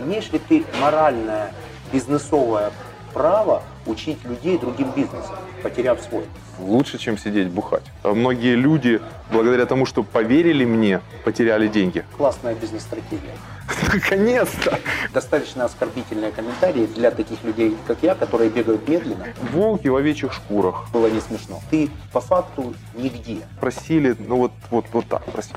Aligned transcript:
Имеешь 0.00 0.32
ли 0.32 0.38
ты 0.38 0.64
моральное, 0.80 1.52
бизнесовое 1.92 2.72
право 3.12 3.62
учить 3.86 4.24
людей 4.24 4.56
другим 4.56 4.90
бизнесом, 4.92 5.36
потеряв 5.62 6.00
свой? 6.00 6.24
Лучше, 6.58 6.98
чем 6.98 7.18
сидеть 7.18 7.48
бухать. 7.48 7.82
Многие 8.02 8.54
люди, 8.54 9.00
благодаря 9.30 9.66
тому, 9.66 9.84
что 9.84 10.02
поверили 10.02 10.64
мне, 10.64 11.00
потеряли 11.24 11.68
деньги. 11.68 12.04
Классная 12.16 12.54
бизнес-стратегия. 12.54 13.34
Наконец-то! 13.92 14.78
Достаточно 15.12 15.64
оскорбительные 15.64 16.32
комментарии 16.32 16.86
для 16.86 17.10
таких 17.10 17.42
людей, 17.44 17.76
как 17.86 17.98
я, 18.02 18.14
которые 18.14 18.50
бегают 18.50 18.88
медленно. 18.88 19.26
Волки 19.52 19.88
в 19.88 19.96
овечьих 19.96 20.32
шкурах. 20.32 20.88
Было 20.92 21.08
не 21.08 21.20
смешно. 21.20 21.60
Ты 21.70 21.90
по 22.12 22.20
факту 22.20 22.74
нигде. 22.94 23.38
Просили, 23.60 24.16
ну 24.18 24.36
вот, 24.36 24.52
вот, 24.70 24.86
вот 24.92 25.06
так 25.08 25.24
просили. 25.24 25.56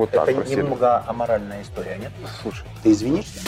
Вот 0.00 0.10
так 0.12 0.26
Это 0.30 0.48
немного 0.56 1.04
аморальная 1.06 1.60
история, 1.60 1.98
нет? 1.98 2.10
Слушай, 2.40 2.64
Ты 2.82 2.92
извинишься? 2.92 3.38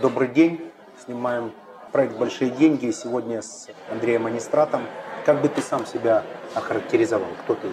Добрый 0.00 0.28
день. 0.28 0.65
Снимаем 1.06 1.52
проект 1.92 2.16
«Большие 2.16 2.50
деньги». 2.50 2.90
Сегодня 2.90 3.40
с 3.40 3.68
Андреем 3.92 4.26
Анистратом. 4.26 4.82
Как 5.24 5.40
бы 5.40 5.48
ты 5.48 5.62
сам 5.62 5.86
себя 5.86 6.24
охарактеризовал? 6.52 7.28
Кто 7.44 7.54
ты? 7.54 7.68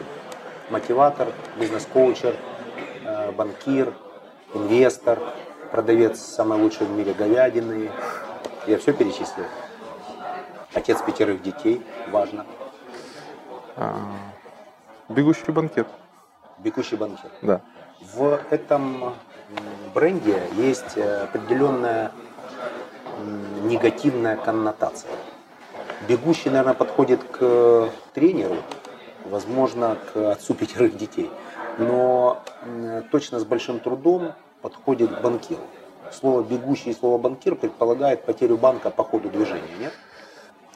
Мотиватор, 0.69 1.29
бизнес-коучер, 1.59 2.35
э, 3.03 3.31
банкир, 3.31 3.91
инвестор, 4.53 5.17
продавец 5.71 6.19
самой 6.19 6.61
лучшей 6.61 6.85
в 6.85 6.91
мире 6.91 7.15
говядины. 7.15 7.89
Я 8.67 8.77
все 8.77 8.93
перечислил. 8.93 9.45
Отец 10.75 11.01
пятерых 11.01 11.41
детей, 11.41 11.83
важно. 12.11 12.45
бегущий 15.09 15.51
банкет. 15.51 15.87
Бегущий 16.59 16.97
банкир. 16.97 17.31
Да. 17.41 17.61
В 17.99 18.39
этом 18.51 19.15
бренде 19.95 20.39
есть 20.55 20.97
э, 20.97 21.23
определенная 21.23 22.11
негативная 23.63 24.35
коннотация. 24.35 25.11
Бегущий, 26.07 26.49
наверное, 26.49 26.73
подходит 26.73 27.23
к 27.23 27.89
тренеру, 28.13 28.57
возможно, 29.25 29.97
к 30.13 30.31
отцу 30.31 30.53
пятерых 30.53 30.97
детей, 30.97 31.29
но 31.77 32.43
точно 33.11 33.39
с 33.39 33.45
большим 33.45 33.79
трудом 33.79 34.33
подходит 34.61 35.15
к 35.15 35.21
банкиру. 35.21 35.61
Слово 36.11 36.43
«бегущий» 36.43 36.91
и 36.91 36.93
слово 36.93 37.17
«банкир» 37.17 37.55
предполагает 37.55 38.23
потерю 38.23 38.57
банка 38.57 38.89
по 38.89 39.03
ходу 39.03 39.29
движения, 39.29 39.63
нет? 39.79 39.93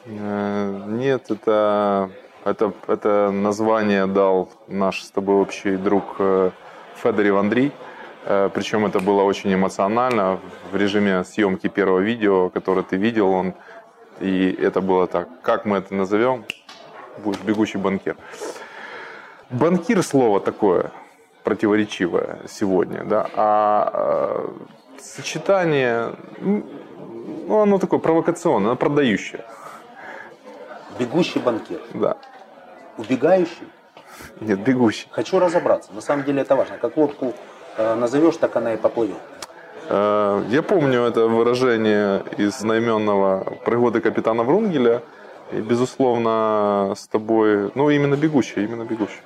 Э, 0.06 0.84
Нет, 0.86 1.30
это, 1.30 2.10
это, 2.44 2.72
это 2.86 3.30
название 3.30 4.06
дал 4.06 4.48
наш 4.66 5.02
с 5.02 5.10
тобой 5.10 5.36
общий 5.36 5.76
друг 5.76 6.16
э, 6.18 6.50
Федорев 6.96 7.36
Андрей. 7.36 7.72
Э, 8.28 8.50
Причем 8.52 8.84
это 8.84 9.00
было 9.00 9.22
очень 9.22 9.54
эмоционально 9.54 10.38
в 10.70 10.76
режиме 10.76 11.24
съемки 11.24 11.68
первого 11.68 12.00
видео, 12.00 12.50
которое 12.50 12.82
ты 12.82 12.96
видел. 12.96 13.30
Он, 13.30 13.54
и 14.20 14.50
это 14.60 14.82
было 14.82 15.06
так. 15.06 15.28
Как 15.42 15.64
мы 15.64 15.78
это 15.78 15.94
назовем? 15.94 16.44
Будет 17.24 17.40
бегущий 17.42 17.78
банкир. 17.78 18.16
Банкир 19.50 20.02
слово 20.02 20.40
такое 20.40 20.90
противоречивое 21.42 22.40
сегодня, 22.46 23.04
да, 23.04 23.26
а 23.34 23.90
э, 23.94 24.48
сочетание, 25.00 26.12
ну, 26.40 27.62
оно 27.62 27.78
такое 27.78 27.98
провокационное, 27.98 28.68
оно 28.72 28.76
продающее, 28.76 29.46
Бегущий 30.98 31.40
банкир. 31.40 31.80
да. 31.94 32.16
Убегающий 32.98 33.68
Нет, 34.40 34.58
бегущий. 34.60 35.08
Хочу 35.12 35.38
разобраться. 35.38 35.92
На 35.94 36.00
самом 36.02 36.24
деле 36.24 36.42
это 36.42 36.54
важно. 36.56 36.76
Как 36.76 36.96
лодку 36.98 37.32
назовешь, 37.78 38.36
так 38.36 38.56
она 38.56 38.74
и 38.74 38.76
поплывет. 38.76 39.16
Э, 39.88 40.42
Я 40.48 40.62
помню 40.62 41.02
это 41.02 41.26
выражение 41.28 42.22
из 42.36 42.58
знаменного 42.58 43.56
«Пригоды 43.64 44.00
капитана 44.00 44.42
Врунгеля». 44.42 45.02
И, 45.52 45.60
безусловно, 45.60 46.92
с 46.94 47.06
тобой... 47.08 47.70
Ну, 47.74 47.88
именно 47.88 48.16
бегущий, 48.16 48.64
именно 48.64 48.84
бегущий. 48.84 49.22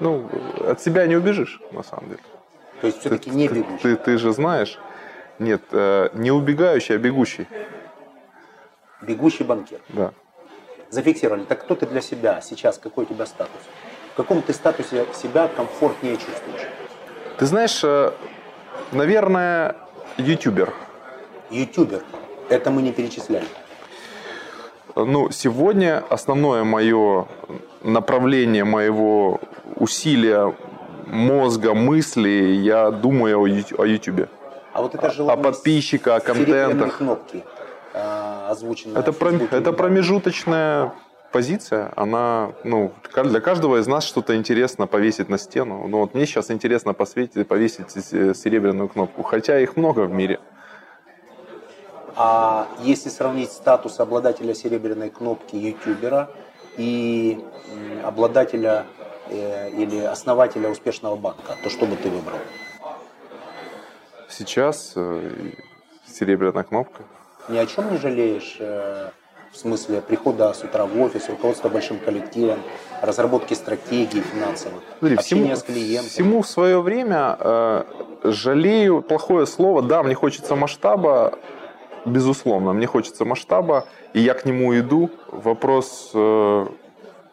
Ну, 0.00 0.28
от 0.68 0.80
себя 0.80 1.06
не 1.06 1.16
убежишь, 1.16 1.60
на 1.70 1.82
самом 1.84 2.08
деле. 2.08 2.20
То 2.80 2.88
есть 2.88 3.00
все-таки 3.00 3.30
не 3.30 3.48
ты, 3.48 3.54
бегущий. 3.54 3.82
Ты, 3.82 3.96
ты 3.96 4.18
же 4.18 4.32
знаешь. 4.32 4.78
Нет, 5.38 5.62
э, 5.70 6.08
не 6.14 6.32
убегающий, 6.32 6.96
а 6.96 6.98
бегущий. 6.98 7.46
Бегущий 9.02 9.44
банкир. 9.44 9.80
Да. 9.90 10.12
Зафиксировали. 10.90 11.44
Так 11.44 11.62
кто 11.62 11.74
ты 11.74 11.86
для 11.86 12.00
себя 12.00 12.40
сейчас? 12.40 12.78
Какой 12.78 13.04
у 13.04 13.06
тебя 13.06 13.26
статус? 13.26 13.60
В 14.12 14.16
каком 14.16 14.42
ты 14.42 14.52
статусе 14.52 15.06
себя 15.14 15.48
комфортнее 15.48 16.16
чувствуешь? 16.16 16.66
Ты 17.38 17.46
знаешь, 17.46 17.80
э, 17.84 18.12
наверное, 18.92 19.76
ютубер. 20.16 20.72
Ютубер. 21.50 22.02
Это 22.48 22.70
мы 22.70 22.82
не 22.82 22.92
перечисляли. 22.92 23.46
Ну, 24.94 25.30
сегодня 25.30 26.02
основное 26.08 26.64
мое 26.64 27.26
направление 27.82 28.64
моего 28.64 29.40
усилия 29.76 30.54
мозга, 31.06 31.74
мысли, 31.74 32.28
я 32.62 32.90
думаю 32.90 33.38
о 33.40 33.46
о 33.82 33.84
Ютубе. 33.86 34.28
А 34.72 34.82
вот 34.82 34.94
это 34.94 35.06
О 35.08 35.10
желание 35.10 35.44
подписчиках, 35.44 36.16
о 36.16 36.20
контентах. 36.20 36.98
кнопки, 36.98 37.44
э, 37.92 38.46
озвученной 38.50 38.98
Это, 39.00 39.12
в 39.12 39.18
про- 39.18 39.30
Фейсбуке, 39.30 39.56
это 39.56 39.70
да. 39.70 39.76
Промежуточная 41.36 41.42
позиция, 41.42 41.92
она, 41.96 42.52
ну, 42.64 42.92
для 43.14 43.40
каждого 43.40 43.78
из 43.78 43.86
нас 43.86 44.04
что-то 44.04 44.36
интересно 44.36 44.86
повесить 44.86 45.28
на 45.28 45.38
стену. 45.38 45.86
Ну, 45.88 45.98
вот 45.98 46.14
мне 46.14 46.26
сейчас 46.26 46.50
интересно 46.50 46.94
посветить, 46.94 47.46
повесить 47.46 47.94
э, 48.12 48.34
серебряную 48.34 48.88
кнопку, 48.88 49.22
хотя 49.22 49.60
их 49.60 49.76
много 49.76 50.00
в 50.00 50.12
мире. 50.12 50.38
А 52.16 52.66
если 52.80 53.10
сравнить 53.10 53.52
статус 53.52 54.00
обладателя 54.00 54.54
серебряной 54.54 55.10
кнопки 55.10 55.56
ютубера 55.56 56.30
и 56.78 57.38
обладателя 58.02 58.86
э, 59.28 59.70
или 59.70 60.00
основателя 60.00 60.70
успешного 60.70 61.16
банка, 61.16 61.56
то 61.62 61.70
что 61.70 61.86
бы 61.86 61.96
ты 61.96 62.08
выбрал? 62.08 62.38
Сейчас 64.28 64.94
э, 64.96 65.30
серебряная 66.06 66.64
кнопка. 66.64 67.02
Ни 67.48 67.58
о 67.58 67.66
чем 67.66 67.92
не 67.92 67.98
жалеешь 67.98 68.56
э, 68.60 69.10
в 69.56 69.58
смысле 69.58 70.02
прихода 70.02 70.52
с 70.52 70.62
утра 70.62 70.84
в 70.84 71.00
офис, 71.00 71.28
руководства 71.30 71.70
большим 71.70 71.98
коллективом, 71.98 72.58
разработки 73.00 73.54
стратегий 73.54 74.20
финансовых, 74.20 74.82
Смотри, 74.98 75.16
общения 75.16 75.54
всему, 75.54 75.56
с 75.56 75.62
клиентом? 75.62 76.10
всему 76.10 76.42
в 76.42 76.46
свое 76.46 76.82
время 76.82 77.36
э, 77.40 77.84
жалею 78.24 79.00
плохое 79.00 79.46
слово. 79.46 79.80
Да, 79.80 80.02
мне 80.02 80.14
хочется 80.14 80.56
масштаба, 80.56 81.38
безусловно, 82.04 82.74
мне 82.74 82.86
хочется 82.86 83.24
масштаба, 83.24 83.86
и 84.12 84.20
я 84.20 84.34
к 84.34 84.44
нему 84.44 84.78
иду. 84.78 85.10
Вопрос, 85.28 86.10
э, 86.12 86.66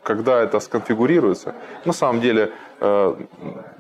когда 0.02 0.42
это 0.42 0.62
сконфигурируется. 0.62 1.56
На 1.84 1.92
самом 1.92 2.22
деле, 2.22 2.52
э, 2.80 3.16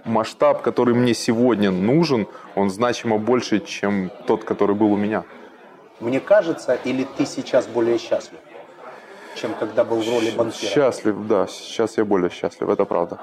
масштаб, 0.03 0.61
который 0.61 0.93
мне 0.93 1.13
сегодня 1.13 1.71
нужен, 1.71 2.27
он 2.55 2.69
значимо 2.69 3.17
больше, 3.19 3.59
чем 3.59 4.11
тот, 4.27 4.43
который 4.43 4.75
был 4.75 4.91
у 4.91 4.97
меня. 4.97 5.23
Мне 5.99 6.19
кажется, 6.19 6.73
или 6.73 7.03
ты 7.03 7.25
сейчас 7.25 7.67
более 7.67 7.97
счастлив, 7.97 8.39
чем 9.35 9.53
когда 9.53 9.83
был 9.83 10.01
в 10.01 10.09
роли 10.09 10.31
банкира? 10.31 10.71
Счастлив, 10.71 11.15
да, 11.27 11.47
сейчас 11.47 11.97
я 11.97 12.05
более 12.05 12.29
счастлив, 12.29 12.69
это 12.69 12.85
правда. 12.85 13.19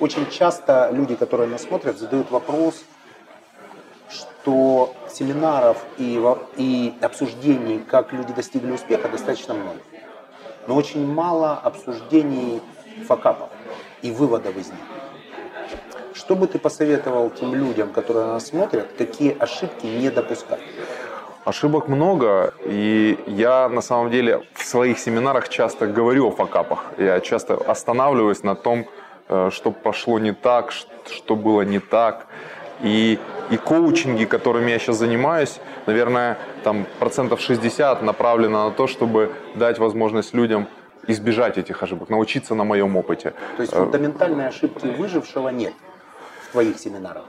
Очень 0.00 0.30
часто 0.30 0.90
люди, 0.92 1.14
которые 1.16 1.48
нас 1.48 1.62
смотрят, 1.62 1.98
задают 1.98 2.30
вопрос, 2.30 2.84
что 4.08 4.94
семинаров 5.10 5.84
и, 5.96 6.22
и 6.56 6.94
обсуждений, 7.00 7.78
как 7.80 8.12
люди 8.12 8.32
достигли 8.32 8.70
успеха, 8.70 9.08
достаточно 9.08 9.54
много. 9.54 9.78
Но 10.66 10.76
очень 10.76 11.06
мало 11.06 11.54
обсуждений 11.54 12.60
факапов 13.06 13.48
и 14.02 14.10
выводов 14.10 14.56
из 14.56 14.68
них. 14.68 14.97
Что 16.18 16.34
бы 16.34 16.48
ты 16.48 16.58
посоветовал 16.58 17.30
тем 17.30 17.54
людям, 17.54 17.90
которые 17.90 18.26
нас 18.26 18.48
смотрят, 18.48 18.88
какие 18.98 19.36
ошибки 19.38 19.86
не 19.86 20.10
допускать? 20.10 20.60
Ошибок 21.44 21.86
много, 21.86 22.54
и 22.64 23.16
я 23.28 23.68
на 23.68 23.80
самом 23.80 24.10
деле 24.10 24.42
в 24.52 24.64
своих 24.64 24.98
семинарах 24.98 25.48
часто 25.48 25.86
говорю 25.86 26.26
о 26.26 26.30
факапах. 26.32 26.86
Я 26.98 27.20
часто 27.20 27.54
останавливаюсь 27.54 28.42
на 28.42 28.56
том, 28.56 28.86
э, 29.28 29.50
что 29.52 29.70
пошло 29.70 30.18
не 30.18 30.32
так, 30.32 30.72
что 30.72 31.36
было 31.36 31.62
не 31.62 31.78
так. 31.78 32.26
И, 32.82 33.20
и 33.50 33.56
коучинги, 33.56 34.24
которыми 34.24 34.72
я 34.72 34.80
сейчас 34.80 34.96
занимаюсь, 34.96 35.60
наверное, 35.86 36.36
там 36.64 36.86
процентов 36.98 37.40
60 37.40 38.02
направлено 38.02 38.68
на 38.68 38.74
то, 38.74 38.88
чтобы 38.88 39.30
дать 39.54 39.78
возможность 39.78 40.34
людям 40.34 40.66
избежать 41.06 41.58
этих 41.58 41.80
ошибок, 41.80 42.08
научиться 42.08 42.56
на 42.56 42.64
моем 42.64 42.96
опыте. 42.96 43.34
То 43.56 43.62
есть 43.62 43.72
фундаментальной 43.72 44.48
ошибки 44.48 44.86
выжившего 44.86 45.50
нет 45.50 45.74
твоих 46.52 46.78
семинарах? 46.78 47.24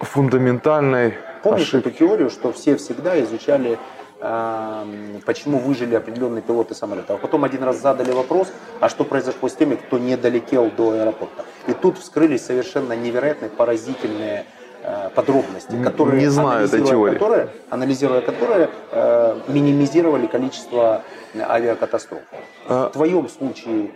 Фундаментальной 0.00 1.14
Помнишь 1.42 1.68
ошибки. 1.68 1.88
эту 1.88 1.98
теорию, 1.98 2.30
что 2.30 2.52
все 2.52 2.76
всегда 2.76 3.20
изучали, 3.22 3.78
э, 4.20 4.84
почему 5.24 5.58
выжили 5.58 5.94
определенные 5.94 6.42
пилоты 6.42 6.74
самолета. 6.74 7.14
А 7.14 7.16
потом 7.18 7.44
один 7.44 7.62
раз 7.62 7.80
задали 7.80 8.10
вопрос, 8.12 8.52
а 8.80 8.88
что 8.88 9.04
произошло 9.04 9.48
с 9.48 9.54
теми, 9.54 9.76
кто 9.76 9.98
не 9.98 10.16
долетел 10.16 10.70
до 10.70 10.90
аэропорта. 10.92 11.44
И 11.68 11.72
тут 11.72 11.98
вскрылись 11.98 12.44
совершенно 12.44 12.94
невероятные, 12.94 13.50
поразительные 13.50 14.44
э, 14.82 15.10
подробности, 15.14 15.80
которые, 15.82 16.20
не 16.20 16.28
знаю 16.28 16.64
этой 16.66 16.82
теории. 16.84 17.12
которые, 17.14 17.48
анализируя 17.70 18.20
которые 18.20 18.70
э, 18.90 19.40
минимизировали 19.48 20.26
количество 20.26 21.02
авиакатастроф. 21.36 22.22
А- 22.68 22.88
В 22.88 22.92
твоем 22.92 23.28
случае 23.28 23.92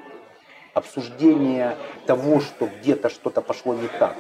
обсуждение 0.76 1.76
того, 2.06 2.40
что 2.40 2.69
где-то 2.81 3.08
что-то 3.08 3.40
пошло 3.40 3.75
не 3.75 3.88
так, 3.99 4.14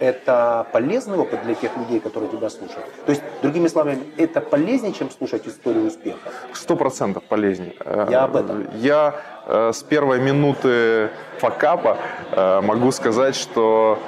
это 0.00 0.66
полезный 0.72 1.16
опыт 1.16 1.44
для 1.44 1.54
тех 1.54 1.70
людей, 1.76 2.00
которые 2.00 2.28
тебя 2.30 2.50
слушают? 2.50 2.86
То 3.06 3.12
есть, 3.12 3.22
другими 3.42 3.68
словами, 3.68 4.02
это 4.16 4.40
полезнее, 4.40 4.92
чем 4.92 5.08
слушать 5.10 5.46
историю 5.46 5.86
успеха? 5.86 6.30
Сто 6.52 6.74
процентов 6.74 7.22
полезнее. 7.28 7.74
Э, 7.84 8.08
Я 8.10 8.24
об 8.24 8.34
этом. 8.34 8.66
Я 8.74 9.14
э, 9.46 9.70
с 9.72 9.84
первой 9.84 10.18
минуты 10.20 11.10
факапа 11.38 11.96
э, 12.32 12.60
могу 12.62 12.90
сказать, 12.90 13.36
что 13.36 13.98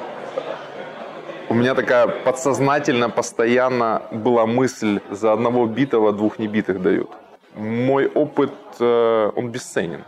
у 1.49 1.55
меня 1.55 1.75
такая 1.75 2.09
подсознательно 2.09 3.11
постоянно 3.11 4.03
была 4.11 4.47
мысль 4.47 4.99
за 5.11 5.33
одного 5.33 5.67
битого 5.67 6.12
двух 6.12 6.41
небитых 6.41 6.83
дают. 6.83 7.11
Мой 7.55 8.09
опыт, 8.09 8.51
э, 8.81 9.31
он 9.37 9.51
бесценен. 9.51 10.03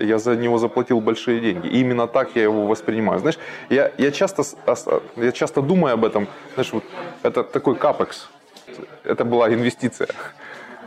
Я 0.00 0.18
за 0.18 0.34
него 0.36 0.58
заплатил 0.58 1.00
большие 1.00 1.40
деньги. 1.40 1.66
И 1.68 1.80
именно 1.80 2.06
так 2.06 2.30
я 2.34 2.42
его 2.42 2.66
воспринимаю. 2.66 3.20
Знаешь, 3.20 3.38
я, 3.68 3.92
я, 3.98 4.10
часто, 4.10 4.42
я 5.16 5.32
часто 5.32 5.60
думаю 5.60 5.94
об 5.94 6.04
этом. 6.04 6.26
Знаешь, 6.54 6.72
вот 6.72 6.84
это 7.22 7.44
такой 7.44 7.76
капекс. 7.76 8.28
Это 9.04 9.24
была 9.24 9.52
инвестиция. 9.52 10.08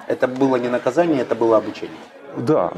Это 0.08 0.28
было 0.28 0.56
не 0.58 0.70
наказание, 0.70 1.22
это 1.22 1.36
было 1.36 1.58
обучение. 1.58 1.98
Да, 2.38 2.72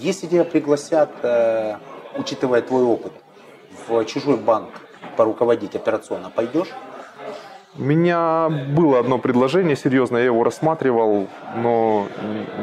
Если 0.00 0.28
тебя 0.28 0.44
пригласят, 0.44 1.10
э, 1.22 1.76
учитывая 2.16 2.62
твой 2.62 2.84
опыт, 2.84 3.12
в 3.86 4.02
чужой 4.06 4.38
банк 4.38 4.70
поруководить 5.16 5.76
операционно, 5.76 6.30
пойдешь? 6.30 6.68
У 7.80 7.82
меня 7.82 8.50
было 8.50 8.98
одно 8.98 9.16
предложение, 9.16 9.74
серьезно, 9.74 10.18
я 10.18 10.24
его 10.26 10.44
рассматривал, 10.44 11.28
но 11.56 12.08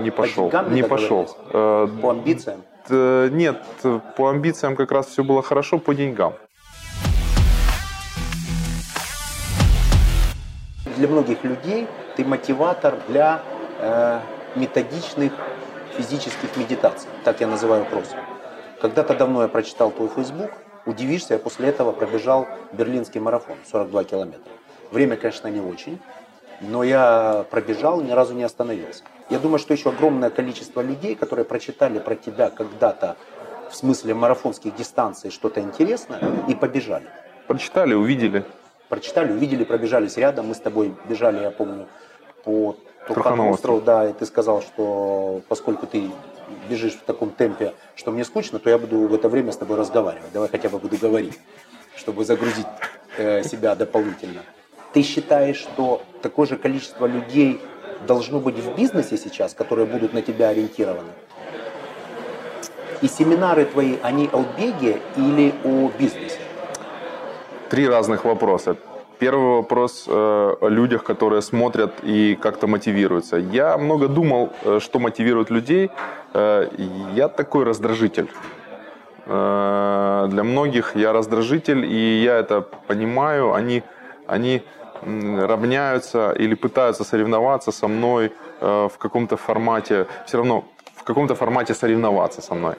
не- 0.03 0.11
пошел. 0.11 0.43
деньгам 0.43 0.75
не 0.75 0.83
пошел. 0.83 1.25
По 1.51 2.11
амбициям? 2.11 2.61
Нет, 2.87 3.59
по 4.15 4.29
амбициям 4.29 4.75
как 4.75 4.91
раз 4.91 5.07
все 5.07 5.23
было 5.23 5.41
хорошо, 5.41 5.79
по 5.79 5.95
деньгам. 5.95 6.35
Для 10.97 11.07
многих 11.07 11.43
людей 11.43 11.87
ты 12.15 12.23
мотиватор 12.23 12.99
для 13.07 13.41
э, 13.79 14.19
методичных 14.53 15.33
физических 15.97 16.55
медитаций. 16.57 17.09
Так 17.23 17.41
я 17.41 17.47
называю 17.47 17.85
кросс. 17.85 18.13
Когда-то 18.81 19.15
давно 19.15 19.41
я 19.41 19.47
прочитал 19.47 19.89
твой 19.89 20.09
Facebook, 20.09 20.51
удивишься, 20.85 21.33
я 21.33 21.39
после 21.39 21.69
этого 21.69 21.91
пробежал 21.91 22.45
берлинский 22.71 23.19
марафон, 23.19 23.57
42 23.71 24.03
километра. 24.03 24.51
Время, 24.91 25.17
конечно, 25.17 25.47
не 25.47 25.59
очень, 25.59 25.99
но 26.61 26.83
я 26.83 27.45
пробежал, 27.49 28.01
ни 28.01 28.11
разу 28.11 28.33
не 28.33 28.43
остановился. 28.43 29.03
Я 29.29 29.39
думаю, 29.39 29.59
что 29.59 29.73
еще 29.73 29.89
огромное 29.89 30.29
количество 30.29 30.81
людей, 30.81 31.15
которые 31.15 31.45
прочитали 31.45 31.99
про 31.99 32.15
тебя 32.15 32.49
когда-то 32.49 33.17
в 33.69 33.75
смысле 33.75 34.13
марафонских 34.13 34.75
дистанций 34.75 35.29
что-то 35.29 35.59
интересное 35.59 36.21
и 36.47 36.55
побежали 36.55 37.07
Прочитали, 37.47 37.93
увидели. 37.93 38.45
прочитали, 38.89 39.31
увидели, 39.31 39.63
пробежались 39.65 40.17
рядом. 40.17 40.47
Мы 40.47 40.55
с 40.55 40.59
тобой 40.59 40.93
бежали, 41.09 41.41
я 41.41 41.51
помню, 41.51 41.87
по 42.43 42.77
Турхану 43.07 43.35
Турхану 43.35 43.49
острову, 43.51 43.81
да, 43.81 44.09
и 44.09 44.13
ты 44.13 44.25
сказал, 44.25 44.61
что 44.61 45.41
поскольку 45.47 45.87
ты 45.87 46.09
бежишь 46.69 46.93
в 46.93 47.01
таком 47.03 47.29
темпе, 47.31 47.73
что 47.95 48.11
мне 48.11 48.23
скучно, 48.23 48.59
то 48.59 48.69
я 48.69 48.77
буду 48.77 48.99
в 49.07 49.13
это 49.13 49.27
время 49.29 49.51
с 49.51 49.57
тобой 49.57 49.77
разговаривать. 49.77 50.31
Давай 50.33 50.49
хотя 50.49 50.69
бы 50.69 50.79
буду 50.79 50.97
говорить, 50.97 51.37
чтобы 51.95 52.23
загрузить 52.25 52.67
э, 53.17 53.43
себя 53.43 53.75
дополнительно. 53.75 54.41
Ты 54.97 55.03
считаешь, 55.03 55.57
что 55.57 56.01
такое 56.23 56.47
же 56.47 56.55
количество 56.57 57.05
людей 57.05 57.61
должно 58.07 58.39
быть 58.39 58.55
в 58.55 58.75
бизнесе 58.75 59.15
сейчас, 59.15 59.53
которые 59.53 59.85
будут 59.85 60.11
на 60.11 60.23
тебя 60.23 60.49
ориентированы? 60.49 61.11
И 63.03 63.07
семинары 63.07 63.65
твои, 63.65 63.97
они 64.01 64.27
о 64.33 64.43
беге 64.57 64.99
или 65.15 65.53
о 65.63 65.91
бизнесе? 65.99 66.39
Три 67.69 67.87
разных 67.87 68.25
вопроса. 68.25 68.75
Первый 69.19 69.57
вопрос 69.57 70.05
э, 70.07 70.11
о 70.11 70.67
людях, 70.67 71.03
которые 71.03 71.43
смотрят 71.43 71.93
и 72.01 72.35
как-то 72.41 72.65
мотивируются. 72.65 73.37
Я 73.37 73.77
много 73.77 74.07
думал, 74.07 74.51
э, 74.63 74.79
что 74.81 74.97
мотивирует 74.97 75.51
людей. 75.51 75.91
Э, 76.33 76.69
я 77.13 77.27
такой 77.27 77.65
раздражитель. 77.65 78.31
Э, 79.27 80.25
для 80.27 80.43
многих 80.43 80.95
я 80.95 81.13
раздражитель, 81.13 81.85
и 81.85 82.23
я 82.23 82.39
это 82.39 82.61
понимаю. 82.87 83.53
Они, 83.53 83.83
они 84.25 84.63
равняются 85.01 86.31
или 86.31 86.55
пытаются 86.55 87.03
соревноваться 87.03 87.71
со 87.71 87.87
мной 87.87 88.31
э, 88.61 88.89
в 88.93 88.97
каком-то 88.97 89.37
формате. 89.37 90.07
Все 90.25 90.37
равно 90.37 90.65
в 90.95 91.03
каком-то 91.03 91.35
формате 91.35 91.73
соревноваться 91.73 92.41
со 92.41 92.55
мной. 92.55 92.75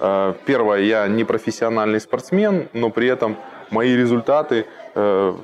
Э, 0.00 0.34
Первое, 0.46 0.80
я 0.80 1.08
не 1.08 1.24
профессиональный 1.24 2.00
спортсмен, 2.00 2.68
но 2.72 2.90
при 2.90 3.08
этом 3.08 3.36
мои 3.70 3.96
результаты 3.96 4.66
э, 4.94 5.34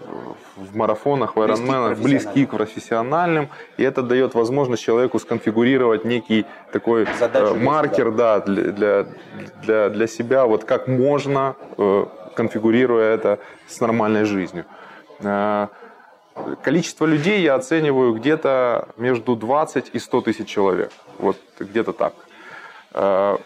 в 0.57 0.77
марафонах, 0.77 1.37
в 1.37 1.41
айронменах 1.41 1.99
близки 1.99 2.47
к 2.47 2.51
профессиональным, 2.51 3.49
и 3.79 3.83
это 3.83 4.03
дает 4.03 4.35
возможность 4.35 4.83
человеку 4.83 5.19
сконфигурировать 5.19 6.05
некий 6.05 6.45
такой 6.73 7.07
Задачу 7.19 7.55
маркер, 7.55 8.11
да, 8.11 8.41
для, 8.41 9.07
для, 9.63 9.89
для, 9.89 10.07
себя, 10.07 10.45
вот 10.45 10.65
как 10.65 10.89
можно, 10.89 11.55
конфигурируя 12.35 13.15
это 13.15 13.39
с 13.67 13.81
нормальной 13.81 14.25
жизнью. 14.25 14.65
Количество 16.63 17.07
людей 17.07 17.43
я 17.43 17.55
оцениваю 17.55 18.15
где-то 18.15 18.89
между 18.97 19.37
20 19.37 19.91
и 19.93 19.99
100 19.99 20.21
тысяч 20.23 20.49
человек. 20.49 20.93
Вот 21.19 21.37
где-то 21.59 21.93
так. 21.93 22.15
Э, 22.93 23.39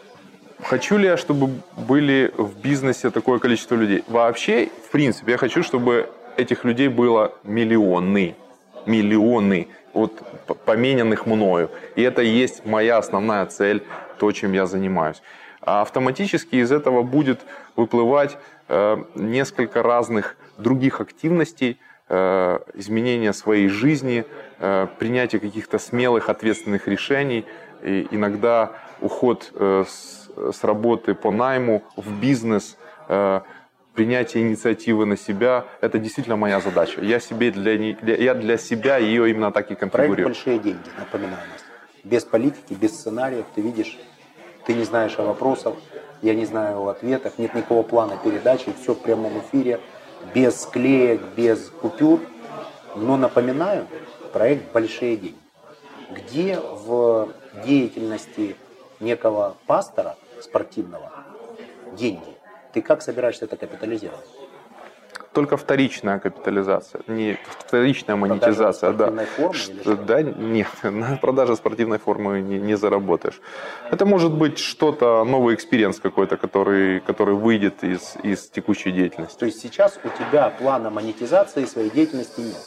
Хочу 0.63 0.97
ли 0.97 1.07
я, 1.07 1.17
чтобы 1.17 1.51
были 1.77 2.33
в 2.37 2.57
бизнесе 2.61 3.11
такое 3.11 3.41
количество 3.41 3.75
людей? 3.75 4.05
Вообще, 4.07 4.69
в 4.87 4.91
принципе, 4.91 5.33
я 5.33 5.39
хочу, 5.39 5.63
чтобы 5.63 6.09
этих 6.37 6.65
людей 6.65 6.89
было 6.89 7.33
миллионы. 7.43 8.37
Миллионы. 8.87 9.69
Вот 9.93 10.23
помененных 10.65 11.27
мною. 11.27 11.69
И 11.97 12.03
это 12.03 12.23
и 12.23 12.29
есть 12.29 12.65
моя 12.65 12.99
основная 12.99 13.45
цель, 13.47 13.83
то, 14.19 14.31
чем 14.33 14.53
я 14.53 14.67
занимаюсь. 14.67 15.21
А 15.61 15.83
автоматически 15.83 16.57
из 16.57 16.71
этого 16.71 17.03
будет 17.03 17.41
выплывать 17.77 18.39
э, 18.69 19.05
несколько 19.17 19.83
разных 19.83 20.37
других 20.59 21.01
активностей, 21.01 21.79
э, 22.09 22.59
изменения 22.75 23.33
своей 23.33 23.69
жизни, 23.69 24.25
э, 24.59 24.87
принятие 24.99 25.41
каких-то 25.41 25.79
смелых, 25.79 26.29
ответственных 26.29 26.89
решений, 26.89 27.45
и 27.83 28.07
иногда 28.11 28.73
уход 29.01 29.51
э, 29.55 29.85
с, 29.87 30.31
с 30.53 30.65
работы 30.65 31.15
по 31.15 31.31
найму 31.31 31.83
в 31.97 32.19
бизнес, 32.21 32.77
принятие 33.95 34.43
инициативы 34.45 35.05
на 35.05 35.17
себя, 35.19 35.67
это 35.83 35.99
действительно 35.99 36.37
моя 36.37 36.61
задача. 36.61 37.03
Я 37.03 37.21
себе 37.21 37.51
для, 37.51 37.77
для- 37.77 38.17
я 38.17 38.35
для 38.35 38.57
себя 38.57 38.97
ее 38.97 39.29
именно 39.31 39.51
так 39.53 39.71
и 39.71 39.75
Проект 39.75 39.93
конфигурирую. 39.93 40.29
«Большие 40.29 40.59
деньги», 40.59 40.89
напоминаю 40.99 41.47
нас. 41.53 41.63
Без 42.05 42.25
политики, 42.25 42.73
без 42.73 42.93
сценариев, 42.99 43.45
ты 43.55 43.61
видишь, 43.61 43.99
ты 44.67 44.73
не 44.75 44.85
знаешь 44.85 45.19
о 45.19 45.25
вопросах, 45.25 45.75
я 46.23 46.35
не 46.35 46.47
знаю 46.47 46.81
о 46.81 46.89
ответах, 46.89 47.35
нет 47.39 47.55
никакого 47.55 47.83
плана 47.83 48.17
передачи, 48.25 48.73
все 48.81 48.95
в 48.95 48.99
прямом 49.03 49.39
эфире, 49.41 49.81
без 50.35 50.61
склеек, 50.61 51.23
без 51.37 51.71
купюр. 51.71 52.21
Но 52.95 53.17
напоминаю, 53.17 53.87
проект 54.33 54.73
«Большие 54.73 55.17
деньги». 55.17 55.37
Где 56.11 56.59
в 56.59 57.29
деятельности 57.65 58.57
некого 59.01 59.57
пастора 59.67 60.17
спортивного 60.41 61.11
деньги? 61.93 62.37
Ты 62.73 62.83
как 62.83 63.03
собираешься 63.03 63.47
это 63.47 63.57
капитализировать? 63.57 64.29
Только 65.33 65.57
вторичная 65.57 66.19
капитализация, 66.19 67.01
не 67.07 67.39
вторичная 67.59 68.17
монетизация, 68.17 68.93
да. 68.93 69.07
Формы, 69.37 69.55
что, 69.55 69.97
да, 69.97 70.23
нет, 70.23 70.69
на 70.83 71.17
продаже 71.17 71.57
спортивной 71.57 71.99
формы 71.99 72.41
не, 72.41 72.59
не 72.59 72.77
заработаешь. 72.77 73.41
Это 73.91 74.05
может 74.07 74.33
быть 74.33 74.59
что-то 74.59 75.25
новый 75.25 75.55
experience 75.55 76.01
какой-то, 76.01 76.37
который, 76.37 77.01
который 77.01 77.35
выйдет 77.35 77.83
из, 77.83 78.17
из 78.23 78.49
текущей 78.49 78.93
деятельности. 78.93 79.39
То 79.39 79.47
есть 79.47 79.61
сейчас 79.61 79.99
у 80.05 80.09
тебя 80.09 80.51
плана 80.51 80.91
монетизации 80.91 81.65
своей 81.65 81.91
деятельности 81.91 82.41
нет? 82.41 82.61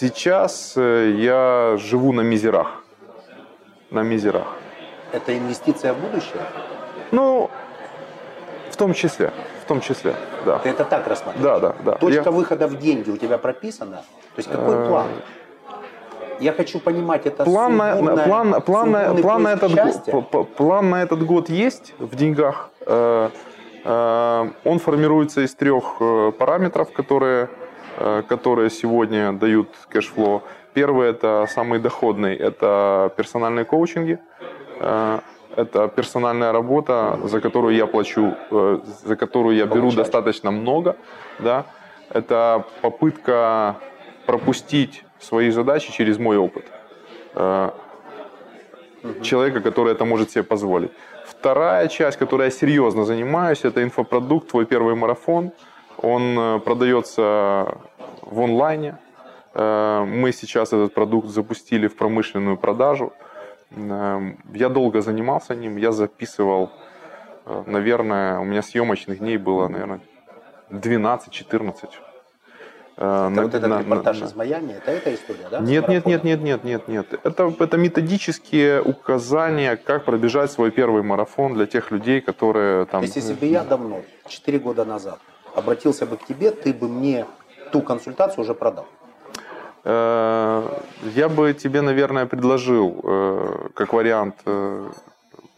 Сейчас 0.00 0.72
э, 0.76 1.14
я 1.16 1.76
живу 1.78 2.12
на 2.12 2.22
мизерах. 2.22 2.82
На 3.90 4.02
мизерах. 4.02 4.48
Это 5.12 5.36
инвестиция 5.36 5.92
в 5.92 6.00
будущее? 6.00 6.42
Ну, 7.12 7.50
в 8.70 8.76
том 8.76 8.94
числе. 8.94 9.32
В 9.62 9.66
том 9.66 9.80
числе, 9.80 10.14
да. 10.44 10.58
Ты 10.58 10.70
это 10.70 10.84
так 10.84 11.06
рассматриваешь? 11.06 11.60
Да, 11.60 11.68
да, 11.68 11.74
да. 11.84 11.92
Точка 11.92 12.24
я... 12.24 12.30
выхода 12.30 12.66
в 12.66 12.78
деньги 12.78 13.10
у 13.10 13.16
тебя 13.16 13.38
прописана? 13.38 13.96
То 13.96 14.38
есть 14.38 14.50
какой 14.50 14.76
э, 14.76 14.88
план? 14.88 15.06
Я 16.40 16.52
хочу 16.52 16.80
понимать, 16.80 17.26
это 17.26 17.44
план 17.44 17.76
на, 17.76 17.96
план, 17.96 18.62
план, 18.62 18.90
на, 18.90 19.14
план, 19.14 19.42
на 19.42 19.52
этот, 19.52 19.72
год, 19.72 20.54
план 20.56 20.90
на 20.90 21.02
этот 21.02 21.24
год 21.24 21.48
есть 21.48 21.94
в 21.98 22.16
деньгах. 22.16 22.70
Э, 22.86 23.30
он 24.64 24.78
формируется 24.78 25.40
из 25.42 25.54
трех 25.54 25.98
параметров, 26.38 26.92
которые 26.92 27.48
Э, 27.98 28.22
которые 28.26 28.70
сегодня 28.70 29.32
дают 29.32 29.68
cash 29.88 30.12
flow. 30.12 30.42
Первый 30.72 31.10
это 31.10 31.46
самый 31.50 31.78
доходный, 31.78 32.34
это 32.34 33.12
персональные 33.16 33.66
коучинги, 33.66 34.18
э, 34.80 35.18
это 35.56 35.88
персональная 35.88 36.52
работа, 36.52 37.18
за 37.24 37.40
которую 37.40 37.76
я 37.76 37.86
плачу, 37.86 38.34
э, 38.50 38.80
за 39.04 39.16
которую 39.16 39.56
я 39.56 39.66
беру 39.66 39.90
достаточно 39.92 40.50
много, 40.50 40.96
да. 41.38 41.64
Это 42.10 42.64
попытка 42.82 43.76
пропустить 44.26 45.04
свои 45.18 45.50
задачи 45.50 45.92
через 45.92 46.18
мой 46.18 46.36
опыт 46.36 46.64
человека, 49.22 49.60
который 49.60 49.92
это 49.92 50.04
может 50.04 50.30
себе 50.30 50.42
позволить. 50.44 50.90
Вторая 51.26 51.88
часть, 51.88 52.18
которой 52.18 52.44
я 52.44 52.50
серьезно 52.50 53.04
занимаюсь, 53.04 53.64
это 53.64 53.82
инфопродукт 53.82 54.50
«Твой 54.50 54.66
первый 54.66 54.94
марафон». 54.94 55.52
Он 55.98 56.38
э, 56.38 56.60
продается 56.60 57.78
в 58.22 58.40
онлайне. 58.40 58.98
Э, 59.54 60.04
мы 60.04 60.32
сейчас 60.32 60.72
этот 60.72 60.94
продукт 60.94 61.28
запустили 61.28 61.86
в 61.86 61.96
промышленную 61.96 62.56
продажу. 62.56 63.12
Э, 63.76 64.20
я 64.54 64.68
долго 64.68 65.00
занимался 65.00 65.54
ним, 65.54 65.76
я 65.76 65.92
записывал, 65.92 66.70
наверное, 67.66 68.38
у 68.38 68.44
меня 68.44 68.62
съемочных 68.62 69.18
дней 69.18 69.36
было, 69.36 69.68
наверное, 69.68 70.00
12-14. 70.70 71.88
Это 72.96 73.28
на, 73.30 73.42
вот 73.42 73.54
этот 73.54 73.70
на, 73.70 73.80
репортаж 73.80 74.20
на, 74.20 74.24
из 74.26 74.34
Майами, 74.34 74.72
это 74.72 74.90
эта 74.90 75.14
история, 75.14 75.48
да? 75.50 75.60
Нет, 75.60 75.88
нет, 75.88 76.06
нет, 76.06 76.24
нет, 76.24 76.42
нет, 76.42 76.64
нет, 76.64 76.88
нет. 76.88 77.06
Это, 77.24 77.52
это 77.58 77.76
методические 77.78 78.82
указания, 78.82 79.76
как 79.76 80.04
пробежать 80.04 80.52
свой 80.52 80.70
первый 80.70 81.02
марафон 81.02 81.54
для 81.54 81.66
тех 81.66 81.90
людей, 81.90 82.20
которые 82.20 82.84
там... 82.84 83.00
То 83.00 83.06
есть, 83.06 83.16
если 83.16 83.32
бы 83.32 83.46
я 83.46 83.64
давно, 83.64 84.02
4 84.28 84.58
года 84.58 84.84
назад, 84.84 85.18
обратился 85.54 86.06
бы 86.06 86.16
к 86.16 86.26
тебе, 86.26 86.50
ты 86.50 86.74
бы 86.74 86.88
мне 86.88 87.26
ту 87.72 87.80
консультацию 87.80 88.44
уже 88.44 88.54
продал? 88.54 88.86
Э, 89.84 90.68
я 91.14 91.28
бы 91.28 91.52
тебе, 91.54 91.80
наверное, 91.80 92.26
предложил 92.26 93.00
э, 93.02 93.68
как 93.74 93.92
вариант 93.92 94.36
э, 94.46 94.90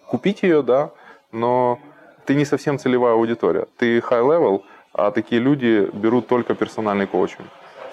купить 0.06 0.42
ее, 0.42 0.62
да, 0.62 0.90
но 1.32 1.78
ты 2.24 2.34
не 2.34 2.44
совсем 2.44 2.78
целевая 2.78 3.14
аудитория. 3.14 3.66
Ты 3.76 3.98
high 3.98 4.22
level, 4.22 4.62
а 4.92 5.10
такие 5.10 5.40
люди 5.40 5.90
берут 5.92 6.26
только 6.26 6.54
персональный 6.54 7.06
коучинг. 7.06 7.46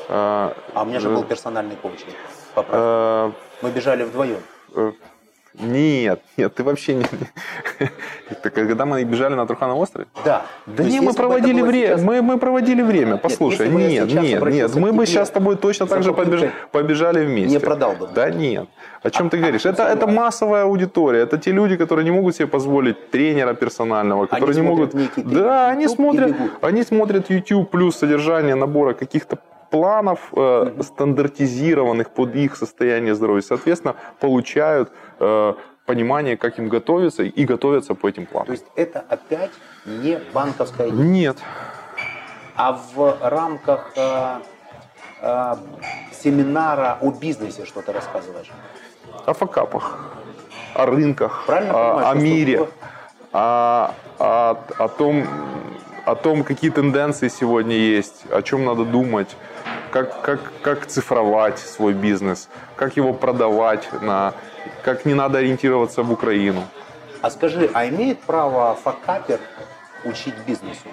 А 0.10 0.54
у 0.76 0.86
меня 0.86 1.00
же 1.00 1.10
был 1.10 1.24
персональный 1.24 1.76
коучинг. 1.76 2.16
Мы 3.62 3.72
бежали 3.72 4.04
вдвоем. 4.04 4.40
Нет, 5.60 6.22
нет, 6.38 6.56
ты 6.56 6.64
вообще 6.64 6.96
не... 6.96 7.06
Так, 8.44 8.54
когда 8.54 8.86
мы 8.86 9.04
бежали 9.04 9.36
на 9.36 9.46
Труханов 9.46 9.78
остров? 9.78 10.08
Да. 10.24 10.46
Да 10.66 10.84
не, 10.84 11.02
мы 11.02 11.14
проводили 11.14 11.62
время, 11.62 11.98
мы, 11.98 12.22
мы 12.22 12.38
проводили 12.38 12.82
время, 12.82 13.18
послушай, 13.18 13.70
нет, 13.70 14.14
нет, 14.14 14.42
нет, 14.42 14.76
мы 14.76 14.94
бы 14.94 15.06
сейчас 15.06 15.28
с 15.28 15.32
тобой 15.32 15.58
точно 15.58 15.88
так 15.88 16.04
же 16.04 16.14
побеж... 16.14 16.52
побежали 16.72 17.26
вместе. 17.26 17.56
Не 17.56 17.60
продал 17.60 17.94
бы. 17.94 18.08
Да 18.16 18.30
нет. 18.30 18.70
О 19.04 19.10
чем 19.10 19.28
а, 19.28 19.30
ты 19.30 19.38
говоришь? 19.38 19.66
Это, 19.66 19.84
это 19.84 20.08
массовая 20.08 20.64
аудитория, 20.64 21.22
это 21.22 21.38
те 21.38 21.52
люди, 21.52 21.76
которые 21.76 22.06
не 22.06 22.12
могут 22.12 22.36
себе 22.36 22.48
позволить 22.48 23.12
тренера 23.12 23.54
персонального, 23.54 24.28
которые 24.28 24.56
не 24.56 24.68
могут... 24.68 24.96
Да, 25.16 25.70
они 25.70 25.88
смотрят, 25.88 26.36
они 26.62 26.84
смотрят 26.84 27.30
YouTube 27.30 27.70
плюс 27.70 27.98
содержание 27.98 28.56
набора 28.56 28.94
каких-то 28.94 29.38
планов 29.72 30.20
э, 30.34 30.74
стандартизированных 30.82 32.12
под 32.12 32.36
их 32.36 32.56
состояние 32.56 33.16
здоровья, 33.16 33.42
соответственно, 33.42 33.96
получают 34.20 34.92
э, 35.20 35.54
понимание, 35.86 36.38
как 36.38 36.60
им 36.60 36.70
готовиться 36.70 37.24
и 37.24 37.46
готовятся 37.46 37.96
по 37.96 38.08
этим 38.08 38.26
планам. 38.26 38.48
То 38.48 38.52
есть 38.52 38.66
это 38.76 39.04
опять 39.10 39.52
не 39.86 40.20
банковская 40.34 40.92
Нет. 40.92 41.38
А 42.56 42.74
в 42.74 43.18
рамках 43.22 43.94
э, 43.96 44.40
э, 45.22 45.56
семинара 46.12 46.98
о 47.02 47.12
бизнесе 47.12 47.66
что 47.66 47.82
то 47.82 47.94
рассказываешь? 47.94 48.52
О 49.26 49.34
факапах, 49.34 50.00
о 50.76 50.86
рынках, 50.86 51.46
о, 51.48 52.12
о 52.12 52.14
мире, 52.14 52.68
о, 53.32 53.94
о, 54.20 54.58
о 54.78 54.88
том, 54.90 55.26
о 56.06 56.16
том, 56.16 56.44
какие 56.44 56.72
тенденции 56.72 57.30
сегодня 57.30 57.76
есть, 57.76 58.26
о 58.32 58.42
чем 58.42 58.66
надо 58.66 58.84
думать, 58.86 59.36
как, 59.92 60.22
как, 60.22 60.40
как 60.62 60.86
цифровать 60.88 61.60
свой 61.60 61.94
бизнес, 61.94 62.50
как 62.76 62.98
его 62.98 63.14
продавать, 63.14 63.88
на, 64.02 64.34
как 64.84 65.06
не 65.06 65.14
надо 65.14 65.40
ориентироваться 65.40 66.04
в 66.04 66.12
Украину. 66.12 66.64
А 67.22 67.30
скажи, 67.30 67.70
а 67.74 67.88
имеет 67.88 68.20
право 68.22 68.76
факапер 68.84 69.40
учить 70.06 70.36
бизнесу? 70.48 70.88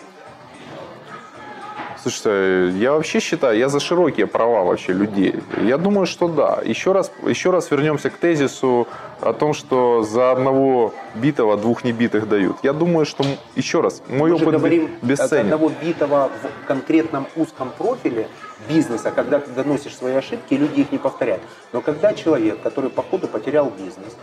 Слушайте, 2.01 2.79
я 2.79 2.93
вообще 2.93 3.19
считаю, 3.19 3.59
я 3.59 3.69
за 3.69 3.81
широкие 3.81 4.27
права 4.27 4.63
вообще 4.63 4.93
людей. 4.93 5.35
Я 5.63 5.79
думаю, 5.79 6.07
что 6.07 6.29
да. 6.29 6.61
Еще 6.65 6.93
раз, 6.93 7.11
еще 7.27 7.51
раз 7.51 7.71
вернемся 7.73 8.09
к 8.11 8.15
тезису 8.15 8.87
о 9.21 9.33
том, 9.33 9.53
что 9.53 10.03
за 10.03 10.31
одного 10.31 10.95
битого 11.17 11.57
двух 11.57 11.83
небитых 11.83 12.29
дают. 12.29 12.57
Я 12.63 12.73
думаю, 12.73 13.05
что 13.05 13.25
еще 13.57 13.81
раз, 13.81 14.01
мой 14.09 14.31
Мы 14.31 14.37
опыт 14.37 14.47
же 14.47 14.59
говорим 14.59 14.91
бесценен. 15.03 15.47
одного 15.47 15.73
битого 15.83 16.31
в 16.63 16.67
конкретном 16.67 17.27
узком 17.35 17.73
профиле 17.77 18.29
бизнеса, 18.69 19.11
когда 19.11 19.41
ты 19.41 19.51
доносишь 19.51 19.97
свои 19.97 20.15
ошибки, 20.15 20.55
люди 20.55 20.81
их 20.81 20.93
не 20.93 20.99
повторяют. 20.99 21.43
Но 21.73 21.81
когда 21.81 22.13
человек, 22.13 22.61
который 22.63 22.91
по 22.91 23.03
ходу 23.03 23.27
потерял 23.27 23.71
бизнес, 23.71 24.17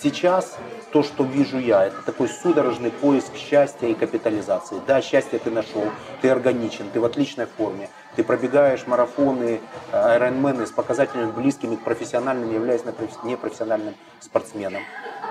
сейчас 0.00 0.56
то, 0.92 1.02
что 1.02 1.24
вижу 1.24 1.58
я, 1.58 1.86
это 1.86 2.00
такой 2.02 2.28
судорожный 2.28 2.90
поиск 2.90 3.34
счастья 3.36 3.88
и 3.88 3.94
капитализации. 3.94 4.80
Да, 4.86 5.02
счастье 5.02 5.38
ты 5.38 5.50
нашел, 5.50 5.84
ты 6.22 6.30
органичен, 6.30 6.88
ты 6.92 7.00
в 7.00 7.04
отличной 7.04 7.46
форме, 7.46 7.90
ты 8.14 8.24
пробегаешь 8.24 8.86
марафоны, 8.86 9.60
айронмены 9.92 10.66
с 10.66 10.70
показателями 10.70 11.30
близкими 11.32 11.76
к 11.76 11.80
профессиональным, 11.80 12.52
являясь 12.52 12.82
непрофессиональным 13.24 13.94
спортсменом. 14.20 14.82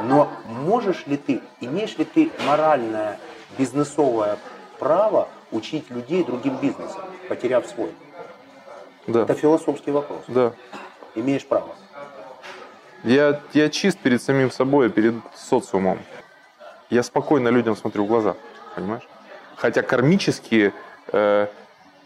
Но 0.04 0.30
можешь 0.46 1.08
ли 1.08 1.18
ты, 1.18 1.42
имеешь 1.62 1.98
ли 1.98 2.06
ты 2.06 2.32
моральное, 2.46 3.18
бизнесовое 3.58 4.38
право 4.78 5.30
учить 5.52 5.90
людей 5.90 6.24
другим 6.24 6.58
бизнесом, 6.58 7.02
потеряв 7.30 7.66
свой? 7.66 7.92
Да. 9.08 9.24
Это 9.24 9.34
философский 9.34 9.92
вопрос. 9.92 10.24
Да. 10.28 10.54
Имеешь 11.16 11.46
право. 11.46 11.76
Я, 13.04 13.40
я 13.54 13.70
чист 13.70 14.00
перед 14.00 14.22
самим 14.22 14.50
собой, 14.50 14.90
перед 14.90 15.16
социумом. 15.36 16.00
Я 16.90 17.04
спокойно 17.04 17.50
людям 17.50 17.76
смотрю 17.76 18.06
в 18.06 18.08
глаза, 18.08 18.36
понимаешь? 18.76 19.08
Хотя 19.56 19.84
кармически 19.84 20.74
э, 21.12 21.48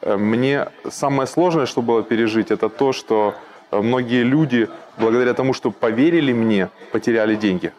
э, 0.01 0.18
мне 0.18 0.68
самое 0.89 1.27
сложное, 1.27 1.65
что 1.65 1.82
было 1.82 2.03
пережить, 2.03 2.51
это 2.51 2.70
то, 2.70 2.91
что 2.91 3.34
многие 3.72 4.24
люди, 4.24 4.70
благодаря 4.98 5.34
тому, 5.34 5.53
что 5.53 5.72
поверили 5.72 6.34
мне, 6.34 6.70
потеряли 6.91 7.36
деньги. 7.36 7.72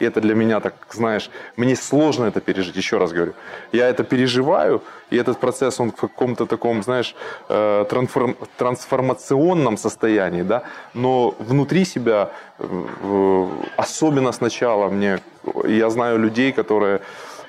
И 0.00 0.04
это 0.04 0.20
для 0.20 0.34
меня, 0.34 0.60
так 0.60 0.74
знаешь, 0.90 1.30
мне 1.56 1.74
сложно 1.76 2.26
это 2.26 2.40
пережить, 2.40 2.76
еще 2.76 2.98
раз 2.98 3.12
говорю. 3.12 3.32
Я 3.72 3.88
это 3.88 4.04
переживаю, 4.04 4.82
и 5.10 5.16
этот 5.16 5.38
процесс, 5.38 5.80
он 5.80 5.90
в 5.90 5.96
каком-то 5.96 6.46
таком, 6.46 6.82
знаешь, 6.82 7.16
э, 7.48 7.84
трансформ, 7.90 8.36
трансформационном 8.56 9.76
состоянии, 9.76 10.42
да, 10.42 10.62
но 10.94 11.34
внутри 11.38 11.84
себя, 11.84 12.30
э, 12.58 13.46
особенно 13.76 14.32
сначала 14.32 14.88
мне, 14.88 15.18
я 15.64 15.90
знаю 15.90 16.18
людей, 16.18 16.52
которые, 16.52 17.00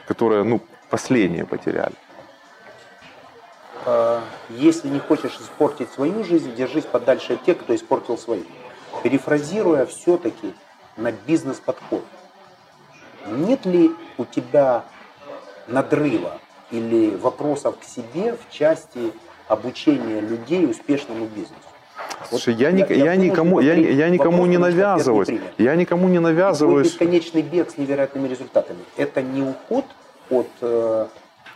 которые 0.07 0.43
ну, 0.43 0.61
последние 0.89 1.45
потеряли. 1.45 1.93
Э, 3.85 4.21
если 4.49 4.89
не 4.89 4.99
хочешь 4.99 5.37
испортить 5.39 5.91
свою 5.91 6.23
жизнь, 6.23 6.55
держись 6.55 6.85
подальше 6.85 7.33
от 7.33 7.43
тех, 7.43 7.59
кто 7.59 7.75
испортил 7.75 8.17
свою. 8.17 8.43
Перефразируя 9.03 9.85
все-таки 9.85 10.53
на 10.97 11.11
бизнес-подход– 11.11 12.03
нет 13.31 13.65
ли 13.65 13.91
у 14.17 14.25
тебя 14.25 14.83
надрыва 15.67 16.39
или 16.71 17.15
вопросов 17.15 17.77
к 17.79 17.83
себе 17.83 18.35
в 18.35 18.51
части 18.51 19.13
обучения 19.47 20.21
людей 20.21 20.65
успешному 20.69 21.25
бизнесу? 21.25 21.61
Слушай, 22.27 22.53
вот 22.53 22.61
я, 22.61 22.69
я, 22.69 22.85
я, 22.85 23.05
я 23.05 23.15
никому, 23.15 23.59
я, 23.59 23.73
я 23.73 24.09
никому 24.09 24.45
не 24.45 24.57
навязываюсь. 24.57 25.29
Я 25.57 25.75
никому 25.75 26.07
не 26.07 26.19
навязываюсь. 26.19 26.87
Бесконечный 26.87 27.41
бег 27.41 27.71
с 27.71 27.77
невероятными 27.77 28.27
результатами. 28.27 28.79
Это 28.97 29.21
не 29.21 29.41
уход 29.41 29.85
от 30.29 30.49
э, 30.61 31.07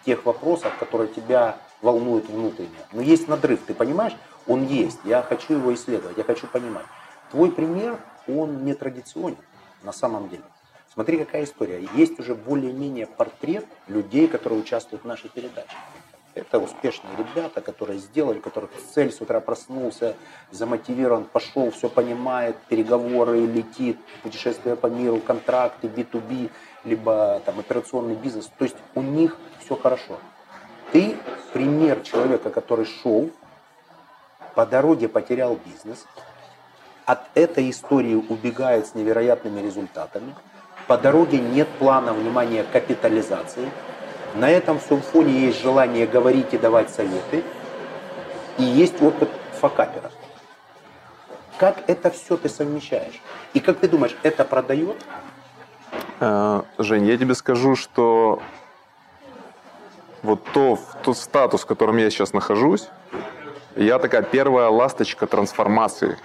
тех 0.05 0.25
вопросов, 0.25 0.73
которые 0.79 1.09
тебя 1.09 1.57
волнуют 1.81 2.29
внутренне. 2.29 2.69
Но 2.91 3.01
есть 3.01 3.27
надрыв, 3.27 3.59
ты 3.67 3.73
понимаешь? 3.73 4.15
Он 4.47 4.65
есть. 4.65 4.99
Я 5.03 5.21
хочу 5.21 5.53
его 5.53 5.73
исследовать, 5.73 6.17
я 6.17 6.23
хочу 6.23 6.47
понимать. 6.47 6.85
Твой 7.31 7.51
пример, 7.51 7.97
он 8.27 8.63
не 8.63 8.73
традиционен 8.73 9.37
на 9.83 9.91
самом 9.91 10.29
деле. 10.29 10.43
Смотри, 10.93 11.17
какая 11.17 11.43
история. 11.43 11.87
Есть 11.95 12.19
уже 12.19 12.35
более-менее 12.35 13.07
портрет 13.07 13.65
людей, 13.87 14.27
которые 14.27 14.59
участвуют 14.59 15.03
в 15.03 15.07
нашей 15.07 15.29
передаче. 15.29 15.75
Это 16.35 16.59
успешные 16.59 17.15
ребята, 17.17 17.61
которые 17.61 17.99
сделали, 17.99 18.39
которых 18.39 18.69
цель 18.93 19.11
с 19.11 19.19
утра 19.21 19.39
проснулся, 19.39 20.15
замотивирован, 20.51 21.25
пошел, 21.25 21.71
все 21.71 21.89
понимает, 21.89 22.55
переговоры, 22.69 23.39
летит, 23.41 23.99
путешествия 24.21 24.75
по 24.75 24.87
миру, 24.87 25.19
контракты, 25.19 25.87
B2B, 25.87 26.49
либо 26.85 27.41
там 27.45 27.59
операционный 27.59 28.15
бизнес. 28.15 28.49
То 28.57 28.65
есть 28.65 28.77
у 28.93 29.01
них 29.01 29.37
все 29.63 29.75
хорошо. 29.75 30.19
Ты 30.91 31.17
пример 31.53 32.01
человека, 32.01 32.51
который 32.51 32.85
шел, 32.85 33.31
по 34.53 34.65
дороге 34.65 35.07
потерял 35.07 35.57
бизнес, 35.65 36.05
от 37.05 37.21
этой 37.35 37.69
истории 37.69 38.15
убегает 38.15 38.87
с 38.87 38.95
невероятными 38.95 39.59
результатами, 39.59 40.35
по 40.87 40.97
дороге 40.97 41.39
нет 41.39 41.67
плана, 41.79 42.13
внимания, 42.13 42.63
капитализации– 42.71 43.69
на 44.35 44.49
этом 44.49 44.79
всем 44.79 45.01
фоне 45.01 45.45
есть 45.45 45.61
желание 45.61 46.07
говорить 46.07 46.53
и 46.53 46.57
давать 46.57 46.89
советы, 46.89 47.43
и 48.57 48.63
есть 48.63 48.99
опыт 49.01 49.29
факапера. 49.59 50.11
Как 51.57 51.87
это 51.87 52.09
все 52.09 52.35
ты 52.35 52.49
совмещаешь? 52.49 53.21
И 53.53 53.59
как 53.59 53.77
ты 53.79 53.87
думаешь, 53.87 54.15
это 54.23 54.43
продает? 54.43 54.97
Э, 56.19 56.63
Жень, 56.79 57.05
я 57.05 57.17
тебе 57.17 57.35
скажу, 57.35 57.75
что 57.75 58.41
вот 60.23 60.43
то, 60.51 60.79
тот 61.03 61.17
статус, 61.17 61.61
в 61.61 61.65
котором 61.67 61.97
я 61.97 62.09
сейчас 62.09 62.33
нахожусь, 62.33 62.89
я 63.75 63.99
такая 63.99 64.23
первая 64.23 64.69
ласточка 64.69 65.27
трансформации. 65.27 66.17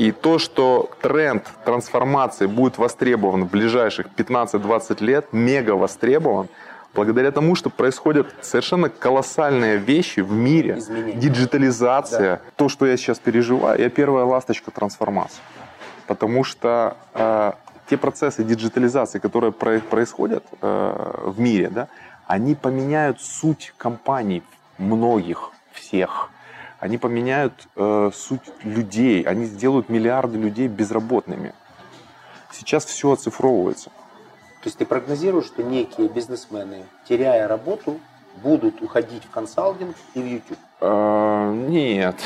И 0.00 0.12
то, 0.12 0.38
что 0.38 0.90
тренд 1.02 1.44
трансформации 1.66 2.46
будет 2.46 2.78
востребован 2.78 3.44
в 3.44 3.50
ближайших 3.50 4.06
15-20 4.16 5.04
лет, 5.04 5.26
мега 5.32 5.72
востребован– 5.72 6.48
благодаря 6.94 7.30
тому, 7.30 7.54
что 7.54 7.70
происходят 7.70 8.26
совершенно 8.40 8.88
колоссальные 8.88 9.76
вещи 9.76 10.20
в 10.20 10.32
мире, 10.32 10.78
Изменения. 10.78 11.20
диджитализация, 11.20 12.36
да. 12.36 12.40
то, 12.56 12.68
что 12.68 12.86
я 12.86 12.96
сейчас 12.96 13.18
переживаю, 13.18 13.78
я 13.78 13.90
первая 13.90 14.24
ласточка 14.24 14.70
трансформации. 14.70 15.42
Потому 16.06 16.44
что 16.44 16.96
э, 17.14 17.52
те 17.88 17.96
процессы 17.96 18.42
диджитализации, 18.42 19.18
которые 19.18 19.52
про- 19.52 19.80
происходят 19.80 20.44
э, 20.60 21.22
в 21.26 21.38
мире, 21.38 21.68
да, 21.68 21.88
они 22.26 22.54
поменяют 22.54 23.20
суть 23.20 23.74
компаний, 23.76 24.42
многих, 24.78 25.50
всех. 25.72 26.30
Они 26.80 26.96
поменяют 26.96 27.68
э, 27.76 28.10
суть 28.14 28.40
людей, 28.64 29.22
они 29.22 29.44
сделают 29.44 29.90
миллиарды 29.90 30.38
людей 30.38 30.66
безработными. 30.66 31.52
Сейчас 32.50 32.86
все 32.86 33.12
оцифровывается. 33.12 33.90
То 33.90 34.66
есть 34.66 34.78
ты 34.78 34.86
прогнозируешь, 34.86 35.46
что 35.46 35.62
некие 35.62 36.08
бизнесмены, 36.08 36.84
теряя 37.06 37.46
работу, 37.48 38.00
будут 38.42 38.80
уходить 38.82 39.24
в 39.24 39.30
консалтинг 39.30 39.94
и 40.14 40.22
в 40.22 40.26
YouTube? 40.26 40.58
А, 40.80 41.52
нет. 41.52 42.16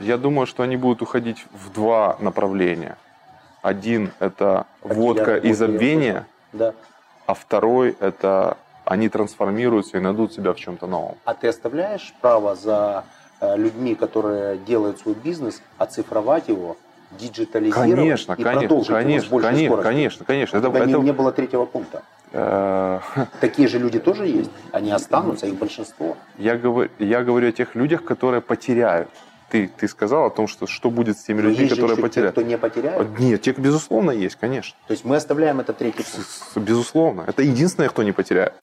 Я 0.00 0.18
думаю, 0.18 0.46
что 0.46 0.62
они 0.62 0.76
будут 0.76 1.00
уходить 1.00 1.46
в 1.52 1.72
два 1.72 2.16
направления. 2.20 2.98
Один– 3.62 4.12
это 4.18 4.66
как 4.82 4.94
водка 4.94 5.36
и 5.36 5.52
забвение, 5.54 6.26
да. 6.52 6.74
а 7.26 7.32
второй– 7.32 7.96
это 8.00 8.58
они 8.84 9.08
трансформируются 9.08 9.96
и 9.96 10.00
найдут 10.00 10.32
себя 10.32 10.52
в 10.52 10.56
чем-то 10.56 10.86
новом. 10.86 11.16
А 11.24 11.34
ты 11.34 11.48
оставляешь 11.48 12.14
право 12.20 12.54
за 12.54 13.04
э, 13.04 13.15
людьми, 13.40 13.94
которые 13.94 14.58
делают 14.58 14.98
свой 14.98 15.14
бизнес, 15.14 15.62
оцифровать 15.78 16.48
его 16.48 16.76
диджитализировать 17.12 17.90
конечно, 17.90 18.32
и 18.32 18.42
конечно, 18.42 18.60
продолжить 18.60 18.88
конечно, 18.88 19.26
его 19.26 19.38
с 19.38 19.42
конечно, 19.42 19.66
скоростью. 19.66 19.84
конечно, 19.84 20.24
конечно. 20.24 20.56
Это, 20.58 20.68
это... 20.68 20.86
Не, 20.86 20.94
не 20.94 21.12
было 21.12 21.32
третьего 21.32 21.64
пункта. 21.64 22.02
Э, 22.32 23.00
Такие 23.40 23.68
же 23.68 23.78
люди 23.78 23.98
тоже 23.98 24.26
есть. 24.26 24.50
Они 24.72 24.90
останутся, 24.90 25.46
их 25.46 25.56
большинство. 25.56 26.16
Я 26.38 26.56
говорю, 26.56 26.90
я 26.98 27.22
говорю 27.22 27.48
о 27.48 27.52
тех 27.52 27.74
людях, 27.74 28.04
которые 28.04 28.40
потеряют. 28.40 29.08
Ты, 29.50 29.68
ты 29.68 29.86
сказал 29.86 30.26
о 30.26 30.30
том, 30.30 30.48
что 30.48 30.66
что 30.66 30.90
будет 30.90 31.16
с 31.16 31.22
теми 31.22 31.40
Но 31.40 31.48
людьми, 31.50 31.68
которые 31.68 31.96
потеряют. 31.96 32.34
Те, 32.34 32.40
кто 32.40 32.50
не 32.50 32.58
потеряет? 32.58 33.18
Нет, 33.20 33.42
те, 33.42 33.52
безусловно, 33.52 34.10
есть, 34.10 34.34
конечно. 34.36 34.76
То 34.88 34.92
есть 34.92 35.04
мы 35.04 35.14
оставляем 35.16 35.60
это 35.60 35.72
третий 35.72 36.02
пункт? 36.02 36.68
Безусловно. 36.68 37.24
Это 37.28 37.42
единственное, 37.42 37.88
кто 37.88 38.02
не 38.02 38.10
потеряет. 38.10 38.54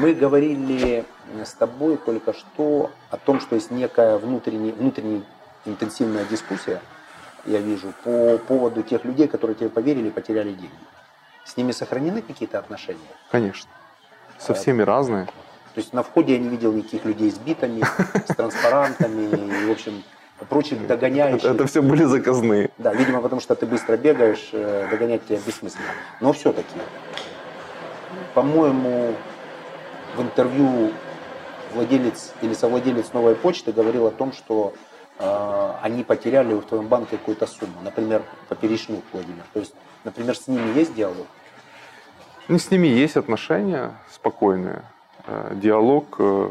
Мы 0.00 0.14
говорили 0.14 1.04
с 1.44 1.52
тобой 1.52 1.98
только 1.98 2.32
что 2.32 2.90
о 3.10 3.18
том, 3.18 3.38
что 3.38 3.54
есть 3.54 3.70
некая 3.70 4.16
внутренняя, 4.16 4.72
внутренняя 4.72 5.20
интенсивная 5.66 6.24
дискуссия, 6.24 6.80
я 7.44 7.58
вижу, 7.58 7.92
по 8.02 8.38
поводу 8.38 8.82
тех 8.82 9.04
людей, 9.04 9.28
которые 9.28 9.56
тебе 9.56 9.68
поверили 9.68 10.08
и 10.08 10.10
потеряли 10.10 10.52
деньги. 10.52 10.72
С 11.44 11.54
ними 11.58 11.72
сохранены 11.72 12.22
какие-то 12.22 12.58
отношения? 12.58 13.10
Конечно. 13.30 13.70
Со 14.38 14.54
всеми 14.54 14.80
разные. 14.80 15.26
То 15.26 15.80
есть 15.80 15.92
на 15.92 16.02
входе 16.02 16.32
я 16.32 16.38
не 16.38 16.48
видел 16.48 16.72
никаких 16.72 17.04
людей 17.04 17.30
с 17.30 17.36
битами, 17.36 17.82
с 18.26 18.34
транспарантами, 18.34 19.64
и, 19.64 19.66
в 19.66 19.70
общем, 19.70 20.02
прочих 20.48 20.86
догоняющих. 20.86 21.44
Это, 21.44 21.54
это 21.56 21.66
все 21.66 21.82
были 21.82 22.04
заказные. 22.04 22.70
Да, 22.78 22.94
видимо, 22.94 23.20
потому 23.20 23.42
что 23.42 23.54
ты 23.54 23.66
быстро 23.66 23.98
бегаешь, 23.98 24.48
э, 24.52 24.88
догонять 24.90 25.26
тебя 25.26 25.38
бессмысленно. 25.44 25.84
Но 26.22 26.32
все-таки, 26.32 26.78
по-моему, 28.32 29.14
в 30.16 30.22
интервью 30.22 30.92
владелец 31.72 32.32
или 32.42 32.54
совладелец 32.54 33.12
новой 33.12 33.34
почты 33.34 33.72
говорил 33.72 34.06
о 34.06 34.10
том, 34.10 34.32
что 34.32 34.74
э, 35.18 35.72
они 35.82 36.02
потеряли 36.02 36.54
в 36.54 36.62
твоем 36.62 36.88
банке 36.88 37.16
какую-то 37.16 37.46
сумму, 37.46 37.80
например, 37.82 38.22
поперечную, 38.48 39.02
Владимир. 39.12 39.44
То 39.52 39.60
есть, 39.60 39.74
например, 40.04 40.36
с 40.36 40.48
ними 40.48 40.76
есть 40.78 40.94
диалог? 40.94 41.26
Ну, 42.48 42.58
с 42.58 42.70
ними 42.70 42.88
есть 42.88 43.16
отношения 43.16 43.92
спокойные. 44.12 44.82
Э, 45.26 45.52
диалог, 45.54 46.16
э, 46.18 46.50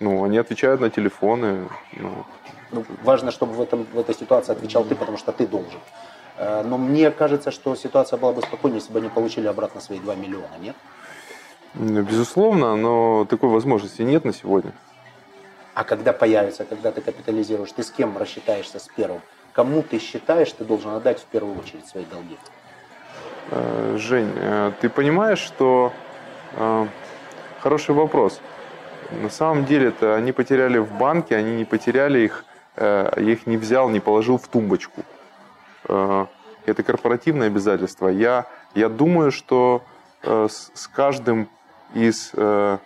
ну, 0.00 0.24
они 0.24 0.38
отвечают 0.38 0.80
на 0.80 0.90
телефоны. 0.90 1.68
Ну. 1.92 2.24
Ну, 2.70 2.84
важно, 3.02 3.30
чтобы 3.30 3.52
в, 3.52 3.60
этом, 3.60 3.86
в 3.92 3.98
этой 3.98 4.14
ситуации 4.14 4.52
отвечал 4.52 4.84
ты, 4.84 4.94
потому 4.94 5.18
что 5.18 5.32
ты 5.32 5.46
должен. 5.46 5.80
Э, 6.36 6.62
но 6.62 6.78
мне 6.78 7.10
кажется, 7.10 7.50
что 7.50 7.74
ситуация 7.76 8.18
была 8.18 8.32
бы 8.32 8.42
спокойнее, 8.42 8.80
если 8.80 8.92
бы 8.92 8.98
они 8.98 9.08
получили 9.08 9.46
обратно 9.46 9.80
свои 9.80 9.98
2 9.98 10.14
миллиона, 10.14 10.58
нет? 10.60 10.76
Безусловно, 11.74 12.76
но 12.76 13.26
такой 13.28 13.48
возможности 13.48 14.02
нет 14.02 14.24
на 14.24 14.32
сегодня. 14.32 14.72
А 15.74 15.84
когда 15.84 16.12
появится, 16.12 16.64
когда 16.64 16.92
ты 16.92 17.00
капитализируешь, 17.00 17.72
ты 17.72 17.82
с 17.82 17.90
кем 17.90 18.18
рассчитаешься 18.18 18.78
с 18.78 18.88
первым? 18.88 19.22
Кому 19.52 19.82
ты 19.82 19.98
считаешь, 19.98 20.52
ты 20.52 20.64
должен 20.64 20.90
отдать 20.90 21.20
в 21.20 21.24
первую 21.24 21.58
очередь 21.58 21.86
свои 21.86 22.04
долги? 22.04 22.36
Э, 23.50 23.96
Жень, 23.98 24.32
э, 24.34 24.72
ты 24.80 24.88
понимаешь, 24.88 25.38
что 25.38 25.92
э, 26.56 26.86
хороший 27.60 27.94
вопрос. 27.94 28.40
На 29.10 29.30
самом 29.30 29.64
деле 29.64 29.88
это 29.88 30.14
они 30.14 30.32
потеряли 30.32 30.78
в 30.78 30.92
банке, 30.92 31.36
они 31.36 31.56
не 31.56 31.64
потеряли 31.64 32.20
их, 32.20 32.44
я 32.78 33.10
их 33.16 33.46
не 33.46 33.58
взял, 33.58 33.90
не 33.90 34.00
положил 34.00 34.38
в 34.38 34.48
тумбочку. 34.48 35.02
Это 35.84 36.82
корпоративное 36.82 37.48
обязательство. 37.48 38.08
Я, 38.08 38.46
я 38.74 38.88
думаю, 38.88 39.30
что 39.30 39.82
с, 40.22 40.70
с 40.72 40.88
каждым 40.88 41.50
из, 41.94 42.30
э, 42.34 42.78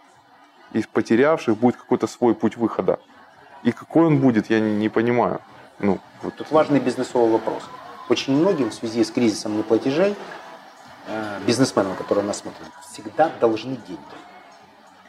из 0.72 0.86
потерявших 0.86 1.56
будет 1.56 1.76
какой-то 1.76 2.06
свой 2.06 2.34
путь 2.34 2.56
выхода. 2.56 2.98
И 3.62 3.72
какой 3.72 4.06
он 4.06 4.20
будет, 4.20 4.50
я 4.50 4.60
не, 4.60 4.74
не 4.74 4.88
понимаю. 4.88 5.40
Ну, 5.78 5.98
вот. 6.22 6.34
Тут 6.36 6.50
важный 6.50 6.80
бизнесовый 6.80 7.30
вопрос. 7.30 7.62
Очень 8.08 8.36
многим 8.36 8.70
в 8.70 8.74
связи 8.74 9.02
с 9.04 9.10
кризисом 9.10 9.58
неплатежей, 9.58 10.14
э, 11.08 11.40
бизнесменам, 11.46 11.96
которые 11.96 12.24
нас 12.24 12.38
смотрят, 12.38 12.68
всегда 12.90 13.30
должны 13.40 13.76
деньги. 13.76 14.16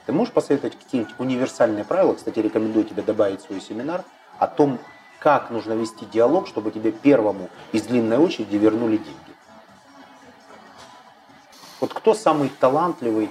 Ты 0.06 0.14
можешь 0.14 0.34
посоветовать 0.34 0.78
какие-нибудь 0.78 1.14
универсальные 1.20 1.84
правила, 1.84 2.14
кстати, 2.14 2.40
рекомендую 2.40 2.86
тебе 2.86 3.04
добавить 3.04 3.42
свой 3.42 3.60
семинар, 3.60 4.04
о 4.40 4.48
том, 4.48 4.80
как 5.20 5.50
нужно 5.50 5.74
вести 5.74 6.06
диалог, 6.06 6.48
чтобы 6.48 6.72
тебе 6.72 6.92
первому 6.92 7.50
из 7.72 7.84
длинной 7.84 8.18
очереди 8.18 8.56
вернули 8.56 8.98
деньги. 8.98 9.38
Вот 11.80 11.94
кто 11.94 12.14
самый 12.14 12.50
талантливый 12.50 13.30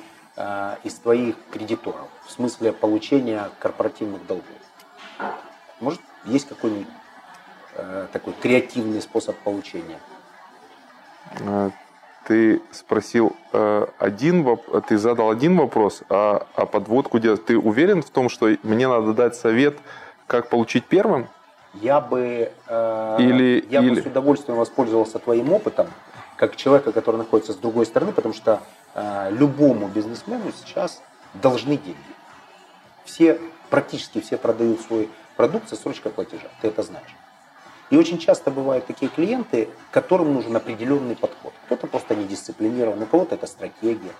из 0.84 0.94
твоих 0.94 1.34
кредиторов 1.50 2.08
в 2.26 2.30
смысле 2.30 2.72
получения 2.72 3.48
корпоративных 3.58 4.26
долгов? 4.26 4.44
Может, 5.80 6.00
есть 6.24 6.48
какой-нибудь 6.48 6.88
э, 7.74 8.06
такой 8.12 8.32
креативный 8.34 9.00
способ 9.00 9.36
получения? 9.36 9.98
Э, 11.40 11.70
ты 12.26 12.62
спросил 12.72 13.36
э, 13.52 13.86
один 13.98 14.58
ты 14.88 14.98
задал 14.98 15.30
один 15.30 15.56
вопрос, 15.56 16.02
а, 16.08 16.46
а 16.54 16.66
подводку 16.66 17.18
делать. 17.18 17.44
Ты 17.44 17.58
уверен 17.58 18.02
в 18.02 18.10
том, 18.10 18.28
что 18.28 18.48
мне 18.62 18.88
надо 18.88 19.12
дать 19.12 19.36
совет, 19.36 19.76
как 20.26 20.48
получить 20.48 20.84
первым? 20.86 21.28
Я 21.74 22.00
бы, 22.00 22.50
э, 22.66 23.16
или, 23.20 23.64
я 23.68 23.80
или... 23.80 23.90
бы 23.90 24.02
с 24.02 24.06
удовольствием 24.06 24.58
воспользовался 24.58 25.18
твоим 25.18 25.52
опытом, 25.52 25.88
как 26.36 26.56
человека, 26.56 26.92
который 26.92 27.16
находится 27.16 27.52
с 27.52 27.56
другой 27.56 27.86
стороны, 27.86 28.12
потому 28.12 28.34
что 28.34 28.62
э, 28.94 29.30
любому 29.30 29.88
бизнесмену 29.88 30.52
сейчас 30.52 31.02
должны 31.34 31.76
деньги. 31.76 31.98
Все, 33.04 33.40
практически 33.70 34.20
все 34.20 34.36
продают 34.36 34.80
свой 34.80 35.10
продукт 35.36 35.68
со 35.68 35.76
срочкой 35.76 36.12
платежа, 36.12 36.48
ты 36.60 36.68
это 36.68 36.82
знаешь. 36.82 37.14
И 37.90 37.96
очень 37.96 38.18
часто 38.18 38.50
бывают 38.50 38.86
такие 38.86 39.10
клиенты, 39.10 39.68
которым 39.92 40.34
нужен 40.34 40.56
определенный 40.56 41.14
подход. 41.14 41.52
Кто-то 41.66 41.86
просто 41.86 42.16
не 42.16 42.24
дисциплинирован, 42.24 43.00
у 43.02 43.06
кого-то 43.06 43.36
это 43.36 43.46
стратегия, 43.46 44.12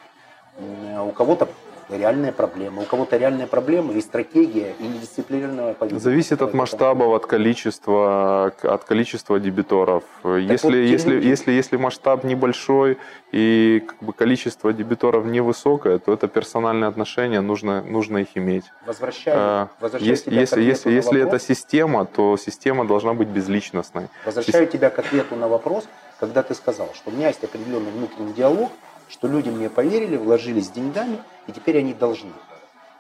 у 0.59 1.11
кого-то 1.11 1.48
реальные 1.88 2.33
проблемы. 2.33 2.83
У 2.83 2.85
кого-то 2.85 3.16
реальные 3.16 3.46
проблемы 3.46 3.94
и 3.94 4.01
стратегия, 4.01 4.75
и 4.79 4.83
недисциплинированная 4.83 5.75
поведение. 5.75 6.01
Зависит 6.01 6.42
от 6.42 6.55
масштабов, 6.55 7.14
от 7.14 7.27
количества, 7.27 8.53
от 8.62 8.85
количества 8.85 9.38
дебиторов. 9.38 10.05
Так 10.22 10.40
если, 10.40 10.66
вот, 10.66 10.75
если, 10.75 11.11
люди... 11.11 11.27
если, 11.27 11.53
если 11.53 11.77
масштаб 11.77 12.25
небольшой 12.25 12.99
и 13.33 13.85
как 13.87 13.99
бы, 14.03 14.12
количество 14.12 14.72
дебиторов 14.72 15.27
невысокое, 15.27 15.99
то 15.99 16.12
это 16.12 16.29
персональные 16.29 16.88
отношения, 16.88 17.40
нужно, 17.40 17.83
нужно 17.83 18.18
их 18.18 18.29
иметь. 18.35 18.64
Возвращаю, 18.87 19.37
а, 19.38 19.68
возвращаю 19.81 20.11
если, 20.11 20.35
если, 20.35 20.62
если, 20.62 20.90
если 20.90 21.22
это 21.22 21.38
система, 21.38 22.05
то 22.07 22.37
система 22.37 22.87
должна 22.87 23.14
быть 23.14 23.29
безличностной. 23.29 24.09
Возвращаю 24.25 24.66
Си... 24.66 24.72
тебя 24.72 24.90
к 24.90 24.99
ответу 24.99 25.37
на 25.37 25.49
вопрос, 25.49 25.88
когда 26.18 26.42
ты 26.42 26.55
сказал, 26.55 26.90
что 26.94 27.11
у 27.11 27.12
меня 27.12 27.29
есть 27.29 27.44
определенный 27.44 27.90
внутренний 27.90 28.33
диалог, 28.33 28.70
что 29.09 29.29
люди 29.29 29.49
мне 29.49 29.71
поверили, 29.71 30.16
вложились 30.16 30.71
деньгами, 30.71 31.19
и 31.47 31.53
теперь 31.53 31.79
они 31.79 31.95
должны. 31.95 32.33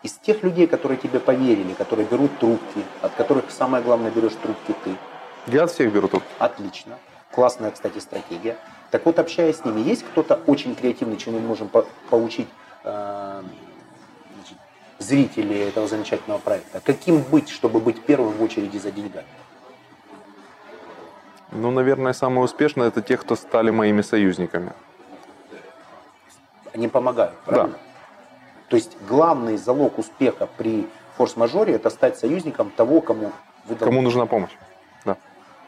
Из 0.02 0.12
тех 0.12 0.42
людей, 0.42 0.66
которые 0.66 0.98
тебе 0.98 1.18
поверили, 1.18 1.72
которые 1.74 2.06
берут 2.06 2.38
трубки, 2.38 2.84
от 3.02 3.14
которых 3.14 3.50
самое 3.50 3.82
главное 3.82 4.10
берешь 4.10 4.34
трубки 4.40 4.74
ты. 4.84 4.94
Я 5.46 5.64
от 5.64 5.70
всех 5.70 5.92
беру 5.92 6.08
трубки. 6.08 6.28
Отлично. 6.38 6.98
Классная, 7.32 7.70
кстати, 7.70 7.98
стратегия. 7.98 8.56
Так 8.90 9.04
вот, 9.04 9.18
общаясь 9.18 9.56
с 9.56 9.64
ними, 9.64 9.80
есть 9.80 10.04
кто-то 10.04 10.40
очень 10.46 10.74
креативный, 10.74 11.16
чем 11.16 11.34
мы 11.34 11.40
можем 11.40 11.68
по 11.68 11.86
поучить 12.08 12.48
э, 12.84 13.42
значит, 14.36 14.58
зрителей 14.98 15.68
этого 15.68 15.88
замечательного 15.88 16.38
проекта? 16.38 16.80
Каким 16.80 17.22
быть, 17.22 17.48
чтобы 17.48 17.80
быть 17.80 18.02
первым 18.02 18.32
в 18.32 18.42
очереди 18.42 18.78
за 18.78 18.92
деньгами? 18.92 19.26
Ну, 21.50 21.70
наверное, 21.70 22.12
самое 22.12 22.42
успешное 22.42 22.88
это 22.88 23.02
те, 23.02 23.16
кто 23.16 23.34
стали 23.34 23.70
моими 23.70 24.02
союзниками 24.02 24.72
они 26.76 26.88
помогают, 26.88 27.34
правильно? 27.44 27.72
Да. 27.72 27.78
То 28.68 28.76
есть 28.76 28.96
главный 29.08 29.56
залог 29.56 29.98
успеха 29.98 30.48
при 30.56 30.86
форс-мажоре 31.16 31.74
это 31.74 31.90
стать 31.90 32.18
союзником 32.18 32.70
того, 32.70 33.00
кому 33.00 33.32
вы 33.64 33.74
должны. 33.74 33.86
Кому 33.86 34.02
нужна 34.02 34.26
помощь. 34.26 34.50
Да. 35.04 35.16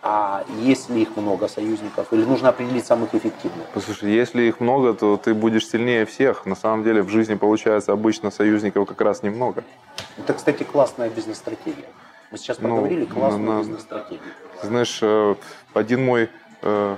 А 0.02 0.44
если 0.60 1.00
их 1.00 1.16
много 1.16 1.48
союзников, 1.48 2.12
или 2.12 2.24
нужно 2.24 2.50
определить 2.50 2.86
самых 2.86 3.14
эффективных? 3.14 3.66
Послушай, 3.72 4.10
если 4.12 4.42
их 4.42 4.60
много, 4.60 4.94
то 4.94 5.16
ты 5.16 5.34
будешь 5.34 5.68
сильнее 5.68 6.06
всех. 6.06 6.46
На 6.46 6.56
самом 6.56 6.84
деле 6.84 7.02
в 7.02 7.08
жизни 7.08 7.34
получается 7.34 7.92
обычно 7.92 8.30
союзников 8.30 8.86
как 8.88 9.00
раз 9.00 9.22
немного. 9.22 9.64
Это, 10.16 10.34
кстати, 10.34 10.64
классная 10.64 11.08
бизнес-стратегия. 11.08 11.88
Мы 12.30 12.38
сейчас 12.38 12.58
ну, 12.58 12.68
проговорили 12.68 13.06
ну, 13.08 13.14
классную 13.14 13.52
на, 13.52 13.58
бизнес-стратегию. 13.60 14.32
Знаешь, 14.62 14.98
э, 15.02 15.34
один 15.72 16.04
мой 16.04 16.28
э, 16.62 16.96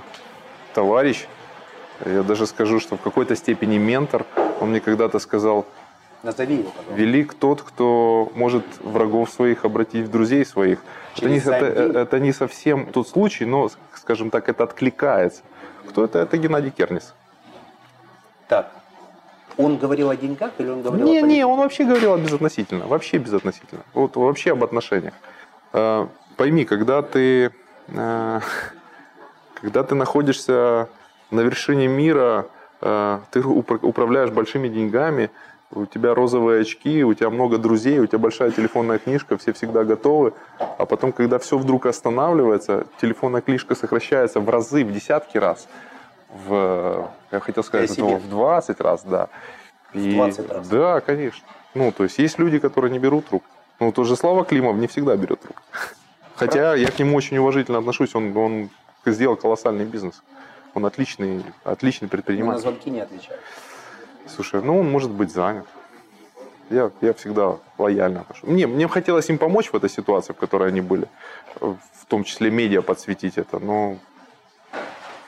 товарищ, 0.73 1.27
я 2.05 2.23
даже 2.23 2.47
скажу, 2.47 2.79
что 2.79 2.97
в 2.97 3.01
какой-то 3.01 3.35
степени 3.35 3.77
ментор. 3.77 4.25
Он 4.59 4.69
мне 4.69 4.79
когда-то 4.79 5.19
сказал, 5.19 5.65
Назови 6.23 6.57
его, 6.57 6.71
Велик 6.93 7.33
тот, 7.33 7.63
кто 7.63 8.31
может 8.35 8.63
врагов 8.79 9.31
своих 9.31 9.65
обратить 9.65 10.05
в 10.05 10.11
друзей 10.11 10.45
своих. 10.45 10.79
это 11.17 11.27
не, 11.27 11.37
это, 11.37 11.99
это 11.99 12.19
не 12.19 12.31
совсем 12.31 12.91
тот 12.91 13.07
случай, 13.07 13.45
но, 13.45 13.71
скажем 13.95 14.29
так, 14.29 14.47
это 14.47 14.63
откликается. 14.63 15.41
Кто 15.89 16.05
это? 16.05 16.19
Это 16.19 16.37
Геннадий 16.37 16.69
Кернис. 16.69 17.15
Так, 18.47 18.71
он 19.57 19.77
говорил 19.77 20.09
о 20.09 20.15
деньгах 20.15 20.51
или 20.59 20.69
он 20.69 20.81
говорил 20.81 21.07
не, 21.07 21.19
о 21.19 21.21
Не, 21.21 21.35
не, 21.37 21.45
он 21.45 21.57
вообще 21.59 21.85
говорил 21.85 22.17
безотносительно. 22.17 22.85
Вообще 22.85 23.17
безотносительно. 23.17 23.81
Вот 23.93 24.15
вообще 24.15 24.51
об 24.51 24.63
отношениях. 24.63 25.13
Э, 25.73 26.07
пойми, 26.37 26.65
когда 26.65 27.01
ты, 27.01 27.51
э, 27.87 28.39
когда 29.61 29.83
ты 29.83 29.95
находишься 29.95 30.89
на 31.31 31.41
вершине 31.41 31.87
мира, 31.87 32.47
э, 32.81 33.19
ты 33.31 33.41
управляешь 33.41 34.29
большими 34.31 34.67
деньгами, 34.67 35.31
у 35.73 35.85
тебя 35.85 36.13
розовые 36.13 36.61
очки, 36.61 37.03
у 37.03 37.13
тебя 37.13 37.29
много 37.29 37.57
друзей, 37.57 37.99
у 37.99 38.05
тебя 38.05 38.19
большая 38.19 38.51
телефонная 38.51 38.99
книжка, 38.99 39.37
все 39.37 39.53
всегда 39.53 39.83
готовы, 39.83 40.33
а 40.59 40.85
потом, 40.85 41.13
когда 41.13 41.39
все 41.39 41.57
вдруг 41.57 41.85
останавливается, 41.85 42.85
телефонная 42.99 43.41
книжка 43.41 43.73
сокращается 43.75 44.39
в 44.41 44.49
разы, 44.49 44.83
в 44.83 44.91
десятки 44.91 45.37
раз, 45.37 45.67
в, 46.29 47.09
я 47.31 47.39
хотел 47.39 47.63
сказать, 47.63 47.91
это 47.91 48.05
в 48.05 48.29
20 48.29 48.81
раз, 48.81 49.03
да. 49.03 49.29
И, 49.93 50.11
в 50.11 50.13
20 50.13 50.51
раз? 50.51 50.67
Да, 50.67 50.99
конечно. 51.01 51.47
Ну, 51.73 51.91
то 51.91 52.03
есть 52.03 52.17
есть 52.19 52.37
люди, 52.37 52.59
которые 52.59 52.91
не 52.91 52.99
берут 52.99 53.27
трубку. 53.27 53.49
Ну, 53.79 53.91
тоже 53.91 54.15
Слава 54.15 54.43
Климов 54.45 54.75
не 54.75 54.87
всегда 54.87 55.15
берет 55.15 55.39
трубку. 55.39 55.63
Хотя 56.35 56.75
я 56.75 56.87
к 56.87 56.99
нему 56.99 57.15
очень 57.15 57.37
уважительно 57.37 57.77
отношусь, 57.77 58.15
он, 58.15 58.35
он 58.35 58.69
сделал 59.05 59.35
колоссальный 59.35 59.85
бизнес. 59.85 60.21
Он 60.73 60.85
отличный, 60.85 61.43
отличный 61.63 62.07
предприниматель. 62.07 62.47
Но 62.47 62.53
на 62.53 62.59
звонки 62.59 62.89
не 62.89 63.01
отвечает. 63.01 63.39
Слушай, 64.27 64.61
ну 64.61 64.79
он 64.79 64.89
может 64.89 65.11
быть 65.11 65.31
занят. 65.31 65.65
Я, 66.69 66.91
я 67.01 67.13
всегда 67.13 67.57
лояльно 67.77 68.21
отношусь. 68.21 68.49
Мне, 68.49 68.65
мне 68.65 68.87
хотелось 68.87 69.29
им 69.29 69.37
помочь 69.37 69.71
в 69.71 69.75
этой 69.75 69.89
ситуации, 69.89 70.31
в 70.31 70.37
которой 70.37 70.69
они 70.69 70.79
были. 70.79 71.07
В 71.59 72.05
том 72.07 72.23
числе 72.23 72.49
медиа 72.49 72.81
подсветить 72.81 73.37
это. 73.37 73.59
Но 73.59 73.97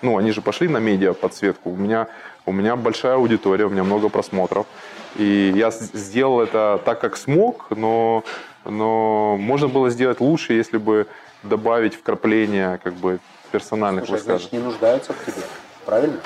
ну, 0.01 0.17
они 0.17 0.31
же 0.31 0.41
пошли 0.41 0.67
на 0.67 0.77
медиа 0.77 1.13
подсветку. 1.13 1.69
У 1.71 1.75
меня, 1.75 2.07
у 2.45 2.51
меня 2.51 2.75
большая 2.75 3.15
аудитория, 3.15 3.65
у 3.65 3.69
меня 3.69 3.83
много 3.83 4.09
просмотров. 4.09 4.67
И 5.15 5.53
я 5.55 5.71
сделал 5.71 6.41
это 6.41 6.81
так, 6.85 6.99
как 6.99 7.17
смог, 7.17 7.67
но, 7.71 8.23
но 8.65 9.37
можно 9.37 9.67
было 9.67 9.89
сделать 9.89 10.19
лучше, 10.19 10.53
если 10.53 10.77
бы 10.77 11.07
добавить 11.43 11.95
вкрапление 11.95 12.79
как 12.83 12.93
бы 12.93 13.19
персональных 13.53 14.07
слушай. 14.07 14.23
Значит, 14.23 14.51
не 14.51 14.59
нуждаются 14.59 15.13
в 15.13 15.25
тебе, 15.25 15.43
правильно? 15.85 16.19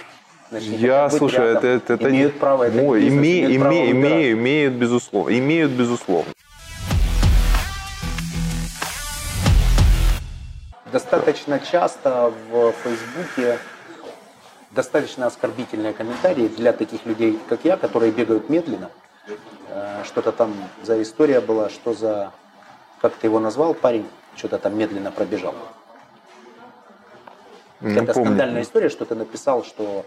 Значит, 0.49 0.69
я, 0.79 1.09
слушай, 1.09 1.45
это, 1.45 1.67
это, 1.67 1.93
это... 1.93 2.09
Имеют 2.09 2.39
право 2.39 2.63
это 2.63 2.77
мой, 2.77 3.01
бизнес, 3.01 3.17
име, 3.17 3.39
имеют, 3.43 3.61
право 3.61 3.91
имеют, 3.91 4.39
имеют, 4.39 4.73
безусловно. 4.75 5.37
Имеют, 5.37 5.71
безусловно. 5.71 6.31
Достаточно 10.93 11.59
часто 11.59 12.31
в 12.49 12.71
Фейсбуке 12.83 13.59
достаточно 14.71 15.25
оскорбительные 15.25 15.91
комментарии 15.91 16.47
для 16.47 16.71
таких 16.71 17.05
людей, 17.05 17.37
как 17.49 17.65
я, 17.65 17.75
которые 17.75 18.13
бегают 18.13 18.49
медленно. 18.49 18.89
Э, 19.69 20.03
что-то 20.05 20.31
там 20.31 20.53
за 20.81 21.01
история 21.01 21.41
была, 21.41 21.69
что 21.69 21.93
за, 21.93 22.31
как 23.01 23.15
ты 23.15 23.27
его 23.27 23.41
назвал, 23.41 23.73
парень, 23.73 24.07
что-то 24.37 24.59
там 24.59 24.77
медленно 24.77 25.11
пробежал. 25.11 25.55
Помню. 27.79 28.11
скандальная 28.11 28.61
история, 28.63 28.89
что 28.89 29.05
ты 29.05 29.15
написал, 29.15 29.63
что 29.63 30.05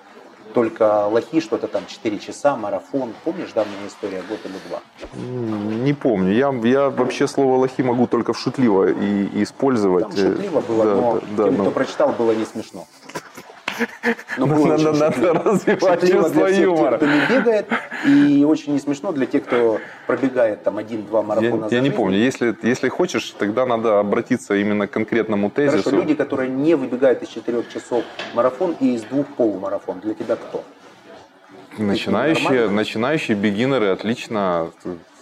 только 0.52 1.06
лохи, 1.06 1.40
что-то 1.40 1.68
там 1.68 1.86
4 1.86 2.18
часа, 2.18 2.56
марафон. 2.56 3.12
Помнишь 3.24 3.52
давняя 3.54 3.86
история, 3.86 4.22
год 4.28 4.40
или 4.44 4.54
два? 4.68 4.80
Не 5.84 5.92
помню. 5.92 6.32
Я, 6.32 6.52
я 6.68 6.90
вообще 6.90 7.26
слово 7.28 7.56
лохи 7.56 7.82
могу 7.82 8.06
только 8.06 8.32
в 8.32 8.38
шутливо 8.38 8.90
и, 8.90 9.26
и 9.26 9.42
использовать. 9.42 10.04
Там 10.04 10.16
шутливо 10.16 10.60
было, 10.60 10.84
да, 10.84 10.94
но 10.94 11.20
да, 11.36 11.44
тем, 11.44 11.56
но... 11.56 11.64
кто 11.64 11.70
прочитал, 11.70 12.12
было 12.12 12.32
не 12.32 12.44
смешно. 12.44 12.86
Но 14.36 14.46
ну, 14.46 14.66
надо, 14.66 14.92
надо 14.92 15.32
развивать 15.32 16.00
чувство 16.10 16.46
юмора. 16.46 16.98
Тех, 16.98 17.08
кто 17.26 17.34
не 17.34 17.38
бегает, 17.38 17.66
и 18.06 18.44
очень 18.44 18.72
не 18.72 18.78
смешно 18.78 19.12
для 19.12 19.26
тех, 19.26 19.44
кто 19.44 19.80
пробегает 20.06 20.62
там 20.62 20.78
один-два 20.78 21.22
марафона 21.22 21.68
Я, 21.70 21.76
я 21.76 21.82
не 21.82 21.90
помню. 21.90 22.16
Если, 22.16 22.56
если 22.62 22.88
хочешь, 22.88 23.34
тогда 23.38 23.66
надо 23.66 23.98
обратиться 24.00 24.54
именно 24.54 24.86
к 24.86 24.90
конкретному 24.90 25.50
тезису. 25.50 25.84
Хорошо, 25.84 25.96
люди, 25.96 26.14
которые 26.14 26.50
не 26.50 26.74
выбегают 26.74 27.22
из 27.22 27.28
четырех 27.28 27.68
часов 27.72 28.04
марафон 28.34 28.76
и 28.80 28.94
из 28.94 29.02
двух 29.02 29.26
полумарафон, 29.28 30.00
для 30.00 30.14
тебя 30.14 30.36
кто? 30.36 30.64
Начинающие, 31.78 32.68
начинающие 32.68 33.36
бегинеры 33.36 33.88
отлично, 33.88 34.70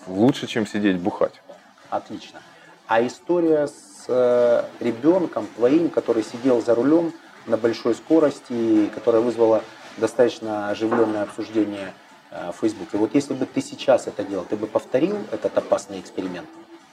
лучше, 0.07 0.47
чем 0.47 0.67
сидеть 0.67 0.99
бухать. 0.99 1.43
Отлично. 1.91 2.41
А 2.87 3.07
история 3.07 3.67
с 3.67 4.07
э, 4.09 4.65
ребенком 4.81 5.47
твоим, 5.57 5.91
который 5.91 6.23
сидел 6.23 6.63
за 6.63 6.75
рулем, 6.75 7.13
на 7.49 7.57
большой 7.57 7.95
скорости, 7.95 8.91
которая 8.95 9.23
вызвала 9.23 9.63
достаточно 9.97 10.69
оживленное 10.71 11.23
обсуждение 11.23 11.93
э, 12.31 12.53
в 12.53 12.61
Фейсбуке. 12.61 12.99
Вот 12.99 13.15
если 13.15 13.35
бы 13.35 13.47
ты 13.47 13.61
сейчас 13.61 14.07
это 14.07 14.23
делал, 14.23 14.45
ты 14.49 14.57
бы 14.57 14.67
повторил 14.67 15.17
этот 15.33 15.57
опасный 15.57 15.99
эксперимент? 15.99 16.47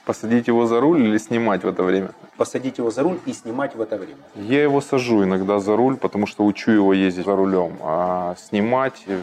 Посадить 0.04 0.46
его 0.46 0.66
за 0.66 0.80
руль 0.80 1.02
или 1.02 1.18
снимать 1.18 1.64
в 1.64 1.68
это 1.68 1.82
время? 1.82 2.10
Посадить 2.36 2.78
его 2.78 2.90
за 2.90 3.02
руль 3.02 3.18
и 3.26 3.32
снимать 3.32 3.74
в 3.74 3.80
это 3.80 3.96
время. 3.96 4.20
Я 4.36 4.62
его 4.62 4.80
сажу 4.80 5.24
иногда 5.24 5.58
за 5.58 5.76
руль, 5.76 5.96
потому 5.96 6.26
что 6.26 6.44
учу 6.44 6.70
его 6.70 6.92
ездить 6.94 7.26
за 7.26 7.34
рулем. 7.36 7.76
А 7.82 8.34
снимать 8.38 9.02
э, 9.06 9.20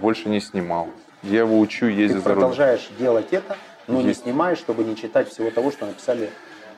больше 0.00 0.28
не 0.28 0.40
снимал. 0.40 0.88
Я 1.22 1.40
его 1.40 1.58
учу 1.58 1.86
ездить 1.86 2.18
Ты 2.18 2.22
за 2.22 2.28
рулем. 2.30 2.40
продолжаешь 2.40 2.88
делать 2.98 3.28
это, 3.32 3.56
но 3.86 4.00
не 4.00 4.08
Есть. 4.08 4.22
снимаешь, 4.22 4.58
чтобы 4.58 4.84
не 4.84 4.96
читать 4.96 5.28
всего 5.28 5.50
того, 5.50 5.70
что 5.70 5.84
написали 5.86 6.30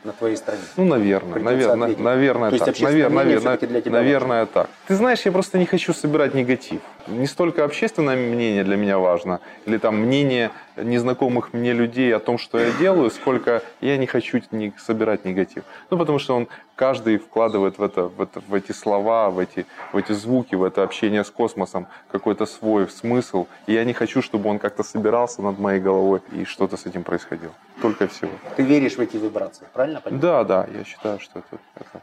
на 0.04 0.12
твоей 0.12 0.36
странице. 0.36 0.66
Ну, 0.76 0.84
наверное, 0.84 1.40
наверное, 1.40 1.94
наверное, 1.96 2.50
То 2.50 2.58
так. 2.58 2.68
общественное 2.68 2.92
Навер- 2.92 3.10
мнение 3.10 3.24
навер- 3.36 3.40
всё-таки 3.40 3.66
для 3.66 3.80
тебя 3.80 3.92
наверное, 3.92 4.46
так. 4.46 4.68
Ты 4.88 4.94
знаешь, 4.96 5.20
я 5.24 5.32
просто 5.32 5.58
не 5.58 5.66
хочу 5.66 5.92
собирать 5.94 6.34
негатив. 6.34 6.80
Не 7.06 7.26
столько 7.26 7.64
общественное 7.64 8.16
мнение 8.16 8.64
для 8.64 8.76
меня 8.76 8.98
важно, 8.98 9.40
или 9.66 9.78
там 9.78 9.96
мнение 9.96 10.50
незнакомых 10.76 11.52
мне 11.52 11.72
людей 11.72 12.14
о 12.14 12.18
том, 12.18 12.38
что 12.38 12.58
я 12.58 12.70
делаю, 12.72 13.10
сколько 13.10 13.62
я 13.80 13.96
не 13.96 14.06
хочу 14.06 14.40
не 14.50 14.72
собирать 14.78 15.24
негатив. 15.24 15.64
Ну, 15.90 15.98
потому 15.98 16.18
что 16.18 16.36
он 16.36 16.48
каждый 16.74 17.18
вкладывает 17.18 17.78
в, 17.78 17.82
это, 17.82 18.04
в, 18.04 18.20
это, 18.20 18.40
в 18.40 18.54
эти 18.54 18.72
слова, 18.72 19.30
в 19.30 19.38
эти, 19.38 19.66
в 19.92 19.96
эти 19.96 20.12
звуки, 20.12 20.54
в 20.54 20.62
это 20.62 20.82
общение 20.82 21.24
с 21.24 21.30
космосом 21.30 21.86
какой-то 22.10 22.46
свой 22.46 22.88
смысл. 22.88 23.46
И 23.66 23.72
я 23.72 23.84
не 23.84 23.92
хочу, 23.92 24.22
чтобы 24.22 24.50
он 24.50 24.58
как-то 24.58 24.82
собирался 24.82 25.42
над 25.42 25.58
моей 25.58 25.80
головой 25.80 26.20
и 26.32 26.44
что-то 26.44 26.76
с 26.76 26.86
этим 26.86 27.02
происходило. 27.02 27.52
Только 27.80 28.06
всего. 28.06 28.32
Ты 28.56 28.62
веришь 28.62 28.96
в 28.96 29.00
эти 29.00 29.16
вибрации, 29.16 29.66
правильно 29.72 30.00
понимаю? 30.00 30.22
Да, 30.22 30.44
да, 30.44 30.66
я 30.72 30.84
считаю, 30.84 31.20
что 31.20 31.38
это, 31.38 31.58
это 31.76 32.02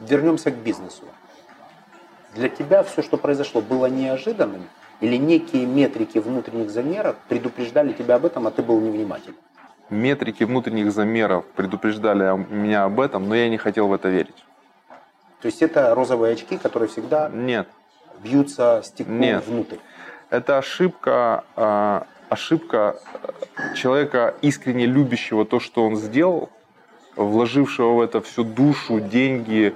Вернемся 0.00 0.50
к 0.50 0.54
бизнесу. 0.54 1.02
Для 2.38 2.48
тебя 2.48 2.84
все, 2.84 3.02
что 3.02 3.16
произошло, 3.16 3.60
было 3.60 3.86
неожиданным? 3.86 4.68
Или 5.00 5.16
некие 5.16 5.66
метрики 5.66 6.18
внутренних 6.18 6.70
замеров 6.70 7.16
предупреждали 7.28 7.92
тебя 7.92 8.14
об 8.14 8.26
этом, 8.26 8.46
а 8.46 8.52
ты 8.52 8.62
был 8.62 8.80
невнимателен? 8.80 9.34
Метрики 9.90 10.44
внутренних 10.44 10.92
замеров 10.92 11.44
предупреждали 11.56 12.38
меня 12.48 12.84
об 12.84 13.00
этом, 13.00 13.28
но 13.28 13.34
я 13.34 13.48
не 13.48 13.56
хотел 13.58 13.88
в 13.88 13.92
это 13.92 14.08
верить. 14.08 14.44
То 15.40 15.46
есть 15.46 15.62
это 15.62 15.92
розовые 15.96 16.34
очки, 16.34 16.58
которые 16.58 16.88
всегда 16.88 17.28
Нет, 17.28 17.66
бьются 18.22 18.82
стеклом 18.84 19.18
Нет. 19.20 19.44
внутрь. 19.44 19.78
это 20.30 20.58
ошибка, 20.58 21.44
а, 21.56 22.06
ошибка 22.28 23.00
э, 23.56 23.74
человека, 23.74 24.36
искренне 24.42 24.86
любящего 24.86 25.44
то, 25.44 25.58
что 25.58 25.84
он 25.84 25.96
сделал, 25.96 26.50
вложившего 27.16 27.94
в 27.94 28.00
это 28.00 28.20
всю 28.20 28.44
душу, 28.44 29.00
деньги, 29.00 29.74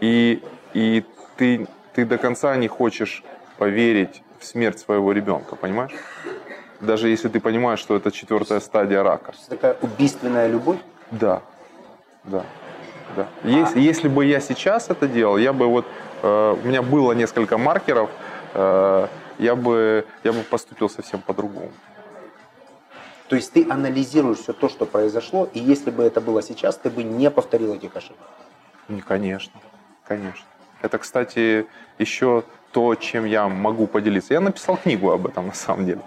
и, 0.00 0.40
и 0.72 1.04
ты, 1.36 1.66
ты 1.96 2.04
до 2.04 2.18
конца 2.18 2.54
не 2.56 2.68
хочешь 2.68 3.24
поверить 3.56 4.22
в 4.38 4.44
смерть 4.44 4.78
своего 4.78 5.12
ребенка, 5.12 5.56
понимаешь? 5.56 5.92
Даже 6.80 7.08
если 7.08 7.28
ты 7.28 7.40
понимаешь, 7.40 7.80
что 7.80 7.96
это 7.96 8.10
четвертая 8.10 8.60
стадия 8.60 9.02
рака. 9.02 9.32
Такая 9.48 9.76
убийственная 9.80 10.46
любовь. 10.46 10.76
Да, 11.10 11.40
да, 12.24 12.44
да. 13.16 13.26
Если, 13.44 13.80
если 13.80 14.08
бы 14.08 14.26
я 14.26 14.40
сейчас 14.40 14.90
это 14.90 15.08
делал, 15.08 15.38
я 15.38 15.54
бы 15.54 15.66
вот, 15.68 15.86
э, 16.22 16.56
у 16.62 16.68
меня 16.68 16.82
было 16.82 17.12
несколько 17.12 17.56
маркеров, 17.56 18.10
э, 18.52 19.08
я 19.38 19.54
бы, 19.54 20.04
я 20.22 20.32
бы 20.34 20.42
поступил 20.42 20.90
совсем 20.90 21.22
по-другому. 21.22 21.72
То 23.28 23.36
есть 23.36 23.54
ты 23.54 23.66
анализируешь 23.70 24.40
все 24.40 24.52
то, 24.52 24.68
что 24.68 24.84
произошло, 24.84 25.48
и 25.54 25.60
если 25.60 25.90
бы 25.90 26.02
это 26.02 26.20
было 26.20 26.42
сейчас, 26.42 26.76
ты 26.76 26.90
бы 26.90 27.02
не 27.02 27.30
повторил 27.30 27.72
этих 27.72 27.96
ошибок. 27.96 28.26
Ну, 28.88 29.00
конечно, 29.00 29.58
конечно. 30.06 30.44
Это, 30.82 30.98
кстати, 30.98 31.66
еще 31.98 32.44
то, 32.72 32.94
чем 32.94 33.24
я 33.24 33.48
могу 33.48 33.86
поделиться. 33.86 34.34
Я 34.34 34.40
написал 34.40 34.76
книгу 34.76 35.10
об 35.10 35.26
этом, 35.26 35.46
на 35.46 35.54
самом 35.54 35.86
деле. 35.86 36.00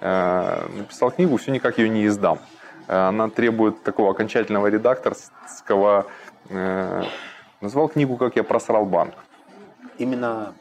Э, 0.00 0.66
Написал 0.76 1.10
книгу, 1.10 1.36
все 1.36 1.50
никак 1.52 1.78
ее 1.78 1.88
не 1.88 2.06
издам. 2.06 2.38
Э, 2.86 3.08
Она 3.08 3.28
требует 3.28 3.82
такого 3.82 4.10
окончательного 4.10 4.68
редакторского... 4.68 6.06
э, 6.48 7.02
Назвал 7.60 7.88
книгу 7.88 8.16
«Как 8.16 8.36
я 8.36 8.44
просрал 8.44 8.86
банк». 8.86 9.14
Именно 9.98 10.54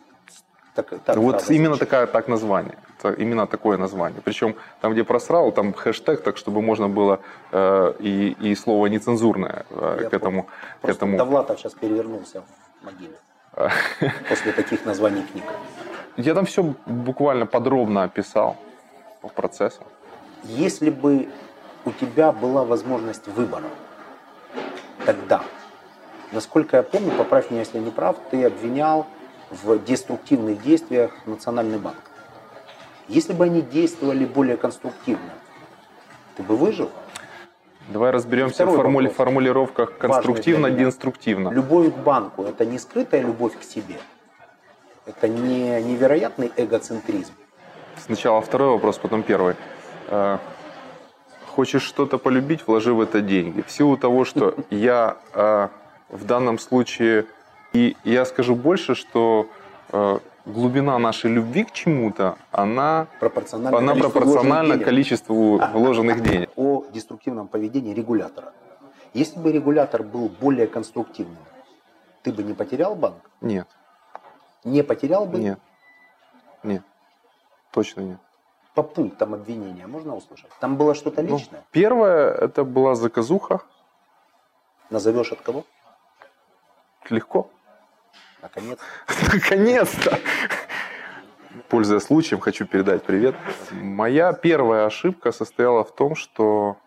так, 0.73 0.89
так 1.05 1.15
вот 1.17 1.35
фраза 1.37 1.53
именно 1.53 1.75
звучит. 1.75 1.89
такая, 1.89 2.07
так 2.07 2.27
название. 2.27 2.77
Именно 3.17 3.47
такое 3.47 3.77
название. 3.77 4.21
Причем 4.23 4.55
там, 4.81 4.93
где 4.93 5.03
просрал, 5.03 5.51
там 5.51 5.73
хэштег, 5.73 6.23
так 6.23 6.37
чтобы 6.37 6.61
можно 6.61 6.89
было 6.89 7.19
э, 7.51 7.93
и, 7.99 8.35
и 8.39 8.55
слово 8.55 8.87
нецензурное 8.87 9.65
э, 9.69 9.99
Я 10.03 10.09
к 10.09 10.13
этому. 10.13 10.43
К 10.43 10.47
Просто 10.81 11.05
этому. 11.05 11.17
Довлатов 11.17 11.59
сейчас 11.59 11.73
перевернулся 11.73 12.41
в 12.81 12.85
могиле 12.85 13.17
после 14.29 14.51
таких 14.51 14.85
названий 14.85 15.23
книг. 15.23 15.43
Я 16.15 16.33
там 16.33 16.45
все 16.45 16.63
буквально 16.85 17.45
подробно 17.45 18.03
описал 18.03 18.55
по 19.21 19.29
процессу. 19.29 19.81
Если 20.43 20.89
бы 20.89 21.29
у 21.85 21.91
тебя 21.91 22.31
была 22.31 22.63
возможность 22.63 23.27
выбора 23.27 23.69
тогда, 25.05 25.41
насколько 26.31 26.77
я 26.77 26.83
помню, 26.83 27.11
поправь 27.11 27.49
меня, 27.49 27.61
если 27.61 27.79
не 27.79 27.91
прав, 27.91 28.17
ты 28.29 28.45
обвинял 28.45 29.07
в 29.49 29.79
деструктивных 29.83 30.61
действиях 30.61 31.11
Национальный 31.25 31.79
банк. 31.79 31.97
Если 33.07 33.33
бы 33.33 33.45
они 33.45 33.61
действовали 33.61 34.25
более 34.25 34.57
конструктивно, 34.57 35.31
ты 36.35 36.43
бы 36.43 36.57
выжил? 36.57 36.91
Давай 37.87 38.11
разберемся 38.11 38.65
в 38.65 38.69
формули- 38.75 39.03
вопрос. 39.07 39.15
формулировках 39.15 39.89
Важный 39.89 39.99
для 39.99 40.09
конструктивно, 40.09 40.67
меня. 40.67 40.85
деструктивно. 40.85 41.49
Любовь 41.49 41.93
к 41.93 41.97
банку– 41.97 42.43
это 42.45 42.65
не 42.65 42.79
скрытая 42.79 43.21
любовь 43.21 43.57
к 43.57 43.63
себе, 43.63 43.95
это 45.05 45.27
не 45.29 45.81
невероятный 45.83 46.51
эгоцентризм. 46.57 47.31
Сначала 47.97 48.41
второй 48.41 48.69
вопрос, 48.71 48.97
потом 48.97 49.23
первый. 49.23 49.55
Э, 50.07 50.37
Хочешь 51.55 51.81
что-то 51.81 52.19
полюбить, 52.19 52.67
вложи 52.67 52.93
в 52.93 53.01
это 53.01 53.19
деньги. 53.21 53.61
В 53.65 53.71
силу 53.71 53.97
того, 53.97 54.25
что 54.25 54.53
я 54.69 55.17
э, 55.33 55.69
в 56.09 56.25
данном 56.25 56.59
случае, 56.59 57.25
и 57.73 57.95
я 58.03 58.25
скажу 58.25 58.53
больше, 58.55 58.93
что 58.95 59.47
э, 59.91 60.19
глубина 60.53 60.97
нашей 60.99 61.31
любви 61.31 61.63
к 61.63 61.71
чему-то, 61.71 62.37
она, 62.51 63.07
Пропорционально, 63.19 63.77
она 63.77 63.91
количеству 63.93 64.11
пропорциональна 64.11 64.53
вложенных 64.53 64.77
денег. 64.77 64.85
количеству 64.85 65.57
вложенных 65.73 66.23
денег. 66.23 66.49
о 66.55 66.85
деструктивном 66.91 67.47
поведении 67.47 67.93
регулятора. 67.93 68.53
Если 69.13 69.39
бы 69.39 69.51
регулятор 69.51 70.03
был 70.03 70.29
более 70.29 70.67
конструктивным, 70.67 71.37
ты 72.23 72.31
бы 72.31 72.43
не 72.43 72.53
потерял 72.53 72.95
банк? 72.95 73.29
Нет, 73.41 73.67
Не 74.63 74.83
потерял 74.83 75.25
бы? 75.25 75.37
нет, 75.39 75.59
нет, 76.63 76.83
точно 77.71 78.01
нет. 78.01 78.19
По 78.73 78.83
пунктам 78.83 79.33
обвинения 79.33 79.87
можно 79.87 80.15
услышать? 80.15 80.49
Там 80.59 80.75
было 80.77 80.93
что-то 80.93 81.23
Ну, 81.23 81.37
личное? 81.37 81.63
первое, 81.71 82.31
это 82.31 82.63
была 82.63 82.95
заказуха, 82.95 83.61
Назовешь 84.89 85.31
от 85.33 85.41
кого? 85.41 85.63
легко. 87.09 87.49
Наконец. 88.41 88.79
Наконец-то! 89.33 90.19
Пользуясь 91.69 92.03
случаем, 92.03 92.39
хочу 92.39 92.65
передать 92.65 93.03
привет. 93.03 93.35
Моя 93.71 94.31
первая 94.33 94.85
ошибка 94.85 95.31
состояла 95.31 95.83
в 95.83 95.93
том, 95.93 96.15
что 96.15 96.77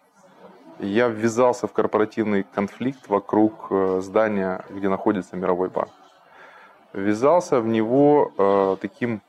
я 0.78 1.08
ввязался 1.08 1.66
в 1.66 1.72
корпоративный 1.72 2.44
конфликт 2.44 3.08
вокруг 3.08 3.66
э, 3.70 4.00
здания, 4.02 4.64
где 4.70 4.88
находится 4.88 5.36
Мировой 5.36 5.68
банк. 5.68 5.90
Ввязался 6.92 7.60
в 7.60 7.66
него 7.66 8.32
э, 8.38 8.76
таким 8.80 9.20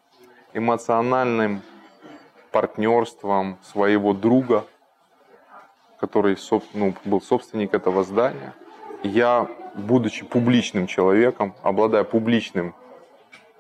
эмоциональным 0.53 1.61
партнерством 2.51 3.57
своего 3.63 4.13
друга, 4.13 4.65
который 5.99 6.35
соб- 6.35 6.63
ну, 6.73 6.93
был 7.05 7.21
собственник 7.21 7.73
этого 7.73 8.03
здания. 8.03 8.53
Я, 9.03 9.47
будучи 9.73 10.25
публичным 10.25 10.87
человеком, 10.87 11.55
обладая 11.63 12.03
публичным 12.03 12.75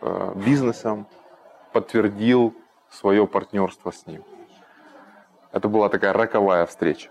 э, 0.01 0.33
бизнесом, 0.35 1.07
подтвердил 1.73 2.53
свое 2.89 3.27
партнерство 3.27 3.91
с 3.91 4.05
ним. 4.07 4.23
Это 5.51 5.67
была 5.67 5.89
такая 5.89 6.13
роковая 6.13 6.65
встреча. 6.65 7.09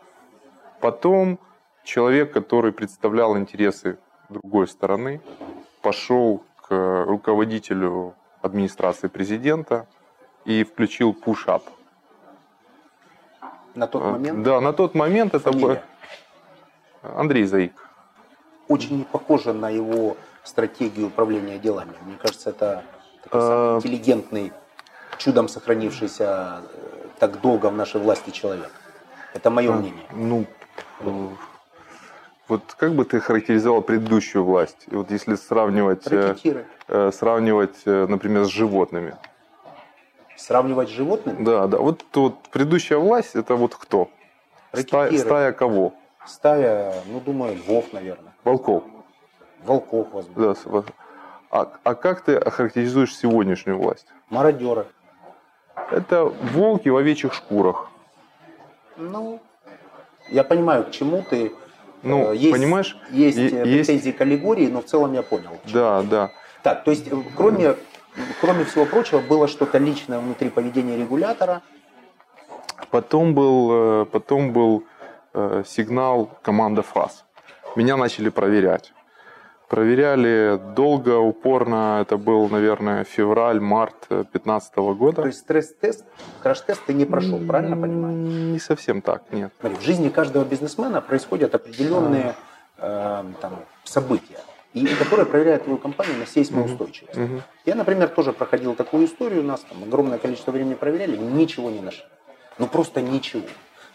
Потом 0.80 1.38
человек, 1.84 2.32
который 2.32 2.72
представлял 2.72 3.36
интересы 3.36 3.98
другой 4.28 4.68
стороны, 4.68 5.20
пошел 5.82 6.42
к 6.56 7.04
руководителю 7.06 8.14
администрации 8.42 9.08
президента 9.08 9.86
и 10.44 10.64
включил 10.64 11.12
push-up. 11.12 11.62
На 13.74 13.86
тот 13.86 14.02
момент 14.02 14.42
Да, 14.42 14.60
на 14.60 14.72
тот 14.72 14.94
момент 14.94 15.34
это 15.34 15.52
был 15.52 15.60
фамилия. 15.60 15.84
Андрей 17.02 17.44
Заик. 17.44 17.89
Очень 18.70 18.98
не 18.98 19.04
похоже 19.04 19.52
на 19.52 19.68
его 19.68 20.16
стратегию 20.44 21.09
управления 21.09 21.59
делами. 21.59 21.92
Мне 22.06 22.16
кажется, 22.16 22.50
это 22.50 22.85
такой 23.24 23.40
самый 23.40 23.76
интеллигентный, 23.78 24.52
чудом 25.18 25.48
сохранившийся 25.48 26.62
э, 26.72 27.06
так 27.18 27.40
долго 27.40 27.66
в 27.66 27.74
нашей 27.74 28.00
власти 28.00 28.30
человек. 28.30 28.70
Это 29.35 29.50
мое 29.50 29.72
мнение. 29.72 30.06
Ну, 30.12 30.46
э, 31.00 31.28
вот 32.46 32.62
как 32.78 32.94
бы 32.94 33.04
ты 33.04 33.18
характеризовал 33.18 33.83
предыдущую 33.83 34.44
власть? 34.44 34.87
И 34.87 34.94
вот 34.94 35.11
если 35.11 35.35
сравнивать, 35.35 36.06
Ракетиры. 36.06 36.64
э, 36.87 37.11
сравнивать, 37.12 37.85
например, 37.85 38.44
с 38.44 38.48
животными. 38.48 39.16
Сравнивать 40.37 40.88
с 40.88 40.92
животными? 40.92 41.42
Да, 41.44 41.66
да. 41.66 41.78
Вот, 41.78 42.04
вот 42.14 42.38
предыдущая 42.52 42.98
власть, 42.98 43.35
это 43.35 43.56
вот 43.56 43.74
кто? 43.74 44.09
Стая, 44.72 45.18
стая 45.18 45.52
кого? 45.52 45.92
Стая, 46.26 46.94
ну, 47.06 47.20
думаю, 47.20 47.56
львов, 47.56 47.92
наверное. 47.92 48.33
Волков. 48.44 48.85
Волков, 49.64 50.09
возможно. 50.12 50.54
Да, 50.72 50.85
а, 51.50 51.72
а 51.83 51.94
как 51.94 52.20
ты 52.22 52.37
охарактеризуешь 52.37 53.16
сегодняшнюю 53.16 53.78
власть? 53.78 54.06
Мародеры. 54.28 54.87
Это 55.90 56.24
волки 56.24 56.88
в 56.88 56.96
овечьих 56.96 57.35
шкурах. 57.35 57.88
Ну, 58.96 59.40
я 60.28 60.44
понимаю, 60.44 60.85
к 60.85 60.90
чему 60.90 61.24
ты. 61.28 61.52
Ну, 62.02 62.33
Э, 62.33 62.37
есть, 62.37 62.52
понимаешь, 62.52 62.96
Есть 63.11 63.37
э, 63.38 63.42
есть- 63.42 63.87
претензии 63.88 64.11
к 64.12 64.20
аллегории, 64.20 64.68
но 64.68 64.80
в 64.80 64.85
целом 64.85 65.12
я 65.12 65.22
понял. 65.22 65.59
Да, 65.72 66.02
да. 66.02 66.30
Так, 66.62 66.85
то 66.85 66.90
есть, 66.92 67.09
э, 67.11 67.16
кроме, 67.37 67.76
кроме 68.40 68.64
всего 68.64 68.85
прочего, 68.87 69.18
было 69.20 69.48
что-то 69.48 69.78
личное 69.78 70.18
внутри 70.18 70.48
поведения 70.50 70.96
регулятора. 70.96 71.62
Потом 72.90 73.35
был, 73.35 74.06
потом 74.06 74.52
был 74.52 74.85
э, 75.35 75.62
сигнал 75.66 76.31
команда 76.43 76.83
ФАС. 76.83 77.25
Меня 77.77 77.97
начали 77.97 78.29
проверять. 78.29 78.93
Проверяли 79.69 80.61
долго, 80.75 81.19
упорно. 81.19 82.01
Это 82.03 82.16
был, 82.16 82.49
наверное, 82.49 83.05
февраль-март 83.05 84.09
2015 84.09 84.77
года. 84.77 85.23
То 85.23 85.29
есть 85.29 85.38
стресс-тест, 85.38 86.05
краш-тест 86.43 86.83
ты 86.87 86.93
не 86.93 87.05
прошел, 87.05 87.38
правильно 87.38 87.77
понимаю? 87.77 88.16
Не 88.16 88.59
совсем 88.59 89.01
так, 89.01 89.23
нет. 89.31 89.53
Смотри, 89.61 89.79
в 89.79 89.83
жизни 89.83 90.09
каждого 90.09 90.45
бизнесмена 90.45 91.01
происходят 91.01 91.55
определенные 91.55 92.35
э, 92.79 93.25
там, 93.40 93.61
события, 93.85 94.40
и 94.75 94.85
которые 94.87 95.27
проверяют 95.27 95.62
твою 95.62 95.79
компанию 95.79 96.19
на 96.19 96.27
сейсмоустойчивость. 96.27 97.16
Мгм. 97.16 97.43
Я, 97.64 97.77
например, 97.77 98.09
тоже 98.09 98.33
проходил 98.33 98.75
такую 98.75 99.07
историю, 99.07 99.45
нас 99.45 99.61
там 99.61 99.85
огромное 99.85 100.19
количество 100.19 100.51
времени 100.51 100.75
проверяли, 100.75 101.16
ничего 101.16 101.71
не 101.71 101.81
нашли. 101.81 102.03
Ну 102.59 102.66
просто 102.66 103.01
ничего. 103.01 103.45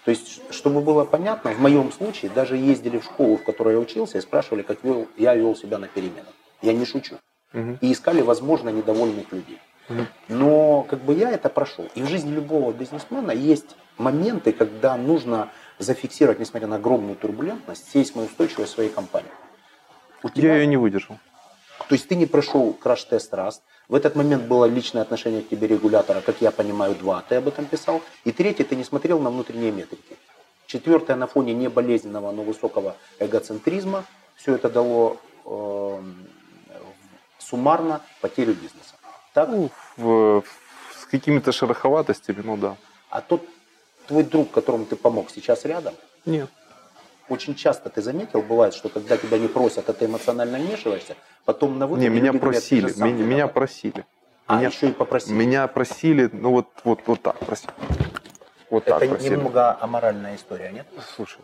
То 0.05 0.11
есть, 0.11 0.39
чтобы 0.51 0.81
было 0.81 1.03
понятно, 1.03 1.51
в 1.51 1.59
моем 1.59 1.91
случае 1.91 2.29
даже 2.29 2.55
ездили 2.57 2.99
в 2.99 3.03
школу, 3.03 3.37
в 3.37 3.43
которой 3.43 3.73
я 3.73 3.79
учился, 3.79 4.19
и 4.19 4.21
спрашивали, 4.21 4.61
как 4.61 4.83
вел, 4.83 5.07
я 5.17 5.33
вел 5.35 5.55
себя 5.55 5.79
на 5.79 5.87
переменах. 5.87 6.31
Я 6.61 6.73
не 6.73 6.85
шучу. 6.85 7.17
Мгм. 7.53 7.79
И 7.81 7.91
искали, 7.91 8.21
возможно, 8.21 8.69
недовольных 8.69 9.31
людей. 9.31 9.59
Мгм. 9.89 10.07
Но 10.29 10.83
как 10.83 10.99
бы 10.99 11.13
я 11.15 11.31
это 11.31 11.49
прошел. 11.49 11.87
И 11.95 12.03
в 12.03 12.07
жизни 12.07 12.31
любого 12.31 12.71
бизнесмена 12.71 13.31
есть 13.31 13.75
моменты, 13.97 14.51
когда 14.51 14.95
нужно 14.95 15.49
зафиксировать, 15.79 16.39
несмотря 16.39 16.67
на 16.67 16.75
огромную 16.75 17.15
турбулентность, 17.15 17.89
сейсмоустойчивость 17.91 18.73
своей 18.73 18.89
компании. 18.89 19.31
У 20.21 20.29
тебя- 20.29 20.49
Я 20.53 20.57
ее 20.61 20.67
не 20.67 20.77
выдержал. 20.77 21.17
То 21.87 21.95
есть 21.95 22.07
ты 22.07 22.15
не 22.15 22.25
прошел 22.25 22.73
краш-тест 22.73 23.33
раз. 23.33 23.61
В 23.87 23.95
этот 23.95 24.15
момент 24.15 24.43
было 24.45 24.65
личное 24.65 25.01
отношение 25.03 25.41
к 25.41 25.49
тебе 25.49 25.67
регулятора, 25.67 26.21
как 26.21 26.41
я 26.41 26.51
понимаю, 26.51 26.95
два, 26.95 27.23
ты 27.27 27.35
об 27.35 27.47
этом 27.47 27.65
писал. 27.65 28.01
И 28.23 28.31
третье, 28.31 28.63
ты 28.63 28.75
не 28.75 28.83
смотрел 28.83 29.19
на 29.19 29.29
внутренние 29.29 29.71
метрики. 29.71 30.17
Четвертое, 30.67 31.15
на 31.15 31.27
фоне 31.27 31.53
не 31.53 31.69
болезненного, 31.69 32.31
но 32.31 32.41
высокого 32.43 32.95
эгоцентризма, 33.19 34.03
все 34.35 34.55
это 34.55 34.69
дало 34.69 35.17
эм, 35.45 36.27
суммарно 37.37 38.01
потерю 38.21 38.53
бизнеса. 38.53 38.95
Так? 39.33 39.49
Ну, 39.49 39.69
в- 39.97 40.43
с 40.99 41.05
какими-то 41.05 41.51
шероховатостями, 41.51 42.41
ну 42.43 42.57
да. 42.57 42.75
А 43.09 43.21
тот 43.21 43.43
твой 44.07 44.23
друг, 44.23 44.51
которому 44.51 44.85
ты 44.85 44.95
помог, 44.95 45.29
сейчас 45.29 45.65
рядом, 45.65 45.93
Нет. 46.25 46.49
Очень 47.29 47.55
часто 47.55 47.89
ты 47.89 48.01
заметил, 48.01 48.41
бывает, 48.41 48.73
что 48.73 48.89
когда 48.89 49.17
тебя 49.17 49.37
не 49.37 49.47
просят, 49.47 49.89
а 49.89 49.93
ты 49.93 50.05
эмоционально 50.05 50.57
вмешиваешься, 50.59 51.15
потом 51.45 51.79
на 51.79 51.87
выходе 51.87 52.07
Не, 52.09 52.15
меня 52.15 52.31
говорят, 52.31 52.41
«Ты 52.41 52.59
просили. 52.79 52.87
сам 52.89 53.07
Меня, 53.07 53.17
меня 53.23 53.35
виноват». 53.35 53.53
просили. 53.53 54.05
А, 54.47 54.57
меня, 54.59 54.67
еще 54.67 54.89
и 54.89 54.91
попросили. 54.91 55.33
меня 55.33 55.67
просили, 55.67 56.29
ну 56.31 56.51
вот, 56.51 56.67
вот, 56.83 56.99
вот 57.07 57.21
так 57.21 57.37
просили. 57.39 57.71
Вот 58.69 58.85
так 58.85 59.01
Это 59.01 59.13
просили. 59.15 59.33
немного 59.35 59.77
аморальная 59.81 60.35
история, 60.35 60.71
нет? 60.71 60.85
Слушай, 61.15 61.39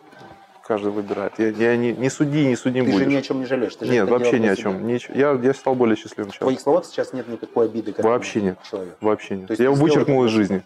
каждый 0.67 0.91
выбирает. 0.91 1.33
Я, 1.39 1.47
я 1.49 1.75
не, 1.77 1.93
не 1.93 2.09
суди, 2.09 2.45
не 2.45 2.55
судим 2.55 2.85
Ты 2.85 2.91
будешь. 2.91 3.03
же 3.05 3.09
ни 3.11 3.15
о 3.15 3.21
чем 3.23 3.39
не 3.39 3.45
жалеешь. 3.45 3.75
Ты 3.75 3.85
же 3.85 3.91
Нет, 3.91 4.07
вообще 4.09 4.39
ни 4.39 4.47
о 4.47 4.55
чем. 4.55 4.85
Ничего. 4.85 5.17
Я, 5.17 5.31
я 5.41 5.53
стал 5.55 5.73
более 5.75 5.95
счастливым 5.95 6.31
В 6.31 6.35
человеком. 6.35 6.45
твоих 6.47 6.59
словах 6.59 6.85
сейчас 6.85 7.13
нет 7.13 7.27
никакой 7.27 7.65
обиды 7.65 7.93
Вообще 7.97 8.41
нет. 8.41 8.57
человеку. 8.69 8.97
Вообще 9.01 9.35
нет. 9.37 9.47
То 9.47 9.51
есть 9.53 9.61
я 9.61 9.71
вычеркнул 9.71 10.23
из 10.25 10.31
жизни. 10.31 10.61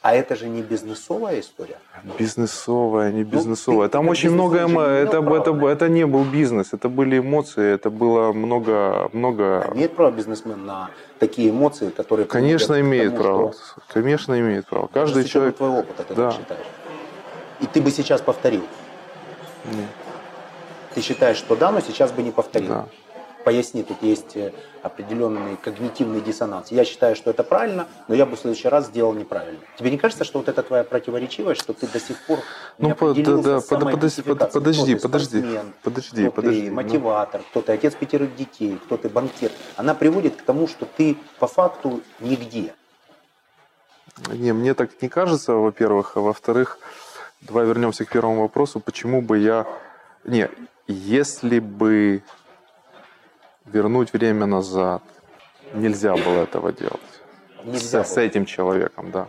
А 0.00 0.14
это 0.14 0.36
же 0.36 0.48
не 0.48 0.62
бизнесовая 0.62 1.40
история. 1.40 1.76
Бизнесовая, 2.18 3.10
не 3.10 3.24
Ну, 3.24 3.30
бизнесовая. 3.30 3.88
ты- 3.88 3.92
Там 3.92 4.04
ты 4.04 4.10
очень 4.12 4.30
много 4.30 4.62
эмо... 4.62 4.82
это, 4.82 5.20
права 5.22 5.36
это, 5.36 5.52
на 5.52 5.66
это, 5.66 5.88
не 5.88 6.06
был 6.06 6.24
бизнес, 6.24 6.72
это 6.72 6.88
были 6.88 7.18
эмоции, 7.18 7.74
это 7.74 7.90
было 7.90 8.32
много, 8.32 9.10
много. 9.12 9.68
Имеет 9.74 9.96
право 9.96 10.12
бизнесмен 10.12 10.64
на 10.64 10.90
такие 11.18 11.50
эмоции, 11.50 11.90
которые... 11.90 12.26
Конечно, 12.26 12.80
имеет 12.80 13.12
тому, 13.12 13.22
право. 13.24 13.52
что- 13.52 13.82
Конечно, 13.92 14.38
имеет 14.38 14.66
право. 14.66 14.86
Каждый 14.86 15.20
учетом 15.24 15.32
человек. 15.32 15.56
твоего 15.56 15.78
опыта 15.80 16.04
ты 16.04 16.14
Да. 16.14 16.30
так 16.30 16.40
считаешь. 16.40 16.66
И 17.60 17.66
ты 17.66 17.80
бы 17.82 17.90
сейчас 17.90 18.20
повторил. 18.20 18.62
Нет. 19.64 19.88
Ты 20.94 21.00
считаешь, 21.02 21.36
что 21.38 21.56
да, 21.56 21.72
но 21.72 21.80
сейчас 21.80 22.12
бы 22.12 22.22
не 22.22 22.30
повторил. 22.30 22.68
Да. 22.68 22.86
Поясни, 23.48 23.82
тут 23.82 24.02
есть 24.02 24.36
э, 24.36 24.52
определенный 24.82 25.56
когнитивный 25.56 26.20
диссонанс. 26.20 26.70
Я 26.70 26.84
считаю, 26.84 27.16
что 27.16 27.30
это 27.30 27.42
правильно, 27.42 27.88
но 28.06 28.14
я 28.14 28.26
бы 28.26 28.36
в 28.36 28.38
следующий 28.38 28.68
раз 28.68 28.88
сделал 28.88 29.14
неправильно. 29.14 29.58
Тебе 29.78 29.90
не 29.90 29.96
кажется, 29.96 30.24
что 30.24 30.40
вот 30.40 30.50
это 30.50 30.62
твоя 30.62 30.84
противоречивость, 30.84 31.62
что 31.62 31.72
ты 31.72 31.86
до 31.86 31.98
сих 31.98 32.20
пор 32.26 32.40
не 32.76 32.88
Ну, 32.88 32.88
да, 32.88 32.92
определился 32.92 33.48
да, 33.48 33.60
с 33.60 33.64
под- 33.64 33.90
подожди, 33.90 34.20
подожди, 34.20 34.96
Кто 34.96 35.08
подожди, 35.08 35.38
спортсмен, 35.40 35.72
подожди, 35.82 36.22
кто 36.24 36.30
подожди, 36.30 36.60
ты 36.60 36.68
ну. 36.68 36.74
мотиватор, 36.74 37.40
кто 37.48 37.62
ты 37.62 37.72
отец 37.72 37.94
пятерых 37.94 38.36
детей, 38.36 38.78
кто 38.84 38.98
ты 38.98 39.08
банкир. 39.08 39.50
Она 39.76 39.94
приводит 39.94 40.36
к 40.36 40.42
тому, 40.42 40.68
что 40.68 40.84
ты 40.84 41.16
по 41.38 41.46
факту 41.46 42.02
нигде. 42.20 42.74
Не, 44.30 44.52
мне 44.52 44.74
так 44.74 44.90
не 45.00 45.08
кажется, 45.08 45.54
во-первых. 45.54 46.18
А 46.18 46.20
во-вторых, 46.20 46.78
давай 47.40 47.64
вернемся 47.64 48.04
к 48.04 48.10
первому 48.10 48.42
вопросу. 48.42 48.78
Почему 48.78 49.22
бы 49.22 49.38
я... 49.38 49.66
Не, 50.24 50.50
если 50.86 51.60
бы 51.60 52.22
вернуть 53.72 54.12
время 54.12 54.46
назад, 54.46 55.02
нельзя 55.74 56.14
было 56.14 56.42
этого 56.42 56.72
делать. 56.72 57.00
Нельзя 57.64 58.04
с, 58.04 58.12
с 58.12 58.14
было. 58.16 58.24
этим 58.24 58.44
человеком, 58.46 59.10
да. 59.10 59.28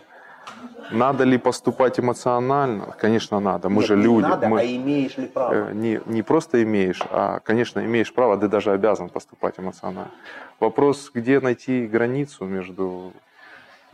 Надо 0.91 1.23
ли 1.23 1.37
поступать 1.37 1.99
эмоционально? 1.99 2.95
Конечно, 2.99 3.39
надо. 3.39 3.69
Мы 3.69 3.75
Нет, 3.81 3.85
же 3.87 3.95
не 3.95 4.03
люди. 4.03 4.23
надо, 4.25 4.47
мы, 4.47 4.59
а 4.61 4.65
имеешь 4.65 5.17
ли 5.17 5.27
право? 5.27 5.53
э, 5.53 5.73
не, 5.73 6.01
не 6.05 6.23
просто 6.23 6.63
имеешь, 6.63 7.01
а, 7.11 7.39
конечно, 7.39 7.79
имеешь 7.85 8.11
право, 8.13 8.37
ты 8.37 8.47
даже 8.47 8.71
обязан 8.71 9.09
поступать 9.09 9.59
эмоционально. 9.59 10.11
Вопрос, 10.59 11.11
где 11.13 11.39
найти 11.39 11.85
границу 11.85 12.45
между, 12.45 13.13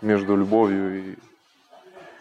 между 0.01 0.37
любовью 0.37 1.03
и, 1.11 1.15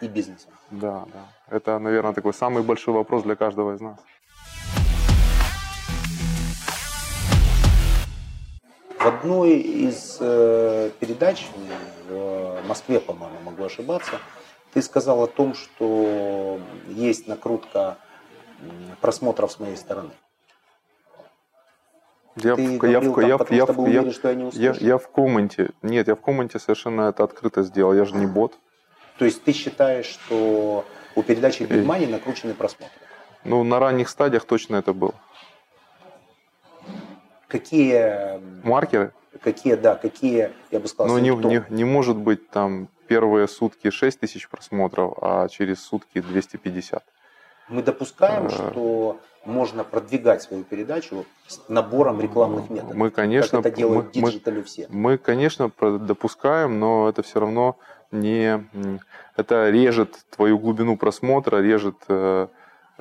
И 0.01 0.07
бизнесом. 0.09 0.51
да, 0.71 1.05
да. 1.13 1.55
Это, 1.55 1.79
наверное, 1.79 2.13
такой 2.13 2.33
самый 2.33 2.61
большой 2.63 2.93
вопрос 2.93 3.23
для 3.23 3.35
каждого 3.35 3.75
из 3.75 3.81
нас. 3.81 3.97
В 9.05 9.07
одной 9.07 9.51
из 9.59 10.17
э, 10.19 10.89
передач 10.99 11.45
в 12.09 12.67
Москве, 12.67 12.99
по-моему, 12.99 13.37
могу 13.43 13.63
ошибаться, 13.63 14.13
ты 14.73 14.81
сказал 14.81 15.21
о 15.21 15.27
том, 15.27 15.53
что 15.53 16.59
есть 16.87 17.27
накрутка 17.27 17.99
просмотров 19.01 19.51
с 19.51 19.59
моей 19.59 19.77
стороны. 19.77 20.09
Я, 22.37 22.55
Ты 22.55 22.67
в, 22.67 22.77
говорил 22.79 23.13
в, 23.13 23.15
там, 23.15 23.27
я, 23.29 23.35
в- 23.35 23.37
потому 23.37 23.57
я, 23.59 23.63
что 23.65 23.73
в- 23.73 23.75
был 23.75 23.85
я- 23.85 23.99
уверен, 23.99 24.11
что 24.11 24.27
я 24.29 24.33
не 24.33 24.41
я, 24.41 24.47
услышу. 24.71 24.83
я 24.83 24.97
в 24.97 25.07
комменте. 25.11 25.69
Нет, 25.83 26.07
я 26.07 26.15
в 26.15 26.21
комменте 26.21 26.57
совершенно 26.57 27.01
это 27.09 27.23
открыто 27.23 27.61
сделал. 27.61 27.93
Я 27.93 28.05
же 28.05 28.15
не 28.15 28.25
бот. 28.25 28.53
То 29.19 29.25
есть 29.25 29.43
ты 29.43 29.53
считаешь, 29.53 30.07
что 30.07 30.83
у 31.13 31.21
передачи 31.21 31.61
Big 31.61 31.85
Money 31.85 32.09
накручены 32.09 32.55
просмотры? 32.55 32.89
Ну, 33.43 33.63
на 33.63 33.77
ранних 33.77 34.09
стадиях 34.09 34.45
точно 34.45 34.77
это 34.77 34.93
было. 34.93 35.13
Какие, 37.59 38.41
Маркеры? 38.67 39.11
какие, 39.41 39.75
да, 39.75 39.95
какие, 39.95 40.51
я 40.71 40.79
бы 40.81 40.87
сказал, 40.89 41.15
Ну, 41.15 41.21
не, 41.21 41.29
не, 41.47 41.63
не 41.69 41.85
может 41.85 42.17
быть 42.17 42.49
там 42.49 42.89
первые 43.07 43.47
сутки 43.47 43.89
6 43.91 44.19
тысяч 44.19 44.49
просмотров, 44.49 45.13
а 45.21 45.47
через 45.47 45.81
сутки 45.81 46.19
250. 46.19 47.01
Мы 47.69 47.81
допускаем, 47.81 48.47
Э. 48.47 48.49
что 48.49 49.19
можно 49.45 49.83
продвигать 49.85 50.41
свою 50.41 50.63
передачу 50.65 51.25
с 51.47 51.61
набором 51.69 52.19
рекламных 52.19 52.69
методов. 52.69 52.95
Мы, 52.95 53.09
конечно, 53.09 53.61
как 53.61 53.67
это 53.71 53.77
делают 53.77 54.15
мы- 54.15 54.29
диджитали 54.31 54.61
все. 54.63 54.87
Мы, 54.89 55.17
конечно, 55.17 55.71
допускаем, 55.79 56.79
но 56.79 57.07
это 57.07 57.21
все 57.23 57.39
равно 57.39 57.77
не... 58.11 58.65
Это 59.37 59.69
режет 59.69 60.25
твою 60.35 60.57
глубину 60.59 60.97
просмотра, 60.97 61.57
режет 61.61 61.95
э, 62.09 62.47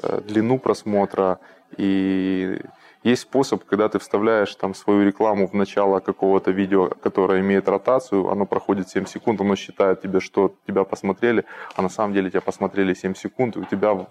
э, 0.02 0.20
длину 0.20 0.58
просмотра. 0.58 1.38
И 1.76 2.60
есть 3.04 3.22
способ, 3.22 3.64
когда 3.64 3.90
ты 3.90 3.98
вставляешь 3.98 4.54
там 4.54 4.74
свою 4.74 5.04
рекламу 5.04 5.46
в 5.46 5.52
начало 5.52 6.00
какого-то 6.00 6.50
видео, 6.50 6.88
которое 6.88 7.40
имеет 7.40 7.68
ротацию, 7.68 8.30
оно 8.30 8.46
проходит 8.46 8.88
7 8.88 9.04
секунд, 9.04 9.42
оно 9.42 9.56
считает 9.56 10.00
тебе, 10.00 10.20
что 10.20 10.54
тебя 10.66 10.84
посмотрели, 10.84 11.44
а 11.76 11.82
на 11.82 11.90
самом 11.90 12.14
деле 12.14 12.30
тебя 12.30 12.40
посмотрели 12.40 12.94
7 12.94 13.14
секунд, 13.14 13.56
и 13.56 13.58
у 13.58 13.64
тебя 13.64 13.92
в, 13.92 14.06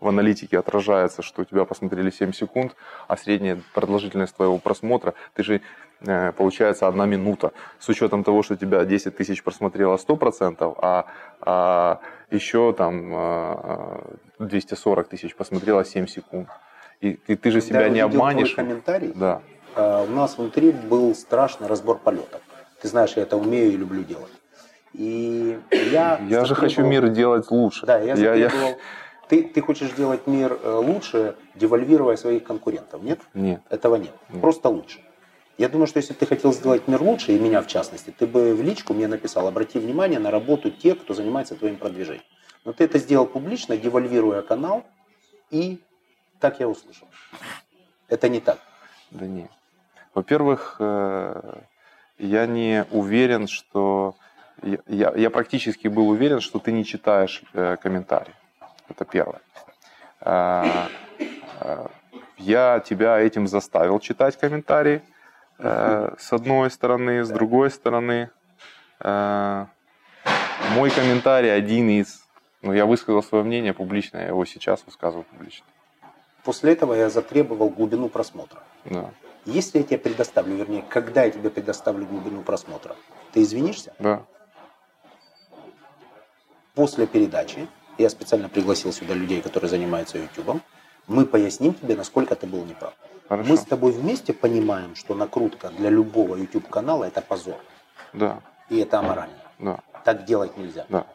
в 0.00 0.08
аналитике 0.08 0.58
отражается, 0.58 1.20
что 1.20 1.42
у 1.42 1.44
тебя 1.44 1.66
посмотрели 1.66 2.10
7 2.10 2.32
секунд, 2.32 2.74
а 3.06 3.18
средняя 3.18 3.60
продолжительность 3.74 4.34
твоего 4.34 4.56
просмотра, 4.56 5.12
ты 5.34 5.42
же 5.42 5.60
э, 6.00 6.32
получается 6.32 6.88
одна 6.88 7.04
минута. 7.04 7.52
С 7.78 7.90
учетом 7.90 8.24
того, 8.24 8.42
что 8.42 8.56
тебя 8.56 8.82
10 8.86 9.14
тысяч 9.14 9.42
просмотрело 9.42 9.96
100%, 9.96 10.74
а, 10.80 11.04
а 11.42 12.00
еще 12.30 12.72
там 12.72 13.12
240 14.38 15.08
тысяч 15.08 15.36
посмотрело 15.36 15.84
7 15.84 16.06
секунд. 16.06 16.48
И, 17.00 17.18
и 17.26 17.36
ты 17.36 17.50
же 17.50 17.60
Когда 17.60 17.78
себя 17.80 17.88
не 17.88 18.02
увидел 18.04 18.08
твой 18.10 18.30
обманешь. 18.30 18.54
комментарий, 18.54 19.12
Да. 19.14 19.42
а, 19.76 20.02
у 20.02 20.10
нас 20.10 20.36
внутри 20.36 20.72
был 20.72 21.14
страшный 21.14 21.68
разбор 21.68 21.98
полетов. 21.98 22.40
Ты 22.82 22.88
знаешь, 22.88 23.12
я 23.16 23.22
это 23.22 23.36
умею 23.36 23.72
и 23.72 23.76
люблю 23.76 24.02
делать. 24.04 24.32
И 24.94 25.58
я... 25.92 26.20
Я 26.28 26.44
же 26.44 26.54
хочу 26.54 26.82
мир 26.84 27.08
делать 27.08 27.50
лучше. 27.50 27.86
Да, 27.86 27.98
я 27.98 28.14
я, 28.14 28.34
я-. 28.34 28.76
Ты, 29.28 29.42
ты 29.44 29.60
хочешь 29.60 29.90
делать 29.92 30.26
мир 30.26 30.58
э, 30.62 30.72
лучше, 30.72 31.36
девальвируя 31.54 32.16
своих 32.16 32.44
конкурентов, 32.44 33.02
нет? 33.02 33.20
Нет. 33.34 33.60
Этого 33.68 33.96
нет. 33.96 34.14
Нет. 34.30 34.40
Просто 34.40 34.70
лучше. 34.70 35.00
Я 35.58 35.68
думаю, 35.68 35.86
что 35.86 35.98
если 35.98 36.14
бы 36.14 36.18
ты 36.20 36.26
хотел 36.26 36.52
сделать 36.52 36.88
мир 36.88 37.02
лучше, 37.02 37.32
и 37.32 37.38
меня 37.38 37.60
в 37.60 37.66
частности, 37.66 38.12
ты 38.16 38.26
бы 38.26 38.54
в 38.54 38.62
личку 38.62 38.94
мне 38.94 39.06
написал, 39.06 39.46
обрати 39.46 39.78
внимание 39.78 40.18
на 40.18 40.30
работу 40.30 40.70
тех, 40.70 40.98
кто 41.00 41.14
занимается 41.14 41.56
твоим 41.56 41.76
продвижением. 41.76 42.24
Но 42.64 42.72
ты 42.72 42.84
это 42.84 42.98
сделал 42.98 43.26
публично, 43.26 43.76
девальвируя 43.76 44.40
канал, 44.42 44.84
и 45.50 45.80
так 46.40 46.60
я 46.60 46.68
услышал. 46.68 47.08
Это 48.08 48.28
не 48.28 48.40
так. 48.40 48.58
Да 49.10 49.26
нет. 49.26 49.50
Во-первых, 50.14 50.76
э, 50.80 51.60
я 52.18 52.46
не 52.46 52.84
уверен, 52.90 53.46
что... 53.46 54.14
Я, 54.62 55.12
я- 55.14 55.30
практически 55.30 55.86
был 55.88 56.08
уверен, 56.08 56.40
что 56.40 56.58
ты 56.58 56.72
не 56.72 56.84
читаешь 56.84 57.42
э, 57.52 57.76
комментарии. 57.76 58.34
Это 58.88 59.04
первое. 59.04 59.40
А, 60.20 60.88
а, 61.60 61.90
Я 62.38 62.80
тебя 62.80 63.18
этим 63.20 63.46
заставил 63.46 64.00
читать 64.00 64.36
комментарии, 64.38 65.02
э, 65.58 66.14
с 66.18 66.32
одной 66.32 66.70
стороны, 66.70 67.24
с 67.24 67.28
другой 67.28 67.70
стороны. 67.70 68.30
э, 69.00 69.66
Мой 70.74 70.90
комментарий 70.90 71.54
один 71.54 71.88
из... 71.88 72.24
Ну, 72.62 72.72
я 72.72 72.86
высказал 72.86 73.22
свое 73.22 73.44
мнение 73.44 73.72
публично, 73.72 74.18
я 74.18 74.26
его 74.28 74.44
сейчас 74.44 74.82
высказываю 74.86 75.24
публично. 75.24 75.64
После 76.48 76.72
этого 76.72 76.94
я 76.94 77.10
затребовал 77.10 77.68
глубину 77.68 78.08
просмотра. 78.08 78.62
Да, 78.86 79.10
Если 79.44 79.80
я 79.80 79.84
тебе 79.84 79.98
предоставлю, 79.98 80.54
вернее, 80.56 80.80
когда 80.88 81.24
я 81.24 81.30
тебе 81.30 81.50
предоставлю 81.50 82.06
глубину 82.06 82.40
просмотра, 82.40 82.96
ты 83.34 83.42
извинишься? 83.42 83.92
да. 83.98 84.24
После 86.74 87.06
передачи, 87.06 87.68
я 87.98 88.08
специально 88.08 88.48
пригласил 88.48 88.94
сюда 88.94 89.12
людей, 89.12 89.42
которые 89.42 89.68
занимаются 89.68 90.16
YouTube, 90.16 90.62
мы 91.06 91.26
поясним 91.26 91.74
тебе, 91.74 91.94
насколько 91.94 92.34
ты 92.34 92.46
был 92.46 92.64
неправ. 92.64 92.94
Хорошо. 93.28 93.50
Мы 93.50 93.56
с 93.58 93.64
тобой 93.64 93.92
вместе 93.92 94.32
понимаем, 94.32 94.94
что 94.96 95.14
накрутка 95.14 95.68
для 95.68 95.90
любого 95.90 96.36
YouTube 96.36 96.66
канала 96.70 97.04
это 97.04 97.20
позор. 97.20 97.58
Да, 98.14 98.40
И 98.70 98.78
это 98.78 99.00
аморально. 99.00 99.36
да, 99.58 99.80
Так 100.02 100.24
делать 100.24 100.56
нельзя. 100.56 100.86
да. 100.88 101.06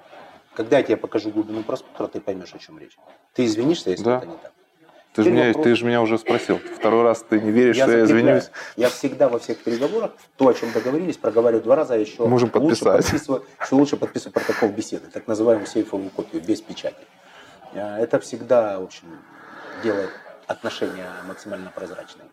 Когда 0.53 0.77
я 0.77 0.83
тебе 0.83 0.97
покажу 0.97 1.31
глубину 1.31 1.63
просмотра, 1.63 2.05
ты 2.05 2.21
поймешь, 2.21 2.53
о 2.53 2.59
чем 2.59 2.77
речь. 2.77 2.99
Ты 3.33 3.45
извинишься, 3.45 3.89
если 3.89 4.03
Да. 4.03 4.17
это 4.17 4.27
не 4.27 4.37
так. 4.37 4.53
Ты 5.13 5.23
же, 5.23 5.31
меня, 5.31 5.47
вопрос- 5.49 5.63
ты 5.63 5.75
же 5.75 5.85
меня 5.85 6.01
уже 6.01 6.17
спросил. 6.17 6.59
Второй 6.75 7.03
раз 7.03 7.23
ты 7.27 7.39
не 7.39 7.51
веришь, 7.51 7.75
что 7.75 7.91
я 7.91 8.03
извинюсь. 8.03 8.49
Я 8.75 8.89
всегда 8.89 9.29
во 9.29 9.37
всех 9.39 9.63
переговорах 9.63 10.11
то, 10.37 10.47
о 10.47 10.53
чем 10.53 10.71
договорились, 10.71 11.17
проговариваю 11.17 11.63
два 11.63 11.75
раза, 11.75 11.93
а 11.93 11.97
еще 11.97 12.25
Можем 12.25 12.49
лучше 12.53 12.83
подписать. 12.83 13.03
подписываю, 13.11 13.45
что 13.59 13.75
лучше 13.75 13.97
подписываю 13.97 14.33
протокол 14.33 14.69
беседы, 14.69 15.07
так 15.13 15.27
называемую 15.27 15.67
сейфовую 15.67 16.09
копию, 16.09 16.41
без 16.41 16.61
печати. 16.61 16.97
Э, 17.73 17.97
Это 18.01 18.19
всегда, 18.19 18.79
в 18.79 18.83
общем, 18.83 19.05
делает 19.83 20.09
отношения 20.47 21.07
максимально 21.27 21.71
прозрачными. 21.75 22.29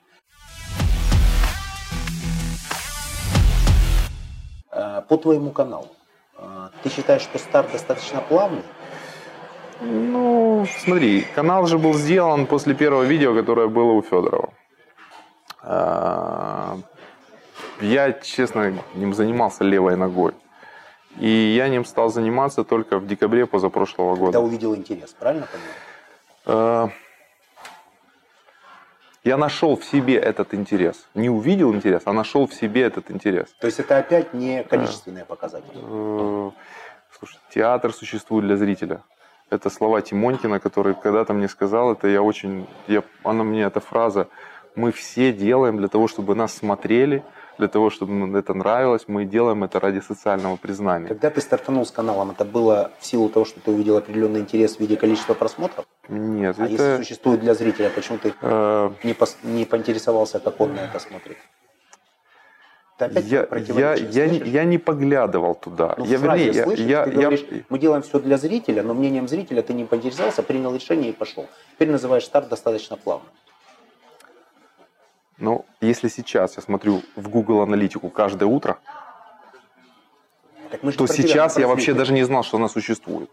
Э, 4.72 5.02
По 5.08 5.16
твоему 5.16 5.50
каналу, 5.50 5.88
э, 6.38 6.68
ты 6.82 6.88
считаешь, 6.90 7.22
что 7.22 7.38
старт 7.38 7.72
достаточно 7.72 8.20
плавный? 8.20 8.62
Ну, 9.82 10.49
смотри, 10.66 11.22
канал 11.34 11.66
же 11.66 11.78
был 11.78 11.94
сделан 11.94 12.46
после 12.46 12.74
первого 12.74 13.02
видео, 13.04 13.34
которое 13.34 13.68
было 13.68 13.92
у 13.92 14.02
Федорова. 14.02 14.52
А, 15.62 16.78
Я, 17.80 18.12
честно, 18.12 18.72
ним 18.94 19.14
занимался 19.14 19.64
левой 19.64 19.96
ногой. 19.96 20.32
И 21.18 21.28
я 21.28 21.68
ним 21.68 21.84
стал 21.84 22.10
заниматься 22.10 22.62
только 22.64 22.98
в 22.98 23.06
декабре 23.06 23.46
позапрошлого 23.46 24.14
Когда 24.14 24.26
года. 24.26 24.40
увидел 24.40 24.74
интерес, 24.76 25.10
правильно 25.18 25.46
понимаю? 25.46 25.74
А, 26.46 26.90
Я 29.24 29.36
нашел 29.36 29.76
в 29.76 29.84
себе 29.84 30.14
этот 30.14 30.54
интерес. 30.54 31.06
Не 31.14 31.28
увидел 31.28 31.74
интерес, 31.74 32.02
а 32.06 32.12
нашел 32.12 32.46
в 32.46 32.54
себе 32.54 32.82
этот 32.82 33.10
интерес. 33.10 33.48
То 33.60 33.66
есть 33.66 33.80
это 33.80 33.98
опять 33.98 34.32
не 34.34 34.62
количественные 34.64 35.24
показатели. 35.24 35.72
Э, 35.74 36.50
Слушай, 37.18 37.38
театр 37.52 37.92
существует 37.92 38.46
для 38.46 38.56
зрителя. 38.56 39.02
Это 39.50 39.68
слова 39.68 40.00
Тимонькина, 40.00 40.60
который 40.60 40.94
когда-то 40.94 41.32
мне 41.34 41.48
сказал, 41.48 41.92
это 41.92 42.06
я 42.08 42.22
очень, 42.22 42.66
я, 42.86 43.02
она 43.24 43.42
мне, 43.42 43.62
эта 43.62 43.80
фраза, 43.80 44.28
мы 44.76 44.92
все 44.92 45.32
делаем 45.32 45.76
для 45.76 45.88
того, 45.88 46.06
чтобы 46.06 46.36
нас 46.36 46.54
смотрели, 46.54 47.24
для 47.58 47.66
того, 47.68 47.90
чтобы 47.90 48.12
нам 48.12 48.36
это 48.36 48.54
нравилось, 48.54 49.04
мы 49.08 49.24
делаем 49.24 49.64
это 49.64 49.80
ради 49.80 49.98
социального 50.00 50.56
признания. 50.56 51.08
Когда 51.08 51.30
ты 51.30 51.40
стартанул 51.40 51.84
с 51.84 51.90
каналом, 51.90 52.30
это 52.30 52.44
было 52.44 52.90
в 53.00 53.04
силу 53.04 53.28
того, 53.28 53.44
что 53.44 53.60
ты 53.60 53.72
увидел 53.72 53.96
определенный 53.96 54.40
интерес 54.40 54.76
в 54.76 54.80
виде 54.80 54.96
количества 54.96 55.34
просмотров? 55.34 55.84
Нет, 56.08 56.56
А 56.58 56.66
если 56.68 56.94
это... 56.94 57.02
существует 57.02 57.40
для 57.40 57.54
зрителя, 57.54 57.90
почему 57.90 58.18
ты 58.18 58.32
э, 58.40 58.90
не, 59.02 59.12
пос- 59.12 59.36
не 59.42 59.64
поинтересовался, 59.64 60.38
как 60.38 60.60
он 60.60 60.74
на 60.74 60.80
это 60.80 60.98
смотрит? 61.00 61.36
Ты 63.00 63.18
опять 63.18 63.24
я, 63.26 63.46
я, 63.54 63.94
я, 63.94 64.26
не- 64.28 64.38
я 64.50 64.64
не 64.64 64.78
поглядывал 64.78 65.54
туда. 65.54 65.94
Ну, 65.96 66.04
я, 66.04 66.18
вернее, 66.18 66.50
я- 66.50 66.64
слышишь, 66.64 66.84
я- 66.86 67.04
ты 67.04 67.10
я- 67.10 67.16
говоришь, 67.16 67.44
мы 67.68 67.78
делаем 67.78 68.02
все 68.02 68.18
для 68.20 68.36
зрителя, 68.36 68.82
но 68.82 68.92
мнением 68.94 69.26
зрителя 69.28 69.62
ты 69.62 69.72
не 69.72 69.84
поинтересовался, 69.84 70.42
принял 70.42 70.74
решение 70.74 71.10
и 71.10 71.12
пошел. 71.12 71.46
Теперь 71.74 71.90
называешь 71.90 72.24
старт 72.24 72.48
достаточно 72.48 72.96
плавно. 72.96 73.26
ну, 75.38 75.64
если 75.80 76.08
сейчас 76.08 76.56
я 76.56 76.62
смотрю 76.62 77.00
в 77.16 77.28
Google 77.30 77.62
аналитику 77.62 78.10
каждое 78.10 78.44
утро, 78.44 78.78
Так 80.70 80.82
мы 80.82 80.92
же 80.92 80.98
то 80.98 81.06
сейчас 81.06 81.56
я 81.58 81.66
вообще 81.66 81.94
даже 81.94 82.12
не 82.12 82.22
знал, 82.24 82.42
что 82.42 82.58
она 82.58 82.68
существует. 82.68 83.30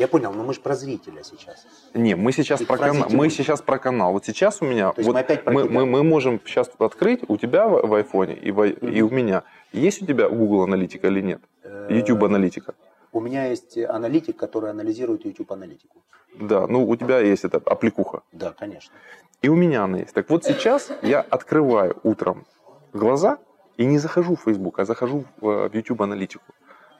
Я 0.00 0.08
понял, 0.08 0.32
но 0.32 0.42
мы 0.42 0.54
же 0.54 0.60
про 0.60 0.74
зрителя 0.74 1.22
сейчас. 1.22 1.66
Не, 1.92 2.16
мы 2.16 2.32
сейчас 2.32 2.62
про 2.62 2.78
тянул. 2.78 3.04
Мы 3.10 3.28
сейчас 3.28 3.60
про 3.60 3.78
канал. 3.78 4.12
Вот 4.12 4.24
сейчас 4.24 4.62
у 4.62 4.64
меня, 4.64 4.92
То 4.92 5.02
вот 5.02 5.12
мы 5.12 5.20
опять 5.20 5.44
про 5.44 5.52
мы, 5.52 5.68
мы, 5.68 5.84
мы 5.84 6.02
можем 6.02 6.40
сейчас 6.46 6.70
открыть 6.78 7.20
у 7.28 7.36
тебя 7.36 7.68
в, 7.68 7.86
в 7.86 7.92
айфоне 7.92 8.34
и, 8.34 8.50
в, 8.50 8.64
и 8.64 9.02
у 9.02 9.10
меня. 9.10 9.42
Есть 9.74 10.00
у 10.00 10.06
тебя 10.06 10.30
Google 10.30 10.62
аналитика 10.62 11.08
или 11.08 11.20
нет? 11.20 11.42
Э, 11.64 11.88
YouTube 11.90 12.24
аналитика. 12.24 12.72
У 13.12 13.20
меня 13.20 13.44
есть 13.48 13.76
аналитик, 13.76 14.38
который 14.38 14.70
анализирует 14.70 15.26
YouTube 15.26 15.52
аналитику. 15.52 16.02
Да, 16.34 16.66
ну 16.66 16.88
у 16.88 16.96
тебя 16.96 17.18
есть 17.18 17.44
эта 17.44 17.58
аппликуха. 17.58 18.22
Да, 18.32 18.54
конечно. 18.58 18.94
И 19.42 19.50
у 19.50 19.54
меня 19.54 19.84
она 19.84 19.98
есть. 19.98 20.14
Так 20.14 20.30
вот 20.30 20.44
сейчас 20.44 20.90
я 21.02 21.20
открываю 21.20 22.00
утром 22.04 22.46
глаза 22.94 23.36
и 23.76 23.84
не 23.84 23.98
захожу 23.98 24.34
в 24.34 24.40
Facebook, 24.40 24.78
а 24.78 24.86
захожу 24.86 25.26
в, 25.42 25.46
э, 25.46 25.68
в 25.68 25.74
YouTube 25.74 26.00
аналитику. 26.00 26.44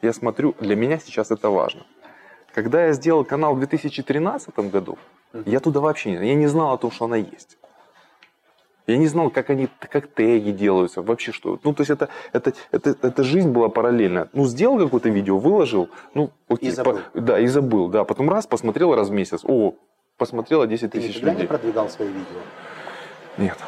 Я 0.03 0.13
смотрю, 0.13 0.55
для 0.61 0.77
меня 0.77 0.99
сейчас 0.99 1.31
это 1.31 1.49
важно. 1.49 1.87
Когда 2.55 2.87
я 2.87 2.93
сделал 2.93 3.25
канал 3.25 3.55
в 3.55 3.59
2013 3.59 4.59
году, 4.71 4.99
я 5.47 5.61
туда 5.61 5.81
вообще 5.81 6.11
не, 6.13 6.29
я 6.29 6.35
не 6.35 6.47
знал 6.47 6.73
о 6.75 6.79
том, 6.79 6.91
что 6.91 7.05
она 7.05 7.17
есть. 7.17 7.57
Я 8.87 8.97
не 8.97 9.07
знал, 9.07 9.31
как 9.31 9.51
они, 9.51 9.69
как 9.79 10.09
теги 10.09 10.51
делаются, 10.51 11.01
вообще 11.03 11.31
что. 11.31 11.61
Ну, 11.63 11.73
то 11.75 11.83
есть 11.83 11.91
это, 11.91 12.09
это, 12.33 12.55
это, 12.73 12.97
это 13.03 13.23
жизнь 13.23 13.51
была 13.51 13.69
параллельная. 13.69 14.29
Ну, 14.33 14.47
сделал 14.47 14.79
какое-то 14.79 15.11
видео, 15.11 15.39
выложил, 15.39 15.91
ну, 16.15 16.33
окей. 16.49 16.71
И 16.71 16.73
забыл. 16.73 16.99
по- 17.13 17.21
да, 17.21 17.39
и 17.39 17.47
забыл, 17.47 17.87
да. 17.89 18.03
Потом 18.05 18.29
раз, 18.29 18.49
посмотрел 18.49 18.93
раз 18.97 19.09
в 19.11 19.13
месяц. 19.13 19.43
О, 19.45 19.75
посмотрело 20.17 20.67
10 20.67 20.91
Ты 20.91 21.01
тысяч 21.01 21.21
людей. 21.21 21.43
не 21.43 21.47
продвигал 21.47 21.89
свои 21.89 22.09
видео? 22.09 22.41
Нет. 23.39 23.59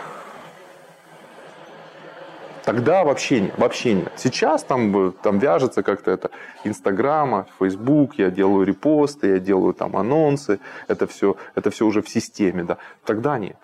Тогда 2.64 3.04
вообще 3.04 3.52
вообще 3.56 3.94
нет. 3.94 4.12
Сейчас 4.16 4.62
там, 4.62 5.08
э, 5.08 5.12
там 5.22 5.38
вяжется 5.38 5.82
как-то 5.82 6.10
это 6.10 6.30
Инстаграма, 6.64 7.46
Фейсбук, 7.58 8.14
я 8.18 8.30
делаю 8.30 8.64
репосты, 8.64 9.28
я 9.28 9.38
делаю 9.38 9.74
там 9.74 9.96
анонсы, 9.96 10.60
это 10.88 11.06
все, 11.06 11.36
это 11.54 11.70
все 11.70 11.86
уже 11.86 12.02
в 12.02 12.08
системе, 12.08 12.62
да. 12.62 12.78
Тогда 13.04 13.38
нет. 13.38 13.56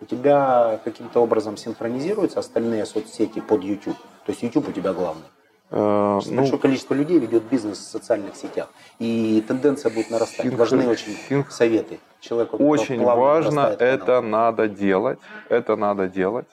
У 0.00 0.04
тебя 0.04 0.80
каким-то 0.84 1.20
образом 1.20 1.56
синхронизируются 1.56 2.40
остальные 2.40 2.86
соцсети 2.86 3.40
под 3.40 3.64
YouTube? 3.64 3.96
То 4.26 4.32
есть 4.32 4.42
YouTube 4.42 4.68
у 4.68 4.72
тебя 4.72 4.92
главный? 4.92 5.24
Э, 5.70 6.14
Большое 6.24 6.52
ну, 6.52 6.58
количество 6.58 6.94
людей 6.94 7.18
ведет 7.18 7.44
бизнес 7.44 7.78
в 7.78 7.90
социальных 7.90 8.36
сетях. 8.36 8.68
И 8.98 9.42
тенденция 9.46 9.90
будет 9.90 10.10
нарастать. 10.10 10.46
Синхро- 10.46 10.56
Важны 10.56 10.88
очень 10.88 11.16
синх- 11.28 11.50
советы 11.50 12.00
человеку, 12.20 12.56
очень 12.58 13.02
важно, 13.02 13.62
канал. 13.62 13.76
это 13.78 14.20
надо 14.20 14.68
делать, 14.68 15.18
это 15.48 15.76
надо 15.76 16.08
делать. 16.08 16.46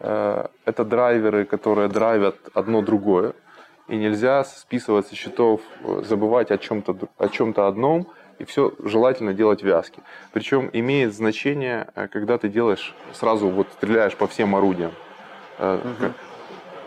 Э, 0.00 0.46
Это 0.64 0.84
драйверы, 0.84 1.44
которые 1.44 1.88
драйвят 1.88 2.36
одно 2.54 2.82
другое. 2.82 3.32
И 3.88 3.96
нельзя 3.96 4.44
списывать 4.44 5.06
со 5.06 5.14
счетов, 5.14 5.60
э, 5.84 6.02
забывать 6.04 6.50
о 6.50 6.58
чем-то, 6.58 6.96
о 7.18 7.28
чем-то 7.28 7.66
одном, 7.68 8.06
и 8.38 8.44
все 8.44 8.72
желательно 8.84 9.32
делать 9.32 9.62
вязки. 9.62 10.00
Причем 10.32 10.68
имеет 10.72 11.14
значение, 11.14 11.88
э, 11.94 12.08
когда 12.08 12.36
ты 12.36 12.48
делаешь 12.48 12.94
сразу, 13.12 13.48
вот 13.48 13.68
стреляешь 13.72 14.16
по 14.16 14.26
всем 14.26 14.54
орудиям. 14.56 14.92
Э, 15.58 15.78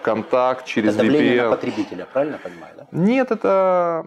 Контакт 0.04 0.66
через 0.66 0.96
это 0.96 1.04
давление 1.04 1.38
VPN. 1.38 1.44
на 1.50 1.50
потребителя, 1.56 2.06
правильно 2.14 2.38
понимаю, 2.38 2.74
да? 2.78 2.88
Нет, 2.92 3.32
это 3.32 4.06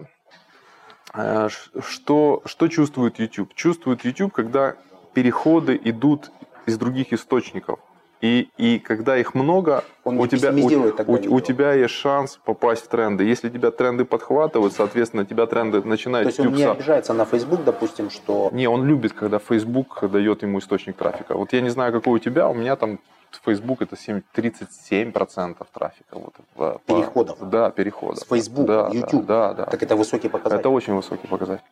что, 1.81 2.41
что 2.45 2.67
чувствует 2.67 3.19
YouTube? 3.19 3.53
Чувствует 3.53 4.03
YouTube, 4.03 4.33
когда 4.33 4.75
переходы 5.13 5.79
идут 5.83 6.31
из 6.65 6.77
других 6.79 7.13
источников. 7.13 7.79
И, 8.23 8.47
и 8.57 8.79
когда 8.79 9.17
их 9.17 9.35
много, 9.35 9.83
Он 10.05 10.17
у 10.17 10.27
тебя, 10.27 10.51
у, 10.53 11.11
у- 11.11 11.35
у 11.35 11.39
тебя 11.41 11.73
есть 11.73 11.93
шанс 11.93 12.39
попасть 12.45 12.85
в 12.85 12.87
тренды. 12.87 13.25
Если 13.25 13.49
тебя 13.49 13.69
тренды 13.69 14.05
подхватывают, 14.05 14.71
соответственно, 14.73 15.25
тебя 15.25 15.45
тренды 15.45 15.81
То 15.81 15.87
начинают 15.89 16.27
есть 16.27 16.39
он 16.39 16.53
не 16.53 16.63
обижается 16.63 17.13
на 17.13 17.25
Facebook, 17.25 17.65
допустим, 17.65 18.09
что 18.09 18.49
Не, 18.53 18.67
он 18.69 18.85
любит, 18.85 19.11
когда 19.11 19.39
Facebook 19.39 20.09
дает 20.09 20.41
ему 20.43 20.59
источник 20.59 20.95
трафика. 20.95 21.35
Вот 21.35 21.51
я 21.51 21.59
не 21.59 21.69
знаю, 21.69 21.91
какой 21.91 22.13
у 22.13 22.19
тебя, 22.19 22.47
у 22.47 22.53
меня 22.53 22.77
там 22.77 22.99
Facebook 23.45 23.81
это 23.81 23.97
7, 23.97 24.21
37% 24.33 25.57
трафика. 25.73 26.15
Вот, 26.17 26.33
по- 26.55 26.79
Переходов. 26.85 27.49
Да, 27.49 27.71
переходов. 27.71 28.19
с 28.19 28.25
Facebook, 28.25 28.67
да, 28.67 28.89
YouTube. 28.93 29.25
Да, 29.25 29.53
да, 29.53 29.65
да. 29.65 29.71
Так 29.71 29.83
это 29.83 29.97
высокий 29.97 30.29
показатель. 30.29 30.59
Это 30.61 30.69
очень 30.69 30.93
высокий 30.95 31.27
показатель. 31.27 31.65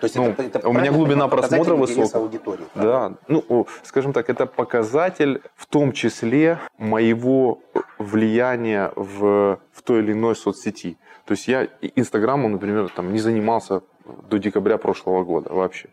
То 0.00 0.06
есть 0.06 0.16
ну, 0.16 0.28
это, 0.28 0.42
это 0.42 0.68
у 0.68 0.72
меня 0.72 0.90
глубина 0.92 1.28
просмотра 1.28 1.74
высокая. 1.74 2.22
аудитории. 2.22 2.64
Да, 2.74 3.12
ну, 3.28 3.66
скажем 3.82 4.12
так, 4.12 4.30
это 4.30 4.46
показатель 4.46 5.42
в 5.56 5.66
том 5.66 5.92
числе 5.92 6.58
моего 6.78 7.60
влияния 7.98 8.92
в, 8.96 9.60
в 9.72 9.82
той 9.82 10.00
или 10.00 10.12
иной 10.12 10.34
соцсети. 10.34 10.96
То 11.26 11.32
есть 11.32 11.48
я 11.48 11.68
Инстаграмом, 11.96 12.52
например, 12.52 12.88
там, 12.88 13.12
не 13.12 13.18
занимался 13.18 13.82
до 14.28 14.38
декабря 14.38 14.78
прошлого 14.78 15.22
года 15.22 15.52
вообще. 15.52 15.90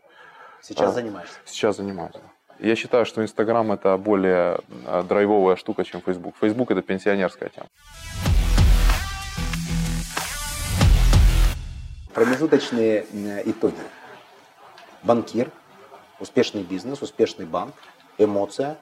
Сейчас 0.62 0.90
А. 0.90 0.92
занимаешься. 0.92 1.36
Сейчас 1.44 1.76
занимаюсь. 1.76 2.14
Я 2.58 2.74
считаю, 2.74 3.04
что 3.06 3.22
Инстаграм 3.22 3.70
это 3.70 3.96
более 3.98 4.58
э, 4.86 5.04
драйвовая 5.08 5.56
штука, 5.56 5.84
чем 5.84 6.00
Фейсбук. 6.00 6.34
Фейсбук 6.40 6.70
это 6.70 6.82
пенсионерская 6.82 7.50
тема. 7.50 7.66
Промежуточные 12.14 13.06
итоги. 13.44 13.76
Банкир, 15.02 15.50
успешный 16.20 16.62
бизнес, 16.62 17.02
успешный 17.02 17.46
банк, 17.46 17.74
эмоция, 18.18 18.78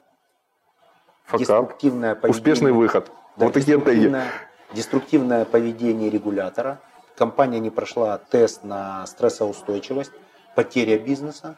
Факап. 1.25 1.39
деструктивное 1.39 2.15
поведение. 2.15 2.41
Успешный 2.41 2.71
выход. 2.71 3.11
Да, 3.35 3.45
вот 3.45 3.53
деструктивное, 3.53 4.31
деструктивное 4.73 5.45
поведение 5.45 6.09
регулятора. 6.09 6.79
Компания 7.15 7.59
не 7.59 7.69
прошла 7.69 8.17
тест 8.17 8.63
на 8.63 9.05
стрессоустойчивость, 9.07 10.11
потеря 10.55 10.97
бизнеса, 10.97 11.55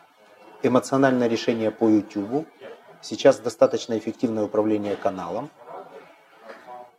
эмоциональное 0.64 1.28
решение 1.28 1.72
по 1.72 1.88
YouTube. 1.88 2.47
Сейчас 3.01 3.39
достаточно 3.39 3.97
эффективное 3.97 4.43
управление 4.43 4.95
каналом, 4.97 5.49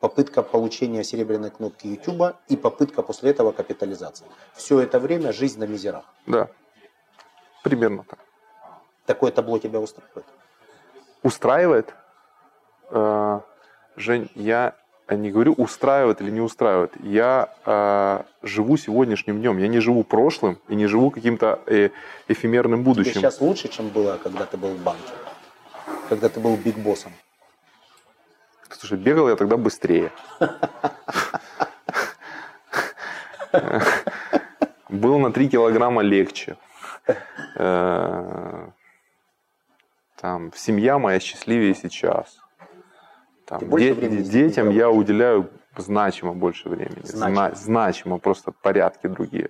попытка 0.00 0.42
получения 0.42 1.04
серебряной 1.04 1.50
кнопки 1.50 1.86
YouTube 1.86 2.34
и 2.48 2.56
попытка 2.56 3.02
после 3.02 3.30
этого 3.30 3.52
капитализации. 3.52 4.24
Все 4.54 4.80
это 4.80 4.98
время 4.98 5.32
жизнь 5.32 5.60
на 5.60 5.64
мизерах. 5.64 6.04
Да. 6.26 6.48
Примерно 7.62 8.04
так. 8.04 8.18
Такое 9.06 9.32
табло 9.32 9.58
тебя 9.58 9.80
устраивает? 9.80 10.26
Устраивает? 11.22 11.94
Э, 12.90 13.40
Жень, 13.96 14.30
я 14.34 14.74
не 15.08 15.30
говорю 15.30 15.54
устраивает 15.54 16.20
или 16.20 16.30
не 16.30 16.40
устраивает. 16.40 16.92
Я 17.02 17.52
э, 17.66 18.22
живу 18.42 18.76
сегодняшним 18.76 19.40
днем. 19.40 19.58
Я 19.58 19.68
не 19.68 19.80
живу 19.80 20.04
прошлым 20.04 20.58
и 20.68 20.74
не 20.74 20.86
живу 20.86 21.10
каким-то 21.10 21.60
э, 21.66 21.90
эфемерным 22.28 22.80
Тебе 22.80 22.84
будущим. 22.84 23.14
сейчас 23.14 23.40
лучше, 23.40 23.68
чем 23.68 23.88
было, 23.88 24.18
когда 24.22 24.46
ты 24.46 24.56
был 24.56 24.70
в 24.70 24.78
банке? 24.78 25.12
Когда 26.08 26.28
ты 26.28 26.40
был 26.40 26.56
бигбоссом? 26.56 27.12
Слушай, 28.70 28.98
бегал 28.98 29.28
я 29.28 29.36
тогда 29.36 29.56
быстрее. 29.56 30.12
Был 34.88 35.18
на 35.18 35.32
3 35.32 35.48
килограмма 35.48 36.02
легче. 36.02 36.56
Э, 37.56 38.68
Там, 40.16 40.52
семья 40.54 40.98
моя 40.98 41.18
счастливее 41.20 41.74
сейчас. 41.74 42.38
Там, 43.46 43.60
де- 43.70 43.94
детям 44.22 44.70
я 44.70 44.90
уделяю 44.90 45.48
значимо 45.76 46.34
больше 46.34 46.68
времени. 46.68 47.00
Значимо. 47.04 47.34
Зна- 47.34 47.54
значимо, 47.54 48.18
просто 48.18 48.52
порядки 48.52 49.06
другие. 49.06 49.48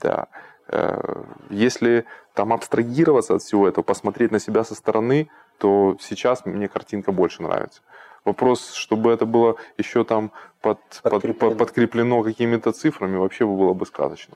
Да. 0.00 0.26
Э, 0.68 1.22
Если 1.50 2.04
там 2.32 2.52
абстрагироваться 2.52 3.34
от 3.34 3.42
всего 3.42 3.68
этого, 3.68 3.84
посмотреть 3.84 4.32
на 4.32 4.40
себя 4.40 4.64
со 4.64 4.74
стороны, 4.74 5.28
то 5.58 5.96
сейчас 6.00 6.46
мне 6.46 6.68
картинка 6.68 7.12
больше 7.12 7.42
нравится. 7.42 7.82
Вопрос, 8.24 8.72
чтобы 8.72 9.12
это 9.12 9.26
было 9.26 9.56
еще 9.76 10.02
там 10.04 10.30
под, 10.62 10.78
под- 11.02 11.12
Подкреплено. 11.12 11.50
под- 11.50 11.58
подкреплено 11.58 12.22
какими-то 12.22 12.72
цифрами, 12.72 13.18
вообще 13.18 13.44
бы 13.44 13.54
было 13.56 13.74
бы 13.74 13.84
сказочно. 13.86 14.34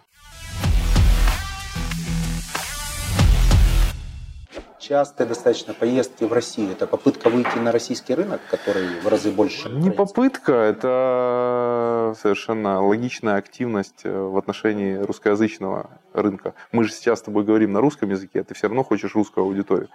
Частые 4.88 5.26
достаточно 5.26 5.74
поездки 5.74 6.24
в 6.24 6.32
Россию. 6.32 6.72
Это 6.72 6.86
попытка 6.86 7.28
выйти 7.28 7.58
на 7.58 7.72
российский 7.72 8.14
рынок, 8.14 8.40
который 8.50 9.00
в 9.00 9.06
разы 9.06 9.30
больше. 9.30 9.68
Не 9.68 9.90
попытка, 9.90 10.52
это 10.54 12.14
совершенно 12.18 12.82
логичная 12.82 13.36
активность 13.36 14.00
э, 14.04 14.10
в 14.10 14.38
отношении 14.38 14.94
русскоязычного 14.94 15.90
рынка. 16.14 16.54
Мы 16.72 16.84
же 16.84 16.92
сейчас 16.92 17.18
с 17.18 17.22
тобой 17.22 17.44
говорим 17.44 17.72
на 17.72 17.82
русском 17.82 18.08
языке, 18.08 18.40
а 18.40 18.44
ты 18.44 18.54
все 18.54 18.68
равно 18.68 18.82
хочешь 18.82 19.14
русскую 19.14 19.44
аудиторию. 19.44 19.90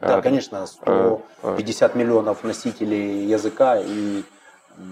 Да, 0.00 0.16
А, 0.16 0.22
конечно, 0.22 0.66
150 0.66 1.94
миллионов 1.94 2.42
носителей 2.42 3.26
языка 3.26 3.78
и 3.78 4.22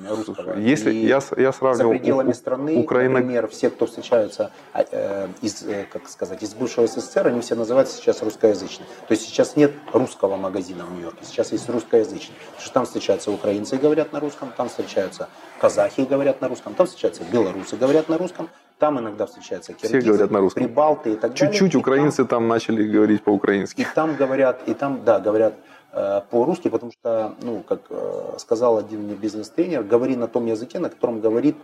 русского. 0.08 0.56
Если 0.58 0.92
И 0.92 1.06
я, 1.06 1.20
я 1.36 1.52
за 1.52 1.52
сравнивал 1.52 1.90
пределами 1.90 2.30
У- 2.30 2.34
страны, 2.34 2.76
Украина- 2.80 3.14
например, 3.20 3.48
все, 3.48 3.70
кто 3.70 3.86
встречаются 3.86 4.50
а, 4.72 4.84
э, 4.90 5.28
из, 5.42 5.62
э, 5.62 5.84
как 5.92 6.08
сказать, 6.08 6.42
из 6.42 6.54
бывшего 6.54 6.86
СССР, 6.86 7.28
они 7.28 7.40
все 7.40 7.54
называются 7.54 7.96
сейчас 7.96 8.22
русскоязычные. 8.22 8.86
То 9.06 9.12
есть 9.12 9.22
сейчас 9.24 9.56
нет 9.56 9.72
русского 9.92 10.36
магазина 10.36 10.84
в 10.84 10.92
Нью-Йорке, 10.92 11.24
сейчас 11.24 11.52
есть 11.52 11.68
русскоязычный. 11.68 12.34
Потому 12.46 12.60
что 12.64 12.72
там 12.74 12.84
встречаются 12.86 13.30
украинцы 13.30 13.76
и 13.76 13.78
говорят 13.78 14.12
на 14.12 14.20
русском, 14.20 14.52
там 14.56 14.68
встречаются 14.68 15.28
казахи 15.60 16.00
и 16.02 16.04
говорят 16.06 16.40
на 16.40 16.48
русском, 16.48 16.74
там 16.74 16.86
встречаются 16.86 17.22
белорусы 17.30 17.76
и 17.76 17.78
говорят 17.78 18.08
на 18.08 18.18
русском, 18.18 18.48
там 18.78 18.98
иногда 19.00 19.26
встречаются 19.26 19.72
киргизы, 19.72 20.06
говорят 20.06 20.30
на 20.30 20.38
русском. 20.40 20.62
прибалты 20.62 21.12
и 21.12 21.16
так 21.16 21.32
далее. 21.34 21.36
Чуть-чуть 21.36 21.68
И 21.70 21.72
там- 21.72 21.80
украинцы 21.80 22.24
там 22.24 22.46
начали 22.46 22.86
говорить 22.88 23.20
и 23.20 23.24
по-украински. 23.24 23.86
там 23.94 24.14
говорят, 24.14 24.60
и 24.66 24.74
там, 24.74 25.02
да, 25.04 25.18
говорят 25.18 25.54
по-русски, 26.30 26.68
потому 26.68 26.92
что, 26.92 27.34
ну, 27.42 27.62
как 27.62 27.80
э, 27.88 28.34
сказал 28.38 28.78
один 28.78 29.02
мне 29.02 29.14
бизнес-тренер, 29.14 29.82
говори 29.84 30.16
на 30.16 30.28
том 30.28 30.46
языке, 30.46 30.78
на 30.78 30.90
котором 30.90 31.20
говорит 31.20 31.56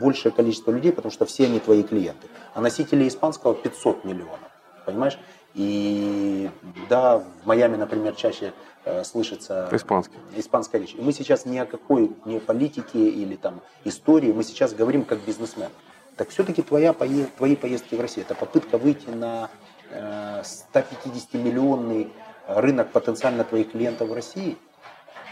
большее 0.00 0.32
количество 0.32 0.70
людей, 0.70 0.92
потому 0.92 1.12
что 1.12 1.24
все 1.24 1.44
они 1.44 1.60
твои 1.60 1.82
клиенты. 1.82 2.28
А 2.52 2.60
носителей 2.60 3.08
испанского 3.08 3.54
500 3.54 4.04
миллионов, 4.04 4.50
понимаешь? 4.84 5.18
И 5.54 6.50
да, 6.90 7.18
в 7.18 7.46
Майами, 7.46 7.76
например, 7.76 8.14
чаще 8.16 8.52
э, 8.84 9.04
слышится 9.04 9.68
Испанский. 9.72 10.16
испанская 10.36 10.80
речь. 10.80 10.94
И 10.94 11.00
мы 11.00 11.12
сейчас 11.12 11.46
ни 11.46 11.56
о 11.58 11.64
какой 11.64 12.10
не 12.24 12.40
политике 12.40 13.08
или 13.08 13.36
там 13.36 13.60
истории, 13.84 14.32
мы 14.32 14.42
сейчас 14.42 14.74
говорим 14.74 15.04
как 15.04 15.20
бизнесмен. 15.24 15.70
Так 16.16 16.28
все-таки 16.28 16.62
твоя 16.62 16.92
твои 16.92 17.56
поездки 17.56 17.94
в 17.94 18.00
Россию, 18.00 18.26
это 18.26 18.34
попытка 18.34 18.78
выйти 18.78 19.08
на 19.08 19.48
э, 19.90 20.42
150-миллионный 20.72 22.10
рынок 22.46 22.90
потенциально 22.90 23.44
твоих 23.44 23.72
клиентов 23.72 24.08
в 24.08 24.12
России. 24.12 24.56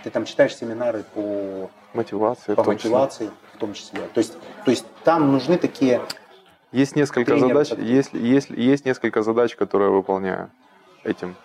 Ты 0.04 0.10
там 0.10 0.24
читаешь 0.24 0.56
семинары 0.56 1.04
по, 1.14 1.70
Мотивация. 1.94 2.56
по 2.56 2.62
в 2.62 2.64
числе. 2.64 2.90
мотивации 2.90 3.30
в 3.54 3.58
том 3.58 3.74
числе. 3.74 4.00
То 4.14 4.18
есть, 4.18 4.36
то 4.64 4.70
есть 4.70 4.84
там 5.04 5.32
нужны 5.32 5.58
такие... 5.58 6.00
Есть 6.72 6.96
несколько 6.96 7.38
задач, 7.38 7.70
есть, 7.72 8.12
есть, 8.14 8.50
есть 8.50 8.84
несколько 8.84 9.22
задач, 9.22 9.54
которые 9.54 9.90
я 9.90 9.96
выполняю 9.96 10.50
этим. 11.04 11.36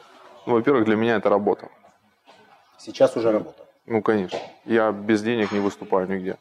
Ну, 0.45 0.53
во-первых, 0.53 0.86
для 0.86 0.95
меня 0.95 1.18
это 1.18 1.30
работа. 1.30 1.68
Сейчас 2.78 3.15
уже 3.18 3.32
работа. 3.32 3.65
Ну, 3.86 4.01
конечно. 4.01 4.39
Я 4.65 4.91
без 4.91 5.22
денег 5.22 5.51
не 5.51 5.59
выступаю 5.59 6.07
нигде. 6.07 6.38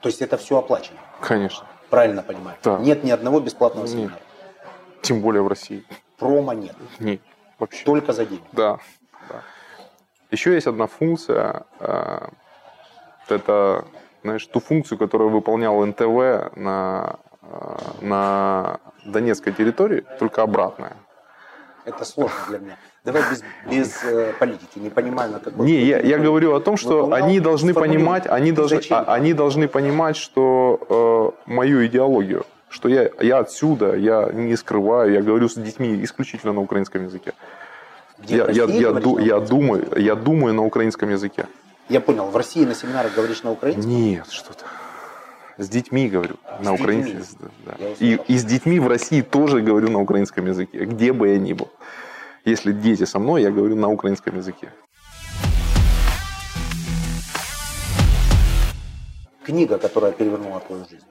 То 0.00 0.08
есть 0.08 0.22
это 0.22 0.36
все 0.36 0.58
оплачено. 0.58 0.98
Конечно. 1.20 1.66
Правильно 1.90 2.22
понимаю? 2.22 2.56
Да. 2.62 2.78
Нет 2.78 3.04
ни 3.04 3.10
одного 3.10 3.40
бесплатного 3.40 3.86
Нет. 3.86 3.92
семинара. 3.94 4.20
Тем 5.02 5.20
более 5.20 5.42
в 5.42 5.48
России. 5.48 5.84
Промо 6.18 6.52
нет. 6.52 6.76
Нет. 6.98 7.20
Вообще. 7.58 7.84
Только 7.84 8.12
за 8.12 8.24
деньги. 8.26 8.44
Да. 8.52 8.78
да. 9.28 9.42
Еще 10.30 10.54
есть 10.54 10.66
одна 10.66 10.86
функция. 10.86 11.64
э, 11.80 12.28
это, 13.28 13.84
знаешь, 14.22 14.46
ту 14.46 14.60
функцию, 14.60 14.98
которую 14.98 15.30
выполнял 15.30 15.84
НТВ 15.84 16.56
на, 16.56 17.16
э, 17.42 17.76
на 18.00 18.80
Донецкой 19.04 19.52
территории, 19.52 20.04
только 20.18 20.42
обратная. 20.42 20.96
Это 21.84 22.04
сложно 22.04 22.38
для 22.48 22.58
меня. 22.58 22.78
Давай 23.04 23.22
без, 23.30 23.44
без 23.70 24.02
э, 24.04 24.32
политики. 24.38 24.78
Не 24.78 24.88
понимаю, 24.88 25.32
на 25.32 25.38
какой... 25.40 25.66
Не, 25.66 25.82
я, 25.82 26.00
я 26.00 26.18
говорю 26.18 26.54
о 26.54 26.60
том, 26.60 26.78
что 26.78 27.04
Выполнял, 27.04 27.28
они 27.28 27.40
должны 27.40 27.74
понимать, 27.74 28.26
они 28.26 28.52
должны, 28.52 28.80
а- 28.90 29.04
они 29.14 29.34
должны 29.34 29.68
понимать, 29.68 30.16
что 30.16 31.34
э, 31.46 31.50
мою 31.50 31.86
идеологию, 31.86 32.46
что 32.74 32.88
я, 32.88 33.08
я 33.20 33.38
отсюда, 33.38 33.94
я 33.94 34.30
не 34.32 34.56
скрываю, 34.56 35.12
я 35.12 35.22
говорю 35.22 35.48
с 35.48 35.54
детьми 35.54 36.02
исключительно 36.04 36.52
на 36.52 36.60
украинском 36.60 37.04
языке. 37.04 37.32
Где, 38.18 38.36
Я, 38.36 38.44
я, 38.50 38.64
я, 38.64 38.92
ду- 38.92 39.18
я 39.18 39.38
думаю, 39.40 39.86
я 39.96 40.14
думаю 40.16 40.54
на 40.54 40.62
украинском 40.64 41.08
языке. 41.10 41.46
Я 41.88 42.00
понял, 42.00 42.26
в 42.30 42.36
России 42.36 42.64
на 42.64 42.74
семинарах 42.74 43.14
говоришь 43.14 43.42
на 43.44 43.52
украинском? 43.52 43.88
Нет, 43.90 44.26
что-то. 44.28 44.64
С 45.56 45.68
детьми 45.68 46.08
говорю 46.08 46.34
С 46.60 46.64
на 46.64 46.72
украинском. 46.74 47.50
да. 47.64 47.74
И, 48.00 48.18
и 48.26 48.36
с 48.38 48.44
детьми 48.44 48.80
в 48.80 48.88
России 48.88 49.22
тоже 49.22 49.60
говорю 49.60 49.88
на 49.90 50.00
украинском 50.00 50.46
языке, 50.46 50.84
где 50.84 51.12
бы 51.12 51.28
я 51.28 51.38
ни 51.38 51.52
был. 51.52 51.68
Если 52.44 52.72
дети 52.72 53.04
со 53.04 53.18
мной, 53.20 53.42
я 53.42 53.50
говорю 53.52 53.76
на 53.76 53.88
украинском 53.88 54.36
языке. 54.36 54.68
Книга, 59.44 59.78
которая 59.78 60.12
перевернула 60.12 60.60
твою 60.60 60.84
жизнь. 60.90 61.04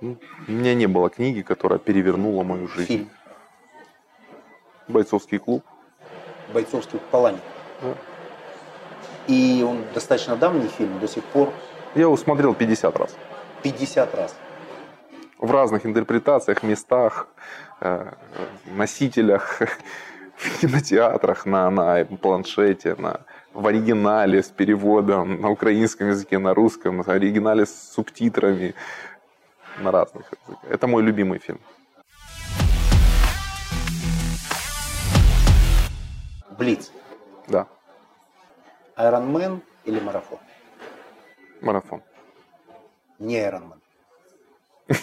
У 0.00 0.16
меня 0.48 0.74
не 0.74 0.86
было 0.86 1.10
книги, 1.10 1.42
которая 1.42 1.78
перевернула 1.78 2.42
мою 2.42 2.68
жизнь. 2.68 2.86
Фильм 2.86 3.10
Бойцовский 4.88 5.38
клуб. 5.38 5.64
«Бойцовский 6.52 6.98
паланик». 7.10 7.40
Да. 7.82 7.94
И 9.28 9.64
он 9.66 9.84
достаточно 9.94 10.36
давний 10.36 10.68
фильм, 10.68 10.98
до 10.98 11.06
сих 11.06 11.22
пор 11.24 11.52
Я 11.94 12.02
его 12.02 12.16
смотрел 12.16 12.54
50 12.54 12.98
раз. 12.98 13.16
50 13.62 14.14
раз. 14.14 14.34
В 15.38 15.50
разных 15.50 15.86
интерпретациях, 15.86 16.62
местах, 16.62 17.28
э, 17.80 18.12
носителях, 18.66 19.60
в 20.36 20.60
кинотеатрах, 20.60 21.46
на, 21.46 21.70
на 21.70 22.04
планшете, 22.04 22.94
на, 22.96 23.20
в 23.54 23.66
оригинале 23.66 24.42
с 24.42 24.48
переводом, 24.48 25.40
на 25.40 25.50
украинском 25.50 26.08
языке, 26.08 26.38
на 26.38 26.54
русском, 26.54 27.02
в 27.02 27.08
оригинале 27.08 27.66
с 27.66 27.92
субтитрами, 27.94 28.74
на 29.80 29.90
разных 29.90 30.24
языках. 30.30 30.64
Это 30.70 30.86
мой 30.86 31.02
любимый 31.02 31.38
фильм. 31.38 31.60
Блиц. 36.58 36.90
Да, 37.48 37.66
Айронмен 38.96 39.62
или 39.84 39.98
марафон? 40.00 40.38
марафон. 41.62 42.02
Не 43.18 43.36
Айронмен. 43.38 43.80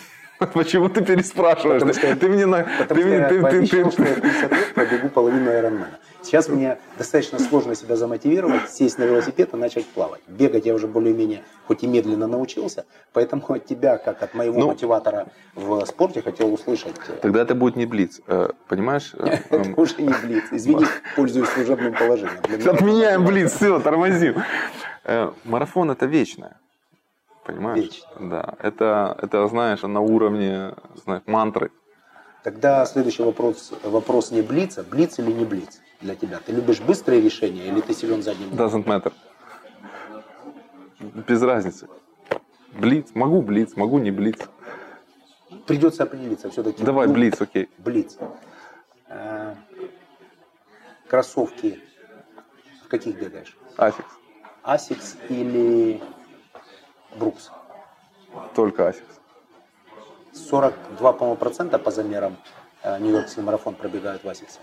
Почему 0.54 0.88
ты 0.90 1.04
переспрашиваешь? 1.04 1.82
Потому 1.82 1.94
Ты, 1.94 2.00
что- 2.00 2.16
ты 2.16 2.30
мне 2.30 2.46
на... 2.46 2.64
Потому 2.64 2.88
ты 2.88 2.96
что 3.02 3.08
мне- 3.08 3.18
я 3.18 3.30
ты- 3.30 3.36
ты- 3.36 3.42
пообещал, 3.42 3.84
ты- 3.86 3.92
что 3.92 4.04
я 4.04 4.16
50 4.16 4.52
лет 4.52 4.74
пробегу 4.76 5.10
половину 5.10 5.50
Айронмена. 5.50 6.00
Сейчас 6.28 6.50
мне 6.50 6.78
достаточно 6.98 7.40
сложно 7.40 7.74
себя 7.74 7.96
замотивировать, 7.96 8.70
сесть 8.70 8.98
на 9.00 9.04
велосипед 9.06 9.54
и 9.54 9.56
начать 9.56 9.86
плавать. 9.86 10.20
Бегать 10.28 10.66
я 10.66 10.74
уже 10.74 10.86
более-менее, 10.86 11.42
хоть 11.68 11.84
и 11.84 11.88
медленно 11.88 12.28
научился, 12.28 12.86
поэтому 13.14 13.42
от 13.48 13.66
тебя, 13.66 13.98
как 13.98 14.22
от 14.22 14.34
моего 14.34 14.60
Ну. 14.60 14.68
мотиватора 14.68 15.28
в 15.56 15.86
спорте, 15.86 16.22
хотел 16.22 16.54
услышать. 16.54 16.96
э, 17.08 17.14
Тогда 17.22 17.44
это 17.44 17.56
будет 17.56 17.78
не 17.78 17.86
блиц. 17.86 18.20
э, 18.28 18.50
Понимаешь? 18.68 19.14
Это 19.18 19.56
эм, 19.56 19.74
уже 19.78 20.02
не 20.02 20.14
блиц. 20.22 20.44
Извини, 20.52 20.86
пользуюсь 21.16 21.48
служебным 21.48 21.94
положением. 21.94 22.42
Отменяем 22.76 23.26
блиц, 23.26 23.54
все, 23.56 23.80
тормозим. 23.80 24.36
Э, 25.06 25.32
Марафон 25.46 25.92
это 25.92 26.08
вечное. 26.08 26.58
Понимаешь? 27.46 27.86
Вечно. 27.86 28.10
Да. 28.20 28.56
Это, 28.60 29.18
это, 29.22 29.48
знаешь, 29.48 29.82
на 29.84 30.02
уровне 30.02 30.74
знаешь, 31.06 31.24
мантры. 31.26 31.72
Тогда 32.44 32.86
следующий 32.86 33.24
вопрос, 33.24 33.72
вопрос 33.84 34.32
не 34.32 34.42
блица, 34.42 34.84
блиц 34.84 35.20
или 35.20 35.32
не 35.32 35.46
блиц 35.46 35.80
для 36.02 36.16
тебя? 36.16 36.40
Ты 36.40 36.52
любишь 36.52 36.82
быстрые 36.82 37.22
решения 37.22 37.68
или 37.68 37.82
ты 37.82 37.94
силен 37.94 38.22
задним? 38.22 38.50
Doesn't 38.50 38.86
matter. 38.86 39.14
Без 41.00 41.42
разницы. 41.42 41.88
Блиц. 42.74 43.10
Могу 43.14 43.42
блиц, 43.42 43.76
могу 43.76 43.98
не 44.00 44.12
блиц. 44.12 44.40
Придется 45.66 46.04
определиться 46.04 46.50
все-таки. 46.50 46.84
Давай 46.84 47.08
блиц, 47.08 47.40
окей. 47.42 47.70
Блиц. 47.78 48.18
Э, 49.08 49.56
Кроссовки. 51.08 51.82
В 52.86 52.88
каких 52.90 53.20
бегаешь? 53.20 53.58
Asics. 53.78 54.08
Asics 54.64 55.18
или 55.30 56.02
Brooks? 57.18 57.52
Только 58.56 58.88
Asics. 58.88 59.20
42, 60.34 61.14
по-моему, 61.14 61.38
процента 61.38 61.80
по 61.80 61.92
замерам 61.92 62.38
э, 62.84 63.00
Нью-Йоркский 63.00 63.42
марафон 63.42 63.76
пробегают 63.76 64.24
в 64.24 64.30
Асиксе. 64.30 64.60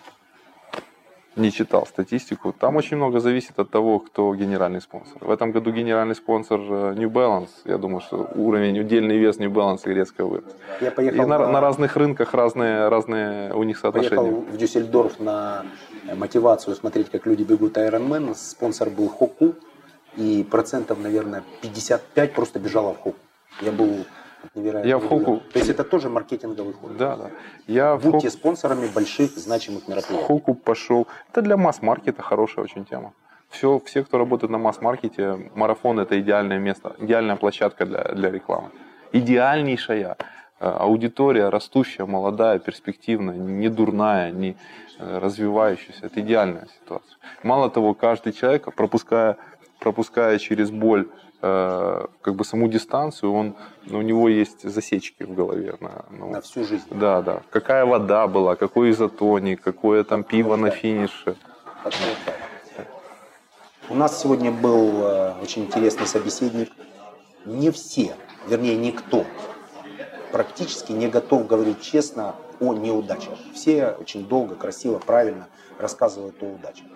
Не 1.37 1.51
читал 1.51 1.85
статистику. 1.87 2.53
Там 2.53 2.77
очень 2.77 2.97
много 2.97 3.19
зависит 3.19 3.59
от 3.59 3.69
того, 3.71 3.99
кто 3.99 4.33
генеральный 4.37 4.81
спонсор. 4.81 5.17
В 5.21 5.31
этом 5.31 5.51
году 5.51 5.73
генеральный 5.73 6.15
спонсор 6.15 6.61
э, 6.61 6.95
New 6.97 7.11
Balance. 7.11 7.49
Я 7.65 7.77
думаю, 7.77 8.01
что 8.01 8.29
уровень, 8.37 8.79
удельный 8.79 9.19
вес 9.19 9.39
New 9.39 9.51
Balance 9.51 9.81
резко 9.85 10.25
вырос. 10.25 10.45
Я 10.81 10.89
И 10.89 10.95
поехал, 10.95 11.27
на, 11.27 11.39
на- 11.39 11.49
на 11.49 11.61
разных 11.61 11.97
рынках 11.97 12.35
разные, 12.35 12.89
разные 12.89 13.53
у 13.53 13.65
них 13.65 13.79
соотношения. 13.79 14.17
поехал 14.17 14.41
в 14.43 14.57
Дюссельдорф 14.57 15.19
на 15.19 15.67
мотивацию 16.17 16.77
смотреть, 16.77 17.11
как 17.11 17.27
люди 17.27 17.43
бегут 17.43 17.77
Ironman. 17.79 18.35
Спонсор 18.37 18.91
был 18.91 19.09
Хоку. 19.09 19.55
И 20.17 20.47
процентов, 20.49 21.01
наверное, 21.03 21.43
55 21.63 22.33
просто 22.33 22.61
бежало 22.61 22.95
в 22.95 22.99
Хоку. 23.01 23.17
Я 23.61 23.73
был 23.73 24.05
невероятно 24.55 24.89
Я 24.89 24.99
в. 24.99 25.09
Хоку. 25.09 25.43
То 25.53 25.59
есть 25.59 25.71
это 25.71 25.85
тоже 25.85 26.09
маркетинговый 26.09 26.75
ход. 26.75 26.97
Да, 26.97 27.17
да. 27.17 27.31
Я 27.67 27.97
в 27.97 28.03
Будьте 28.03 28.29
Хок- 28.29 28.33
спонсорами 28.33 28.87
больших 28.87 29.31
значимых 29.33 29.85
в 29.85 29.89
мероприятий. 29.89 30.25
Хоку 30.27 30.55
пошел. 30.55 31.07
Это 31.31 31.43
для 31.43 31.57
масс-маркета 31.57 32.23
хорошая 32.23 32.65
очень 32.65 32.85
тема. 32.85 33.13
Все, 33.51 33.81
все, 33.85 34.03
кто 34.03 34.19
работает 34.19 34.51
на 34.51 34.59
масс-маркете, 34.59 35.51
марафон 35.55 36.01
это 36.01 36.19
идеальное 36.21 36.59
место, 36.59 36.97
идеальная 36.99 37.37
площадка 37.37 37.87
для, 37.87 38.03
для 38.03 38.31
рекламы. 38.31 38.71
Идеальнейшая 39.13 40.17
э, 40.61 40.69
аудитория, 40.69 41.49
растущая, 41.49 42.05
молодая, 42.05 42.59
перспективная, 42.59 43.37
не 43.37 43.69
дурная, 43.69 44.33
не 44.33 44.57
э, 44.99 45.19
развивающаяся. 45.19 46.07
Это 46.07 46.21
идеальная 46.21 46.67
ситуация. 46.81 47.17
Мало 47.43 47.71
того, 47.71 47.95
каждый 47.95 48.33
человек, 48.33 48.75
пропуская, 48.75 49.37
пропуская 49.79 50.39
через 50.39 50.71
боль 50.71 51.09
как 51.45 52.35
бы 52.35 52.45
саму 52.45 52.69
дистанцию, 52.69 53.33
он, 53.33 53.55
у 53.91 54.01
него 54.01 54.29
есть 54.29 54.69
засечки 54.69 55.25
в 55.25 55.35
голове. 55.35 55.77
На, 55.81 56.05
ну, 56.11 56.31
На 56.31 56.41
всю 56.41 56.65
жизнь. 56.65 56.87
да, 56.91 57.21
да. 57.23 57.43
Какая 57.51 57.85
вода 57.85 58.27
была, 58.27 58.57
какой 58.57 58.91
изотоник, 58.91 59.61
какое 59.61 60.05
там 60.05 60.25
пиво 60.25 60.57
на 60.57 60.71
финише. 60.71 61.37
У 63.91 63.95
нас 63.95 64.23
сегодня 64.23 64.51
был 64.51 65.05
э, 65.05 65.35
очень 65.43 65.65
интересный 65.65 66.07
собеседник. 66.07 66.71
Не 67.45 67.71
все, 67.71 68.15
вернее 68.49 68.77
никто, 68.77 69.27
практически 70.33 70.93
не 70.93 71.09
готов 71.09 71.47
говорить 71.47 71.83
честно 71.83 72.35
о 72.61 72.73
неудачах. 72.73 73.39
Все 73.53 73.91
очень 74.01 74.27
долго, 74.27 74.55
красиво, 74.55 74.99
правильно 74.99 75.49
рассказывают 75.79 76.43
о 76.43 76.47
удачах. 76.47 76.87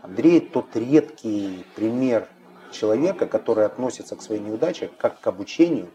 Андрей 0.00 0.40
тот 0.40 0.74
редкий 0.74 1.66
пример 1.76 2.26
человека, 2.72 3.26
который 3.26 3.66
относится 3.66 4.16
к 4.16 4.22
своей 4.22 4.40
неудаче 4.40 4.90
как 4.98 5.20
к 5.20 5.26
обучению, 5.26 5.90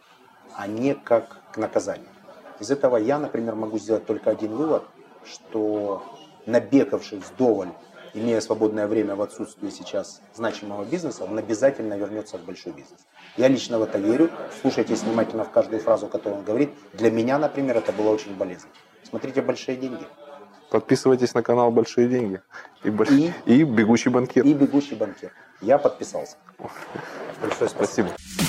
а 0.56 0.68
не 0.68 0.94
как 0.94 1.40
к 1.52 1.58
наказанию. 1.58 2.10
Из 2.60 2.72
этого 2.72 2.98
я, 2.98 3.20
например, 3.20 3.56
могу 3.56 3.78
сделать 3.78 4.06
только 4.06 4.30
один 4.30 4.56
вывод, 4.56 4.84
что 5.26 6.04
набегавшись 6.46 7.24
вдоволь, 7.24 7.70
имея 8.14 8.40
свободное 8.40 8.88
время 8.88 9.16
в 9.16 9.22
отсутствии 9.22 9.70
сейчас 9.70 10.22
значимого 10.34 10.86
бизнеса, 10.86 11.26
он 11.26 11.38
обязательно 11.38 11.96
вернется 11.96 12.38
в 12.38 12.46
большой 12.46 12.72
бизнес. 12.72 13.00
Я 13.36 13.50
лично 13.50 13.78
в 13.78 13.84
это 13.84 13.98
верю. 13.98 14.30
Слушайте 14.62 14.96
внимательно 14.96 15.44
в 15.44 15.52
каждую 15.52 15.82
фразу, 15.82 16.08
которую 16.08 16.40
он 16.40 16.46
говорит. 16.46 16.70
Для 16.94 17.12
меня, 17.12 17.38
например, 17.38 17.78
это 17.78 17.92
было 17.92 18.12
очень 18.12 18.36
болезненно. 18.36 18.72
Смотрите 19.04 19.42
«Большие 19.42 19.76
деньги» 19.76 20.06
Подписывайтесь 20.76 21.34
на 21.34 21.42
канал 21.42 21.72
Большие 21.72 22.10
деньги 22.10 22.42
и, 22.84 22.90
больш- 22.90 23.10
И? 23.14 23.32
и 23.46 23.64
Бегущий 23.64 24.10
банкир. 24.10 24.44
и 24.44 24.54
«Бегущий 24.54 24.96
банкир». 24.96 25.32
Я 25.62 25.78
подписался. 25.78 26.36
Большое 27.42 27.70
спасибо. 27.70 28.10
Спасибо. 28.10 28.45